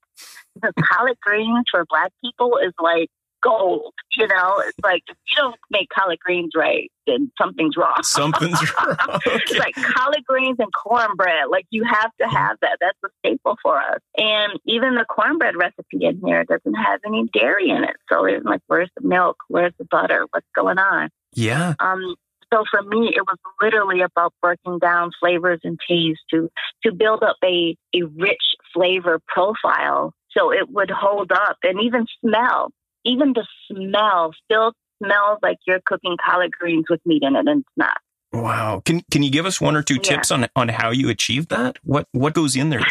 Because 0.55 0.73
collard 0.83 1.17
greens 1.21 1.65
for 1.69 1.85
black 1.87 2.11
people 2.23 2.57
is 2.57 2.73
like 2.81 3.09
gold. 3.43 3.93
You 4.17 4.27
know, 4.27 4.62
it's 4.65 4.77
like 4.84 5.03
if 5.08 5.17
you 5.27 5.38
don't 5.38 5.56
make 5.71 5.89
collard 5.89 6.19
greens 6.19 6.51
right, 6.56 6.91
then 7.08 7.32
something's 7.39 7.75
wrong. 7.75 7.95
Something's 8.03 8.60
wrong. 8.75 8.95
Okay. 9.15 9.36
it's 9.36 9.58
like 9.58 9.75
collard 9.75 10.23
greens 10.25 10.58
and 10.60 10.69
cornbread. 10.73 11.47
Like 11.49 11.65
you 11.69 11.84
have 11.84 12.12
to 12.21 12.27
have 12.27 12.58
that. 12.62 12.77
That's 12.79 12.97
a 13.06 13.10
staple 13.19 13.58
for 13.62 13.79
us. 13.79 13.99
And 14.17 14.60
even 14.65 14.95
the 14.95 15.06
cornbread 15.06 15.56
recipe 15.56 16.06
in 16.06 16.21
here 16.23 16.43
doesn't 16.45 16.73
have 16.73 16.99
any 17.06 17.27
dairy 17.34 17.69
in 17.69 17.84
it. 17.84 17.95
So 18.12 18.25
it's 18.25 18.45
like, 18.45 18.62
where's 18.67 18.89
the 18.97 19.08
milk? 19.08 19.38
Where's 19.47 19.73
the 19.77 19.86
butter? 19.86 20.25
What's 20.32 20.47
going 20.56 20.77
on? 20.79 21.10
Yeah. 21.34 21.73
Um, 21.79 22.15
so 22.53 22.63
for 22.69 22.84
me, 22.84 23.12
it 23.15 23.21
was 23.21 23.38
literally 23.62 24.01
about 24.01 24.34
breaking 24.41 24.77
down 24.79 25.12
flavors 25.19 25.60
and 25.63 25.79
tastes 25.88 26.23
to 26.29 26.49
to 26.84 26.93
build 26.93 27.23
up 27.23 27.38
a 27.43 27.75
a 27.95 28.03
rich 28.15 28.43
flavor 28.73 29.19
profile 29.27 30.13
so 30.38 30.51
it 30.51 30.69
would 30.69 30.91
hold 30.91 31.32
up 31.32 31.58
and 31.63 31.82
even 31.82 32.06
smell 32.21 32.71
even 33.05 33.33
the 33.33 33.45
smell 33.67 34.33
still 34.43 34.73
smells 35.03 35.39
like 35.41 35.57
you're 35.65 35.81
cooking 35.85 36.17
collard 36.23 36.51
greens 36.51 36.85
with 36.89 37.01
meat 37.05 37.23
in 37.23 37.35
it, 37.35 37.47
and 37.47 37.61
it's 37.61 37.69
not. 37.77 37.97
Wow. 38.33 38.81
Can 38.83 39.01
can 39.11 39.21
you 39.21 39.29
give 39.29 39.45
us 39.45 39.61
one 39.61 39.75
or 39.75 39.83
two 39.83 39.99
tips 39.99 40.31
on 40.31 40.47
on 40.55 40.67
how 40.67 40.89
you 40.89 41.09
achieve 41.09 41.49
that? 41.49 41.77
What 41.83 42.07
what 42.13 42.33
goes 42.33 42.55
in 42.55 42.71
there 42.71 42.81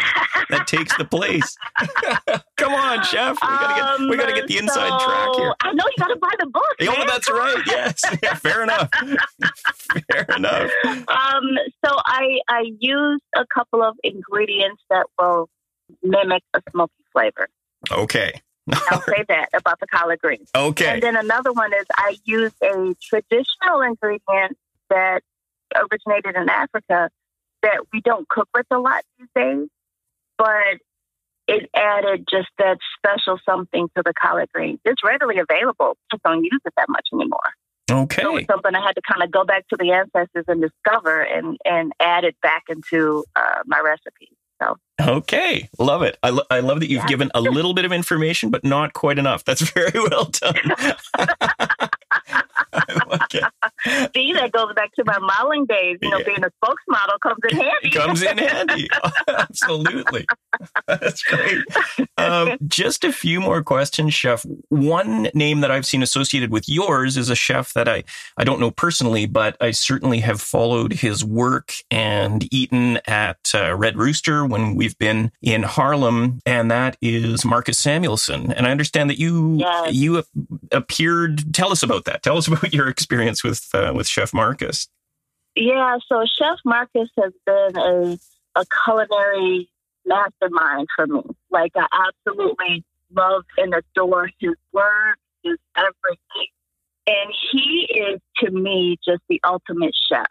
that 0.49 0.67
takes 0.67 0.95
the 0.97 1.03
place? 1.03 1.57
Come 2.57 2.73
on, 2.73 3.03
chef. 3.03 3.37
We 3.41 3.47
gotta 3.47 3.75
get 3.75 3.83
um, 3.83 4.09
we 4.09 4.15
gotta 4.15 4.33
get 4.33 4.47
the 4.47 4.57
inside 4.57 4.99
so, 5.01 5.05
track 5.05 5.29
here. 5.35 5.53
I 5.59 5.73
know 5.73 5.83
you 5.85 5.95
gotta 5.99 6.15
buy 6.15 6.31
the 6.39 6.45
book. 6.45 6.63
Oh, 6.81 6.97
man. 6.97 7.07
that's 7.07 7.29
right. 7.29 7.61
Yes. 7.67 8.01
Yeah, 8.23 8.35
fair 8.35 8.63
enough. 8.63 8.89
fair 10.09 10.25
enough. 10.37 10.71
Um, 10.85 11.43
so 11.83 11.93
I 12.05 12.39
I 12.47 12.71
use 12.79 13.19
a 13.35 13.45
couple 13.53 13.83
of 13.83 13.97
ingredients 14.01 14.81
that 14.89 15.07
will 15.19 15.49
mimic 16.01 16.43
a 16.53 16.61
smoky 16.71 16.93
flavor. 17.11 17.49
Okay. 17.91 18.39
I'll 18.71 19.01
say 19.01 19.25
that 19.27 19.49
about 19.53 19.79
the 19.79 19.87
collard 19.87 20.19
greens. 20.19 20.49
Okay. 20.55 20.87
And 20.87 21.01
then 21.01 21.15
another 21.15 21.51
one 21.51 21.73
is 21.73 21.85
I 21.95 22.17
use 22.23 22.53
a 22.61 22.95
traditional 23.01 23.81
ingredient 23.81 24.57
that 24.89 25.21
originated 25.75 26.35
in 26.35 26.49
Africa 26.49 27.09
that 27.61 27.79
we 27.91 28.01
don't 28.01 28.27
cook 28.27 28.47
with 28.53 28.65
a 28.71 28.77
lot 28.77 29.03
these 29.17 29.27
days, 29.35 29.67
but 30.37 30.79
it 31.47 31.69
added 31.75 32.25
just 32.29 32.49
that 32.57 32.77
special 32.97 33.37
something 33.45 33.89
to 33.95 34.03
the 34.05 34.13
collard 34.13 34.49
greens. 34.53 34.79
It's 34.85 35.03
readily 35.03 35.39
available. 35.39 35.97
Just 36.11 36.23
don't 36.23 36.43
use 36.43 36.61
it 36.65 36.73
that 36.77 36.87
much 36.87 37.07
anymore. 37.13 37.39
Okay. 37.91 38.21
So 38.21 38.37
it's 38.37 38.47
something 38.47 38.73
I 38.73 38.81
had 38.81 38.93
to 38.93 39.01
kind 39.01 39.23
of 39.23 39.31
go 39.31 39.43
back 39.43 39.67
to 39.69 39.77
the 39.77 39.91
ancestors 39.91 40.45
and 40.47 40.61
discover 40.61 41.21
and, 41.21 41.57
and 41.65 41.91
add 41.99 42.23
it 42.23 42.35
back 42.41 42.63
into 42.69 43.25
uh, 43.35 43.63
my 43.65 43.79
recipes. 43.79 44.37
So. 44.63 44.77
Okay, 45.01 45.69
love 45.79 46.03
it. 46.03 46.17
I, 46.23 46.29
lo- 46.29 46.45
I 46.49 46.59
love 46.59 46.79
that 46.79 46.89
you've 46.89 47.01
yeah. 47.03 47.07
given 47.07 47.31
a 47.33 47.41
little 47.41 47.73
bit 47.73 47.85
of 47.85 47.91
information, 47.91 48.49
but 48.51 48.63
not 48.63 48.93
quite 48.93 49.19
enough. 49.19 49.43
That's 49.43 49.61
very 49.73 49.91
well 49.93 50.25
done. 50.25 50.55
okay. 53.13 53.41
See, 54.15 54.33
that 54.33 54.51
goes 54.51 54.73
back 54.75 54.93
to 54.95 55.03
my 55.05 55.19
modeling 55.19 55.65
days. 55.65 55.97
You 56.01 56.09
know, 56.09 56.19
yeah. 56.19 56.25
being 56.25 56.43
a 56.43 56.49
spokesmodel 56.63 57.19
comes 57.21 57.39
in 57.49 57.57
handy. 57.57 57.89
comes 57.91 58.23
in 58.23 58.37
handy. 58.37 58.89
Absolutely. 59.27 60.25
That's 60.87 61.23
great. 61.23 61.63
Um, 62.17 62.57
just 62.67 63.03
a 63.03 63.11
few 63.11 63.39
more 63.39 63.63
questions, 63.63 64.13
Chef. 64.13 64.45
One 64.69 65.29
name 65.33 65.61
that 65.61 65.71
I've 65.71 65.85
seen 65.85 66.03
associated 66.03 66.51
with 66.51 66.67
yours 66.67 67.17
is 67.17 67.29
a 67.29 67.35
chef 67.35 67.73
that 67.73 67.87
I, 67.87 68.03
I 68.37 68.43
don't 68.43 68.59
know 68.59 68.71
personally, 68.71 69.25
but 69.25 69.57
I 69.61 69.71
certainly 69.71 70.19
have 70.19 70.41
followed 70.41 70.93
his 70.93 71.23
work 71.23 71.73
and 71.89 72.51
eaten 72.53 72.99
at 73.07 73.51
uh, 73.53 73.75
Red 73.75 73.97
Rooster 73.97 74.45
when 74.45 74.75
we've 74.75 74.97
been 74.97 75.31
in 75.41 75.63
Harlem, 75.63 76.39
and 76.45 76.69
that 76.71 76.97
is 77.01 77.45
Marcus 77.45 77.79
Samuelsson. 77.79 78.53
And 78.55 78.67
I 78.67 78.71
understand 78.71 79.09
that 79.09 79.19
you 79.19 79.57
yes. 79.57 79.93
you 79.93 80.23
appeared. 80.71 81.53
Tell 81.53 81.71
us 81.71 81.83
about 81.83 82.05
that. 82.05 82.23
Tell 82.23 82.37
us 82.37 82.47
about 82.47 82.73
your 82.73 82.87
experience 82.89 83.02
with 83.43 83.69
uh, 83.73 83.93
with 83.95 84.07
Chef 84.07 84.33
Marcus. 84.33 84.87
Yeah, 85.55 85.97
so 86.07 86.25
Chef 86.39 86.59
Marcus 86.65 87.09
has 87.19 87.33
been 87.45 87.77
a 87.77 88.17
a 88.55 88.65
culinary 88.85 89.69
mastermind 90.05 90.87
for 90.95 91.07
me. 91.07 91.21
Like 91.49 91.71
I 91.75 91.87
absolutely 92.09 92.83
love 93.15 93.43
and 93.57 93.73
adore 93.73 94.29
his 94.39 94.55
work, 94.71 95.17
his 95.43 95.57
everything. 95.75 96.49
and 97.07 97.33
he 97.51 97.87
is 97.89 98.21
to 98.39 98.51
me 98.51 98.97
just 99.05 99.21
the 99.29 99.39
ultimate 99.45 99.93
chef. 100.09 100.27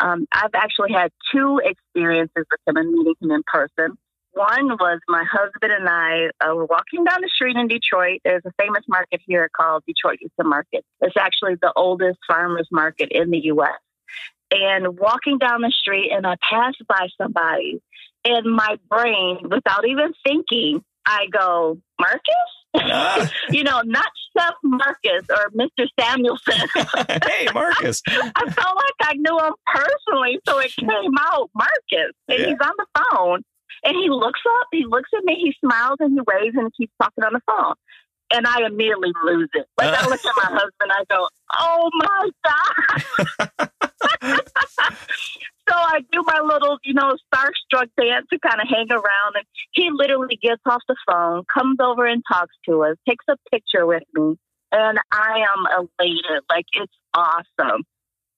Um, 0.00 0.26
I've 0.32 0.54
actually 0.54 0.92
had 0.92 1.10
two 1.32 1.60
experiences 1.64 2.44
with 2.50 2.60
him 2.66 2.76
and 2.76 2.92
meeting 2.92 3.14
him 3.20 3.30
in 3.30 3.42
person. 3.46 3.96
One 4.34 4.68
was 4.68 5.00
my 5.08 5.24
husband 5.30 5.72
and 5.72 5.88
I 5.88 6.30
uh, 6.40 6.54
were 6.54 6.66
walking 6.66 7.04
down 7.04 7.20
the 7.20 7.30
street 7.32 7.56
in 7.56 7.68
Detroit. 7.68 8.20
There's 8.24 8.42
a 8.44 8.52
famous 8.60 8.82
market 8.88 9.20
here 9.26 9.48
called 9.54 9.84
Detroit 9.86 10.18
Eastern 10.22 10.48
Market. 10.48 10.84
It's 11.00 11.16
actually 11.16 11.54
the 11.62 11.72
oldest 11.76 12.18
farmers 12.26 12.68
market 12.72 13.08
in 13.12 13.30
the 13.30 13.38
U.S. 13.44 13.70
And 14.50 14.98
walking 14.98 15.38
down 15.38 15.62
the 15.62 15.70
street, 15.70 16.10
and 16.12 16.26
I 16.26 16.36
passed 16.50 16.82
by 16.88 17.08
somebody, 17.20 17.80
and 18.24 18.54
my 18.54 18.76
brain, 18.88 19.38
without 19.48 19.86
even 19.86 20.12
thinking, 20.26 20.82
I 21.06 21.26
go, 21.32 21.78
Marcus? 22.00 23.32
you 23.50 23.62
know, 23.62 23.82
not 23.84 24.06
Chef 24.36 24.54
Marcus 24.62 25.24
or 25.30 25.50
Mr. 25.50 25.86
Samuelsson. 25.98 27.22
hey, 27.28 27.48
Marcus. 27.52 28.02
I 28.08 28.50
felt 28.50 28.76
like 28.76 29.10
I 29.10 29.14
knew 29.14 29.38
him 29.38 29.54
personally, 29.66 30.40
so 30.46 30.58
it 30.58 30.74
came 30.74 31.12
out 31.20 31.50
Marcus. 31.54 32.14
And 32.28 32.38
yeah. 32.40 32.46
he's 32.46 32.56
on 32.60 32.72
the 32.76 32.86
phone. 32.96 33.42
And 33.82 33.96
he 33.96 34.08
looks 34.08 34.40
up, 34.60 34.68
he 34.72 34.84
looks 34.86 35.10
at 35.16 35.24
me, 35.24 35.36
he 35.36 35.54
smiles 35.64 35.96
and 36.00 36.12
he 36.12 36.20
waves 36.20 36.56
and 36.56 36.70
he 36.76 36.84
keeps 36.84 36.94
talking 37.00 37.24
on 37.24 37.32
the 37.32 37.40
phone. 37.46 37.74
And 38.32 38.46
I 38.46 38.66
immediately 38.66 39.12
lose 39.24 39.50
it. 39.54 39.66
Like 39.76 39.94
I 39.94 40.08
look 40.08 40.24
at 40.24 40.32
my 40.36 40.48
uh. 40.50 40.58
husband, 40.58 40.90
I 40.90 41.04
go, 41.08 41.28
Oh 41.52 41.90
my 41.94 42.30
God. 42.44 43.70
so 45.68 45.74
I 45.76 46.00
do 46.10 46.22
my 46.26 46.40
little, 46.42 46.78
you 46.84 46.94
know, 46.94 47.16
starstruck 47.32 47.88
dance 48.00 48.26
to 48.30 48.38
kind 48.38 48.60
of 48.60 48.68
hang 48.68 48.90
around. 48.90 49.36
And 49.36 49.44
he 49.72 49.90
literally 49.92 50.38
gets 50.42 50.62
off 50.66 50.82
the 50.88 50.96
phone, 51.06 51.44
comes 51.52 51.78
over 51.80 52.06
and 52.06 52.22
talks 52.30 52.54
to 52.66 52.84
us, 52.84 52.96
takes 53.08 53.24
a 53.28 53.36
picture 53.50 53.86
with 53.86 54.02
me. 54.14 54.36
And 54.72 54.98
I 55.12 55.44
am 55.54 55.86
elated. 56.00 56.42
Like, 56.50 56.66
it's 56.72 56.92
awesome. 57.14 57.84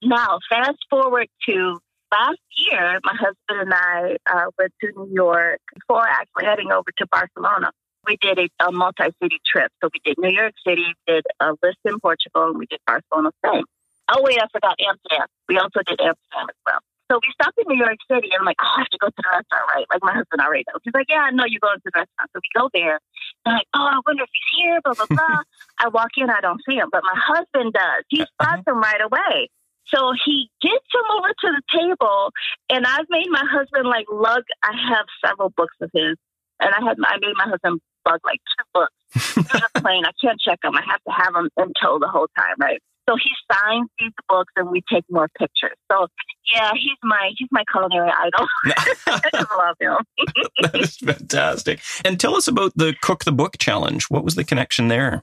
Now, 0.03 0.39
fast 0.51 0.79
forward 0.91 1.29
to 1.49 1.81
last 2.19 2.41
year, 2.57 3.01
my 3.05 3.15
husband 3.15 3.73
and 3.73 3.75
I 3.75 4.17
uh, 4.31 4.51
went 4.59 4.73
to 4.81 4.93
New 4.97 5.15
York 5.15 5.61
before 5.75 6.07
actually 6.07 6.45
heading 6.45 6.73
over 6.73 6.91
to 6.99 7.07
Barcelona. 7.07 7.71
We 8.07 8.17
did 8.21 8.39
a, 8.39 8.49
a 8.65 8.73
multi 8.73 9.11
city 9.23 9.41
trip. 9.45 9.73
So 9.83 9.91
we 9.93 10.01
did 10.05 10.17
New 10.19 10.31
York 10.31 10.55
City, 10.67 10.87
did 11.07 11.25
a 11.41 11.53
list 11.63 11.79
in 11.85 11.99
Portugal, 12.01 12.51
and 12.51 12.59
we 12.59 12.67
did 12.67 12.81
Barcelona, 12.87 13.31
Spain. 13.45 13.65
Oh, 14.09 14.23
wait, 14.23 14.39
I 14.39 14.47
forgot 14.53 14.79
Amsterdam. 14.79 15.27
We 15.49 15.59
also 15.59 15.81
did 15.83 16.01
Amsterdam 16.01 16.47
as 16.49 16.61
well. 16.65 16.79
So 17.11 17.19
we 17.23 17.31
stopped 17.35 17.59
in 17.59 17.67
New 17.69 17.79
York 17.79 17.99
City, 18.11 18.31
and 18.35 18.41
I'm 18.41 18.47
like, 18.47 18.59
oh, 18.59 18.67
I 18.67 18.81
have 18.83 18.91
to 18.91 18.99
go 18.99 19.07
to 19.07 19.15
the 19.15 19.31
restaurant, 19.31 19.67
right? 19.75 19.87
Like 19.91 20.03
my 20.03 20.15
husband 20.15 20.43
already 20.43 20.65
knows. 20.67 20.83
He's 20.83 20.95
like, 20.95 21.07
yeah, 21.09 21.23
I 21.23 21.31
know 21.31 21.47
you're 21.47 21.63
going 21.63 21.79
to 21.79 21.87
the 21.87 21.95
restaurant. 21.95 22.31
So 22.35 22.39
we 22.43 22.51
go 22.55 22.71
there. 22.75 22.99
And 23.47 23.47
I'm 23.47 23.55
like, 23.63 23.71
oh, 23.75 23.87
I 23.87 23.99
wonder 24.07 24.23
if 24.27 24.31
he's 24.31 24.51
here, 24.59 24.79
blah, 24.83 24.95
blah, 24.95 25.11
blah. 25.11 25.43
I 25.79 25.89
walk 25.89 26.15
in, 26.19 26.31
I 26.31 26.41
don't 26.41 26.63
see 26.67 26.79
him, 26.79 26.91
but 26.91 27.03
my 27.07 27.15
husband 27.15 27.75
does. 27.75 28.03
He 28.11 28.27
spots 28.27 28.63
him 28.67 28.79
right 28.79 29.03
away. 29.03 29.51
So 29.95 30.13
he 30.25 30.51
gets 30.61 30.87
him 30.93 31.05
over 31.17 31.29
to 31.29 31.49
the 31.53 31.63
table, 31.71 32.33
and 32.71 32.87
I've 32.87 33.07
made 33.09 33.29
my 33.29 33.45
husband 33.45 33.87
like 33.87 34.07
lug. 34.11 34.43
I 34.63 34.73
have 34.91 35.07
several 35.25 35.51
books 35.51 35.77
of 35.81 35.91
his, 35.95 36.17
and 36.61 36.71
I 36.75 36.85
had 36.85 36.97
I 37.05 37.19
made 37.21 37.35
my 37.37 37.49
husband 37.49 37.81
lug 38.07 38.21
like 38.25 38.41
two 38.59 38.65
books. 38.75 38.93
on 39.37 39.61
just 39.61 39.75
plain. 39.75 40.05
I 40.05 40.11
can't 40.21 40.41
check 40.41 40.61
them. 40.63 40.75
I 40.75 40.83
have 40.87 41.03
to 41.05 41.13
have 41.13 41.33
them 41.35 41.49
in 41.59 41.73
tow 41.81 41.99
the 41.99 42.09
whole 42.09 42.29
time, 42.37 42.57
right? 42.61 42.81
So 43.09 43.15
he 43.17 43.31
signs 43.51 43.89
these 44.01 44.13
books, 44.29 44.53
and 44.57 44.69
we 44.69 44.83
take 44.93 45.05
more 45.09 45.29
pictures. 45.39 45.77
So 45.91 46.09
yeah, 46.53 46.73
he's 46.75 46.99
my 47.05 47.31
he's 47.37 47.49
my 47.53 47.63
culinary 47.71 48.11
idol. 48.11 48.47
I 49.07 49.57
love 49.57 49.77
him. 49.81 50.25
that 50.63 50.75
is 50.75 50.97
fantastic. 50.97 51.81
And 52.05 52.19
tell 52.19 52.35
us 52.35 52.49
about 52.49 52.73
the 52.77 52.95
Cook 53.01 53.25
the 53.25 53.33
Book 53.33 53.59
challenge. 53.59 54.07
What 54.11 54.25
was 54.25 54.35
the 54.35 54.45
connection 54.45 54.89
there? 54.89 55.23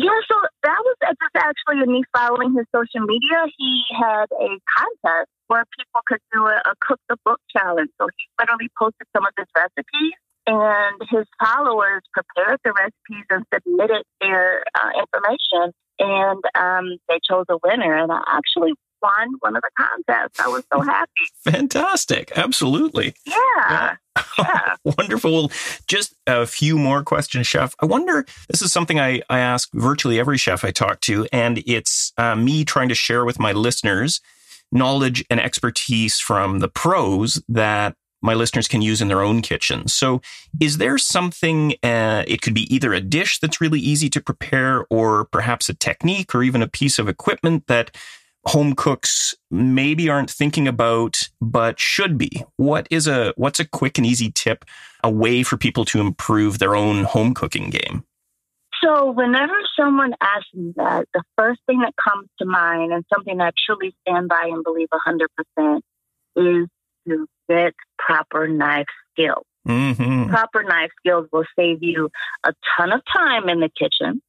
Yeah, 0.00 0.16
so 0.32 0.36
that 0.64 0.80
was 0.80 0.96
just 1.04 1.36
actually 1.36 1.84
me 1.84 2.04
following 2.16 2.56
his 2.56 2.64
social 2.74 3.04
media. 3.04 3.44
He 3.58 3.84
had 3.92 4.32
a 4.32 4.48
contest 4.48 5.28
where 5.48 5.64
people 5.76 6.00
could 6.06 6.24
do 6.32 6.46
a, 6.46 6.56
a 6.56 6.74
cook 6.80 6.98
the 7.10 7.18
book 7.22 7.38
challenge. 7.54 7.90
So 8.00 8.08
he 8.16 8.24
literally 8.40 8.70
posted 8.80 9.04
some 9.14 9.26
of 9.26 9.32
his 9.36 9.46
recipes, 9.52 10.16
and 10.46 10.96
his 11.12 11.28
followers 11.36 12.00
prepared 12.16 12.60
the 12.64 12.72
recipes 12.72 13.26
and 13.28 13.44
submitted 13.52 14.04
their 14.22 14.64
uh, 14.72 15.04
information, 15.04 15.76
and 15.98 16.40
um, 16.56 16.96
they 17.12 17.20
chose 17.20 17.44
a 17.50 17.58
winner. 17.62 17.92
And 17.92 18.10
I 18.10 18.24
actually 18.26 18.72
won 19.02 19.28
one 19.40 19.56
of 19.56 19.62
the 19.62 19.70
contests. 19.76 20.40
I 20.40 20.48
was 20.48 20.64
so 20.72 20.80
happy. 20.82 21.10
Fantastic. 21.44 22.32
Absolutely. 22.36 23.14
Yeah. 23.26 23.34
yeah. 23.70 23.96
yeah. 24.38 24.74
Wonderful. 24.84 25.32
Well, 25.32 25.52
just 25.86 26.14
a 26.26 26.46
few 26.46 26.78
more 26.78 27.02
questions, 27.02 27.46
Chef. 27.46 27.74
I 27.80 27.86
wonder, 27.86 28.24
this 28.48 28.62
is 28.62 28.72
something 28.72 28.98
I, 28.98 29.22
I 29.30 29.38
ask 29.38 29.70
virtually 29.72 30.18
every 30.18 30.38
chef 30.38 30.64
I 30.64 30.70
talk 30.70 31.00
to, 31.02 31.26
and 31.32 31.62
it's 31.66 32.12
uh, 32.18 32.34
me 32.34 32.64
trying 32.64 32.88
to 32.88 32.94
share 32.94 33.24
with 33.24 33.38
my 33.38 33.52
listeners 33.52 34.20
knowledge 34.72 35.24
and 35.30 35.40
expertise 35.40 36.20
from 36.20 36.60
the 36.60 36.68
pros 36.68 37.42
that 37.48 37.96
my 38.22 38.34
listeners 38.34 38.68
can 38.68 38.82
use 38.82 39.00
in 39.00 39.08
their 39.08 39.22
own 39.22 39.40
kitchens. 39.42 39.94
So, 39.94 40.20
is 40.60 40.78
there 40.78 40.98
something, 40.98 41.74
uh, 41.82 42.24
it 42.26 42.42
could 42.42 42.54
be 42.54 42.72
either 42.74 42.92
a 42.92 43.00
dish 43.00 43.38
that's 43.38 43.60
really 43.60 43.80
easy 43.80 44.10
to 44.10 44.20
prepare, 44.20 44.84
or 44.90 45.24
perhaps 45.24 45.68
a 45.68 45.74
technique, 45.74 46.34
or 46.34 46.42
even 46.42 46.62
a 46.62 46.68
piece 46.68 46.98
of 46.98 47.08
equipment 47.08 47.66
that 47.66 47.96
home 48.46 48.74
cooks 48.74 49.34
maybe 49.50 50.08
aren't 50.08 50.30
thinking 50.30 50.66
about 50.66 51.28
but 51.40 51.78
should 51.78 52.16
be. 52.16 52.44
What 52.56 52.86
is 52.90 53.06
a 53.06 53.32
what's 53.36 53.60
a 53.60 53.66
quick 53.66 53.98
and 53.98 54.06
easy 54.06 54.30
tip 54.30 54.64
a 55.02 55.10
way 55.10 55.42
for 55.42 55.56
people 55.56 55.84
to 55.86 56.00
improve 56.00 56.58
their 56.58 56.74
own 56.74 57.04
home 57.04 57.34
cooking 57.34 57.70
game? 57.70 58.04
So 58.82 59.10
whenever 59.10 59.52
someone 59.78 60.14
asks 60.22 60.48
me 60.54 60.72
that 60.76 61.06
the 61.12 61.22
first 61.36 61.60
thing 61.66 61.80
that 61.80 61.92
comes 62.02 62.28
to 62.38 62.46
mind 62.46 62.92
and 62.92 63.04
something 63.12 63.40
i 63.40 63.50
truly 63.66 63.94
stand 64.02 64.28
by 64.28 64.48
and 64.50 64.64
believe 64.64 64.88
100% 65.58 65.80
is 66.36 66.66
to 67.06 67.26
get 67.48 67.74
proper 67.98 68.48
knife 68.48 68.86
skills. 69.12 69.44
Mm-hmm. 69.68 70.30
proper 70.30 70.62
knife 70.62 70.90
skills 70.98 71.28
will 71.30 71.44
save 71.54 71.82
you 71.82 72.08
a 72.44 72.54
ton 72.78 72.92
of 72.92 73.02
time 73.12 73.50
in 73.50 73.60
the 73.60 73.68
kitchen 73.68 74.22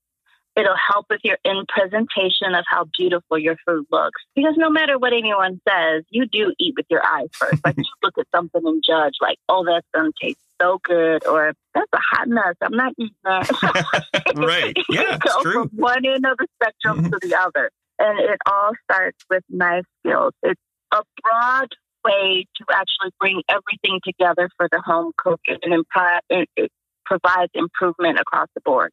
It'll 0.55 0.75
help 0.91 1.05
with 1.09 1.21
your 1.23 1.37
in 1.45 1.63
presentation 1.67 2.53
of 2.55 2.65
how 2.67 2.85
beautiful 2.97 3.37
your 3.37 3.55
food 3.65 3.85
looks. 3.91 4.21
Because 4.35 4.55
no 4.57 4.69
matter 4.69 4.99
what 4.99 5.13
anyone 5.13 5.61
says, 5.67 6.03
you 6.09 6.25
do 6.25 6.53
eat 6.59 6.73
with 6.75 6.85
your 6.89 7.05
eyes 7.05 7.29
first. 7.33 7.63
like 7.65 7.77
you 7.77 7.83
look 8.03 8.17
at 8.17 8.27
something 8.35 8.61
and 8.65 8.83
judge, 8.85 9.13
like, 9.21 9.37
oh, 9.47 9.63
that's 9.65 9.87
going 9.93 10.11
to 10.11 10.25
taste 10.25 10.39
so 10.61 10.79
good, 10.83 11.25
or 11.25 11.53
that's 11.73 11.89
a 11.93 11.99
hot 11.99 12.27
mess. 12.27 12.55
I'm 12.61 12.75
not 12.75 12.93
eating 12.97 13.15
that. 13.23 14.33
right. 14.35 14.77
Yeah. 14.89 15.17
go 15.17 15.41
true. 15.41 15.53
from 15.53 15.69
one 15.73 16.05
end 16.05 16.25
of 16.25 16.37
the 16.37 16.47
spectrum 16.61 16.97
mm-hmm. 16.97 17.11
to 17.11 17.19
the 17.21 17.35
other. 17.35 17.71
And 17.97 18.19
it 18.19 18.39
all 18.45 18.71
starts 18.83 19.17
with 19.29 19.43
knife 19.49 19.85
skills. 19.99 20.33
It's 20.43 20.59
a 20.91 21.01
broad 21.23 21.69
way 22.03 22.45
to 22.57 22.65
actually 22.73 23.11
bring 23.19 23.41
everything 23.47 23.99
together 24.03 24.49
for 24.57 24.67
the 24.71 24.81
home 24.81 25.11
cook 25.17 25.39
and 25.47 25.85
it, 26.29 26.49
it 26.55 26.71
provides 27.05 27.51
improvement 27.53 28.19
across 28.19 28.47
the 28.55 28.61
board. 28.61 28.91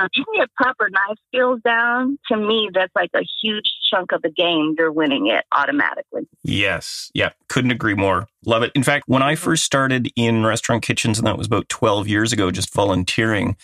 So 0.00 0.06
if 0.06 0.12
you 0.14 0.24
can 0.24 0.40
get 0.40 0.54
proper 0.54 0.88
knife 0.88 1.18
skills 1.28 1.60
down, 1.62 2.18
to 2.28 2.36
me, 2.36 2.70
that's 2.72 2.94
like 2.96 3.10
a 3.14 3.22
huge 3.42 3.70
chunk 3.90 4.12
of 4.12 4.22
the 4.22 4.30
game. 4.30 4.74
You're 4.78 4.92
winning 4.92 5.26
it 5.26 5.44
automatically. 5.52 6.26
Yes. 6.42 7.10
Yeah. 7.12 7.30
Couldn't 7.48 7.70
agree 7.70 7.94
more. 7.94 8.26
Love 8.46 8.62
it. 8.62 8.72
In 8.74 8.82
fact, 8.82 9.04
when 9.08 9.22
I 9.22 9.34
mm-hmm. 9.34 9.44
first 9.44 9.64
started 9.64 10.10
in 10.16 10.46
restaurant 10.46 10.82
kitchens, 10.82 11.18
and 11.18 11.26
that 11.26 11.36
was 11.36 11.46
about 11.46 11.68
12 11.68 12.08
years 12.08 12.32
ago, 12.32 12.50
just 12.50 12.72
volunteering, 12.72 13.56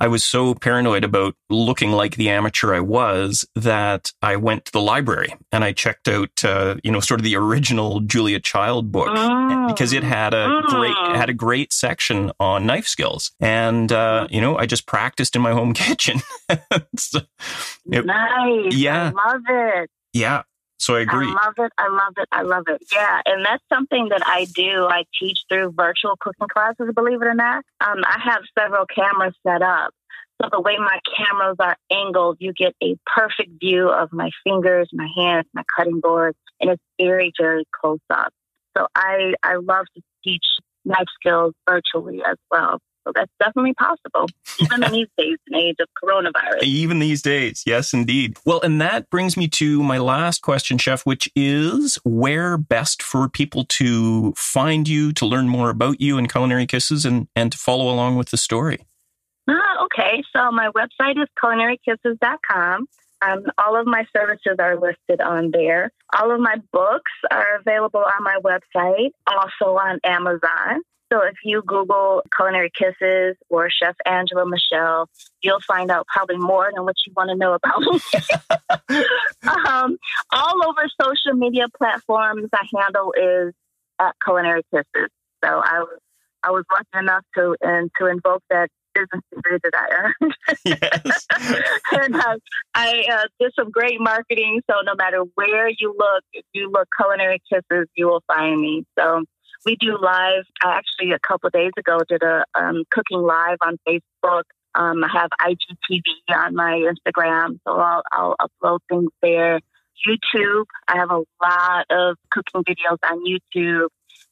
I 0.00 0.08
was 0.08 0.24
so 0.24 0.54
paranoid 0.54 1.04
about 1.04 1.34
looking 1.50 1.92
like 1.92 2.16
the 2.16 2.30
amateur 2.30 2.74
I 2.74 2.80
was 2.80 3.46
that 3.54 4.12
I 4.22 4.36
went 4.36 4.64
to 4.64 4.72
the 4.72 4.80
library 4.80 5.34
and 5.52 5.62
I 5.62 5.72
checked 5.72 6.08
out, 6.08 6.42
uh, 6.42 6.76
you 6.82 6.90
know, 6.90 7.00
sort 7.00 7.20
of 7.20 7.24
the 7.24 7.36
original 7.36 8.00
Julia 8.00 8.40
Child 8.40 8.90
book 8.90 9.08
mm. 9.08 9.68
because 9.68 9.92
it 9.92 10.02
had 10.02 10.32
a 10.32 10.46
mm. 10.48 10.62
great 10.68 11.16
had 11.16 11.28
a 11.28 11.34
great 11.34 11.72
section 11.74 12.32
on 12.40 12.66
knife 12.66 12.86
skills, 12.86 13.32
and 13.40 13.92
uh, 13.92 14.26
you 14.30 14.40
know, 14.40 14.56
I 14.56 14.64
just 14.64 14.86
practiced 14.86 15.36
in 15.36 15.42
my 15.42 15.52
home 15.52 15.74
kitchen. 15.74 16.20
so, 16.96 17.20
it, 17.92 18.06
nice, 18.06 18.74
yeah, 18.74 19.12
I 19.14 19.32
love 19.32 19.42
it. 19.48 19.90
Yeah, 20.12 20.42
so 20.80 20.96
I 20.96 21.00
agree. 21.00 21.28
I 21.28 21.44
love 21.44 21.54
it. 21.58 21.72
I 21.76 21.88
love 21.88 22.14
it. 22.16 22.28
I 22.32 22.42
love 22.42 22.64
it. 22.68 22.82
Yeah. 22.90 23.20
And 23.26 23.44
that's 23.44 23.62
something 23.68 24.08
that 24.08 24.22
I 24.24 24.46
do. 24.46 24.86
I 24.88 25.04
teach 25.20 25.40
through 25.48 25.72
virtual 25.76 26.16
cooking 26.18 26.48
classes, 26.48 26.90
believe 26.94 27.20
it 27.20 27.26
or 27.26 27.34
not. 27.34 27.64
Um, 27.82 28.02
I 28.02 28.18
have 28.24 28.42
several 28.58 28.86
cameras 28.86 29.34
set 29.46 29.60
up. 29.60 29.92
So 30.40 30.48
the 30.50 30.60
way 30.60 30.78
my 30.78 30.98
cameras 31.14 31.56
are 31.60 31.76
angled, 31.92 32.38
you 32.40 32.54
get 32.54 32.74
a 32.82 32.96
perfect 33.04 33.60
view 33.60 33.90
of 33.90 34.10
my 34.10 34.30
fingers, 34.42 34.88
my 34.94 35.06
hands, 35.14 35.44
my 35.52 35.64
cutting 35.76 36.00
board, 36.00 36.34
and 36.62 36.70
it's 36.70 36.82
very, 36.98 37.30
very 37.38 37.64
close 37.78 38.00
up. 38.08 38.32
So 38.74 38.86
I, 38.94 39.34
I 39.42 39.56
love 39.56 39.84
to 39.94 40.02
teach 40.24 40.46
knife 40.86 41.08
skills 41.20 41.52
virtually 41.68 42.22
as 42.26 42.38
well. 42.50 42.78
So 43.10 43.20
that's 43.20 43.32
definitely 43.40 43.74
possible, 43.74 44.28
even 44.60 44.84
in 44.84 44.92
these 44.92 45.08
days 45.18 45.36
and 45.48 45.60
age 45.60 45.76
of 45.80 45.88
coronavirus. 46.02 46.62
Even 46.62 47.00
these 47.00 47.22
days, 47.22 47.64
yes, 47.66 47.92
indeed. 47.92 48.36
Well, 48.44 48.60
and 48.60 48.80
that 48.80 49.10
brings 49.10 49.36
me 49.36 49.48
to 49.48 49.82
my 49.82 49.98
last 49.98 50.42
question, 50.42 50.78
Chef, 50.78 51.04
which 51.04 51.28
is 51.34 51.98
where 52.04 52.56
best 52.56 53.02
for 53.02 53.28
people 53.28 53.64
to 53.64 54.32
find 54.36 54.86
you, 54.86 55.12
to 55.14 55.26
learn 55.26 55.48
more 55.48 55.70
about 55.70 56.00
you 56.00 56.18
and 56.18 56.30
Culinary 56.30 56.66
Kisses, 56.66 57.04
and, 57.04 57.26
and 57.34 57.50
to 57.50 57.58
follow 57.58 57.92
along 57.92 58.16
with 58.16 58.30
the 58.30 58.36
story? 58.36 58.86
Ah, 59.48 59.84
okay. 59.84 60.22
So 60.34 60.52
my 60.52 60.70
website 60.70 61.20
is 61.20 61.28
culinarykisses.com. 61.42 62.86
Um, 63.22 63.44
all 63.58 63.78
of 63.78 63.86
my 63.86 64.06
services 64.16 64.56
are 64.58 64.76
listed 64.76 65.20
on 65.20 65.50
there. 65.52 65.90
All 66.18 66.32
of 66.32 66.40
my 66.40 66.56
books 66.72 67.10
are 67.30 67.58
available 67.58 68.00
on 68.00 68.22
my 68.22 68.38
website, 68.42 69.10
also 69.26 69.76
on 69.76 69.98
Amazon. 70.04 70.82
So 71.12 71.22
if 71.22 71.34
you 71.44 71.62
Google 71.66 72.22
Culinary 72.36 72.70
Kisses 72.76 73.36
or 73.48 73.68
Chef 73.68 73.96
Angela 74.06 74.44
Michelle, 74.46 75.08
you'll 75.42 75.60
find 75.66 75.90
out 75.90 76.06
probably 76.06 76.36
more 76.36 76.70
than 76.74 76.84
what 76.84 76.94
you 77.06 77.12
want 77.16 77.30
to 77.30 77.36
know 77.36 77.54
about 77.54 77.80
me. 77.80 79.04
um, 79.68 79.98
all 80.32 80.68
over 80.68 80.86
social 81.02 81.36
media 81.36 81.66
platforms, 81.76 82.48
I 82.52 82.64
handle 82.76 83.12
is 83.16 83.52
at 83.98 84.14
Culinary 84.24 84.62
Kisses. 84.72 85.10
So 85.44 85.48
I 85.48 85.80
was 85.80 85.98
I 86.42 86.50
was 86.52 86.64
lucky 86.72 87.04
enough 87.04 87.24
to 87.34 87.56
and 87.60 87.90
to 87.98 88.06
invoke 88.06 88.42
that 88.48 88.70
business 88.94 89.22
degree 89.34 89.58
that 89.62 89.72
I 89.74 89.94
earned. 89.94 90.34
Yes. 90.64 91.26
and 91.92 92.16
I, 92.16 92.36
I 92.74 93.04
uh, 93.12 93.24
did 93.38 93.52
some 93.54 93.70
great 93.70 94.00
marketing. 94.00 94.62
So 94.68 94.76
no 94.84 94.94
matter 94.96 95.22
where 95.34 95.68
you 95.68 95.94
look, 95.96 96.24
if 96.32 96.44
you 96.52 96.70
look 96.70 96.88
Culinary 96.96 97.42
Kisses, 97.52 97.88
you 97.94 98.06
will 98.06 98.22
find 98.26 98.60
me. 98.60 98.84
So 98.98 99.24
we 99.64 99.76
do 99.76 99.98
live. 100.00 100.44
I 100.62 100.78
actually 100.78 101.12
a 101.12 101.18
couple 101.18 101.48
of 101.48 101.52
days 101.52 101.72
ago 101.78 101.98
did 102.08 102.22
a 102.22 102.44
um, 102.54 102.84
cooking 102.90 103.20
live 103.20 103.58
on 103.64 103.78
Facebook. 103.86 104.42
Um, 104.74 105.02
I 105.04 105.08
have 105.12 105.30
IGTV 105.40 106.34
on 106.36 106.54
my 106.54 106.88
Instagram, 106.88 107.58
so 107.66 107.76
I'll, 107.78 108.02
I'll 108.12 108.36
upload 108.40 108.78
things 108.88 109.10
there. 109.20 109.60
YouTube, 110.06 110.64
I 110.88 110.96
have 110.96 111.10
a 111.10 111.22
lot 111.42 111.86
of 111.90 112.16
cooking 112.30 112.62
videos 112.64 112.98
on 113.04 113.24
YouTube. 113.26 113.88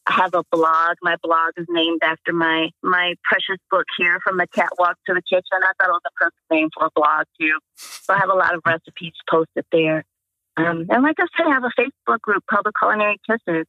I 0.07 0.15
have 0.15 0.33
a 0.33 0.43
blog. 0.51 0.97
My 1.03 1.17
blog 1.23 1.53
is 1.59 1.67
named 1.69 2.01
after 2.03 2.33
my 2.33 2.71
my 2.83 3.15
precious 3.25 3.63
book 3.71 3.85
here, 3.99 4.19
from 4.25 4.39
the 4.39 4.47
catwalk 4.47 4.97
to 5.07 5.15
the 5.15 5.23
kitchen. 5.23 5.61
I 5.63 5.73
thought 5.79 5.91
it 5.91 5.93
was 5.93 6.01
a 6.07 6.11
perfect 6.17 6.43
name 6.51 6.71
for 6.73 6.87
a 6.87 6.91
blog 6.95 7.27
too. 7.39 7.59
So 7.77 8.15
I 8.15 8.19
have 8.19 8.31
a 8.31 8.35
lot 8.35 8.55
of 8.55 8.63
recipes 8.65 9.13
posted 9.29 9.67
there. 9.71 10.05
Um, 10.57 10.87
and 10.89 11.03
like 11.03 11.17
I 11.21 11.27
said, 11.37 11.47
I 11.47 11.55
have 11.55 11.65
a 11.65 11.81
Facebook 11.81 12.21
group 12.21 12.43
called 12.49 12.65
the 12.65 12.73
Culinary 12.79 13.19
Kisses. 13.29 13.67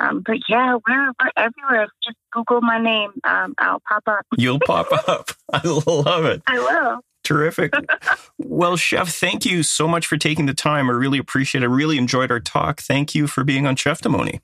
Um, 0.00 0.22
but 0.24 0.38
yeah, 0.48 0.76
we're, 0.88 1.12
we're 1.22 1.30
everywhere. 1.36 1.88
Just 2.04 2.16
Google 2.32 2.60
my 2.62 2.78
name. 2.78 3.12
Um, 3.24 3.54
I'll 3.58 3.82
pop 3.88 4.02
up. 4.06 4.26
You'll 4.36 4.60
pop 4.60 4.86
up. 5.08 5.30
I 5.52 5.60
love 5.66 6.24
it. 6.24 6.42
I 6.46 6.58
will. 6.58 7.00
Terrific. 7.22 7.72
well, 8.38 8.76
Chef, 8.76 9.08
thank 9.08 9.44
you 9.44 9.62
so 9.62 9.86
much 9.86 10.06
for 10.06 10.16
taking 10.16 10.46
the 10.46 10.54
time. 10.54 10.88
I 10.88 10.94
really 10.94 11.18
appreciate 11.18 11.62
it. 11.62 11.66
I 11.66 11.68
really 11.68 11.98
enjoyed 11.98 12.30
our 12.30 12.40
talk. 12.40 12.80
Thank 12.80 13.14
you 13.14 13.26
for 13.26 13.44
being 13.44 13.66
on 13.66 13.76
Cheftimony. 13.76 14.40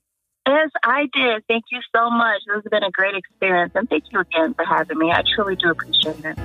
Yes, 0.46 0.70
I 0.84 1.09
did. 1.12 1.42
Thank 1.48 1.64
you 1.72 1.80
so 1.94 2.11
much. 2.11 2.42
This 2.46 2.57
has 2.57 2.64
been 2.70 2.84
a 2.84 2.90
great 2.90 3.16
experience. 3.16 3.72
And 3.74 3.88
thank 3.88 4.04
you 4.12 4.20
again 4.20 4.54
for 4.54 4.64
having 4.64 4.98
me. 4.98 5.11
I 5.11 5.22
truly 5.34 5.57
do 5.57 5.70
appreciate 5.70 6.24
it. 6.24 6.38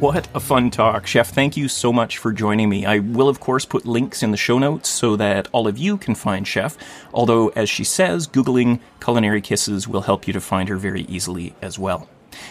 What 0.00 0.30
a 0.34 0.40
fun 0.40 0.70
talk. 0.70 1.06
Chef, 1.06 1.28
thank 1.28 1.58
you 1.58 1.68
so 1.68 1.92
much 1.92 2.16
for 2.16 2.32
joining 2.32 2.70
me. 2.70 2.86
I 2.86 3.00
will, 3.00 3.28
of 3.28 3.38
course, 3.38 3.66
put 3.66 3.84
links 3.84 4.22
in 4.22 4.30
the 4.30 4.38
show 4.38 4.58
notes 4.58 4.88
so 4.88 5.14
that 5.16 5.46
all 5.52 5.68
of 5.68 5.76
you 5.76 5.98
can 5.98 6.14
find 6.14 6.48
Chef. 6.48 6.78
Although, 7.12 7.48
as 7.48 7.68
she 7.68 7.84
says, 7.84 8.26
Googling 8.26 8.80
Culinary 9.04 9.42
Kisses 9.42 9.86
will 9.86 10.00
help 10.00 10.26
you 10.26 10.32
to 10.32 10.40
find 10.40 10.70
her 10.70 10.76
very 10.76 11.02
easily 11.02 11.54
as 11.60 11.78
well. 11.78 12.08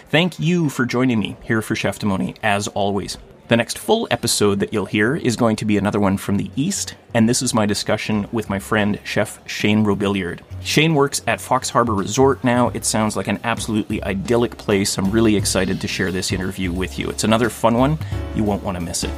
Thank 0.09 0.39
you 0.39 0.69
for 0.69 0.85
joining 0.85 1.17
me 1.17 1.37
here 1.41 1.63
for 1.63 1.73
Cheftimony, 1.73 2.37
as 2.43 2.67
always. 2.67 3.17
The 3.49 3.57
next 3.57 3.79
full 3.79 4.07
episode 4.11 4.59
that 4.59 4.71
you'll 4.73 4.85
hear 4.85 5.15
is 5.15 5.35
going 5.35 5.55
to 5.55 5.65
be 5.65 5.75
another 5.75 5.99
one 5.99 6.17
from 6.17 6.37
the 6.37 6.51
East, 6.55 6.93
and 7.15 7.27
this 7.27 7.41
is 7.41 7.51
my 7.51 7.65
discussion 7.65 8.27
with 8.31 8.47
my 8.47 8.59
friend 8.59 8.99
Chef 9.03 9.39
Shane 9.49 9.83
Robilliard. 9.83 10.41
Shane 10.61 10.93
works 10.93 11.23
at 11.25 11.41
Fox 11.41 11.71
Harb'r 11.71 11.97
Resort 11.97 12.43
now. 12.43 12.69
It 12.75 12.85
sounds 12.85 13.17
like 13.17 13.27
an 13.27 13.39
absolutely 13.43 14.03
idyllic 14.03 14.55
place. 14.59 14.99
I'm 14.99 15.09
really 15.09 15.35
excited 15.35 15.81
to 15.81 15.87
share 15.87 16.11
this 16.11 16.31
interview 16.31 16.71
with 16.71 16.99
you. 16.99 17.09
It's 17.09 17.23
another 17.23 17.49
fun 17.49 17.73
one. 17.73 17.97
You 18.35 18.43
won't 18.43 18.63
want 18.63 18.77
to 18.77 18.83
miss 18.83 19.03
it. 19.03 19.11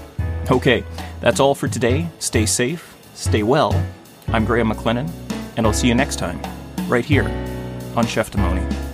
Okay, 0.50 0.86
that's 1.20 1.42
all 1.42 1.54
for 1.54 1.68
today. 1.68 2.08
Stay 2.20 2.46
safe, 2.46 2.96
stay 3.16 3.44
well. 3.44 3.86
I'm 4.30 4.46
Graham 4.46 4.72
McLennan, 4.72 5.12
and 5.58 5.68
I'll 5.68 5.74
see 5.74 5.90
you 5.90 5.96
next 5.96 6.20
time, 6.20 6.42
right 6.88 7.04
here 7.04 7.26
on 7.98 8.06
Cheftimony. 8.06 8.91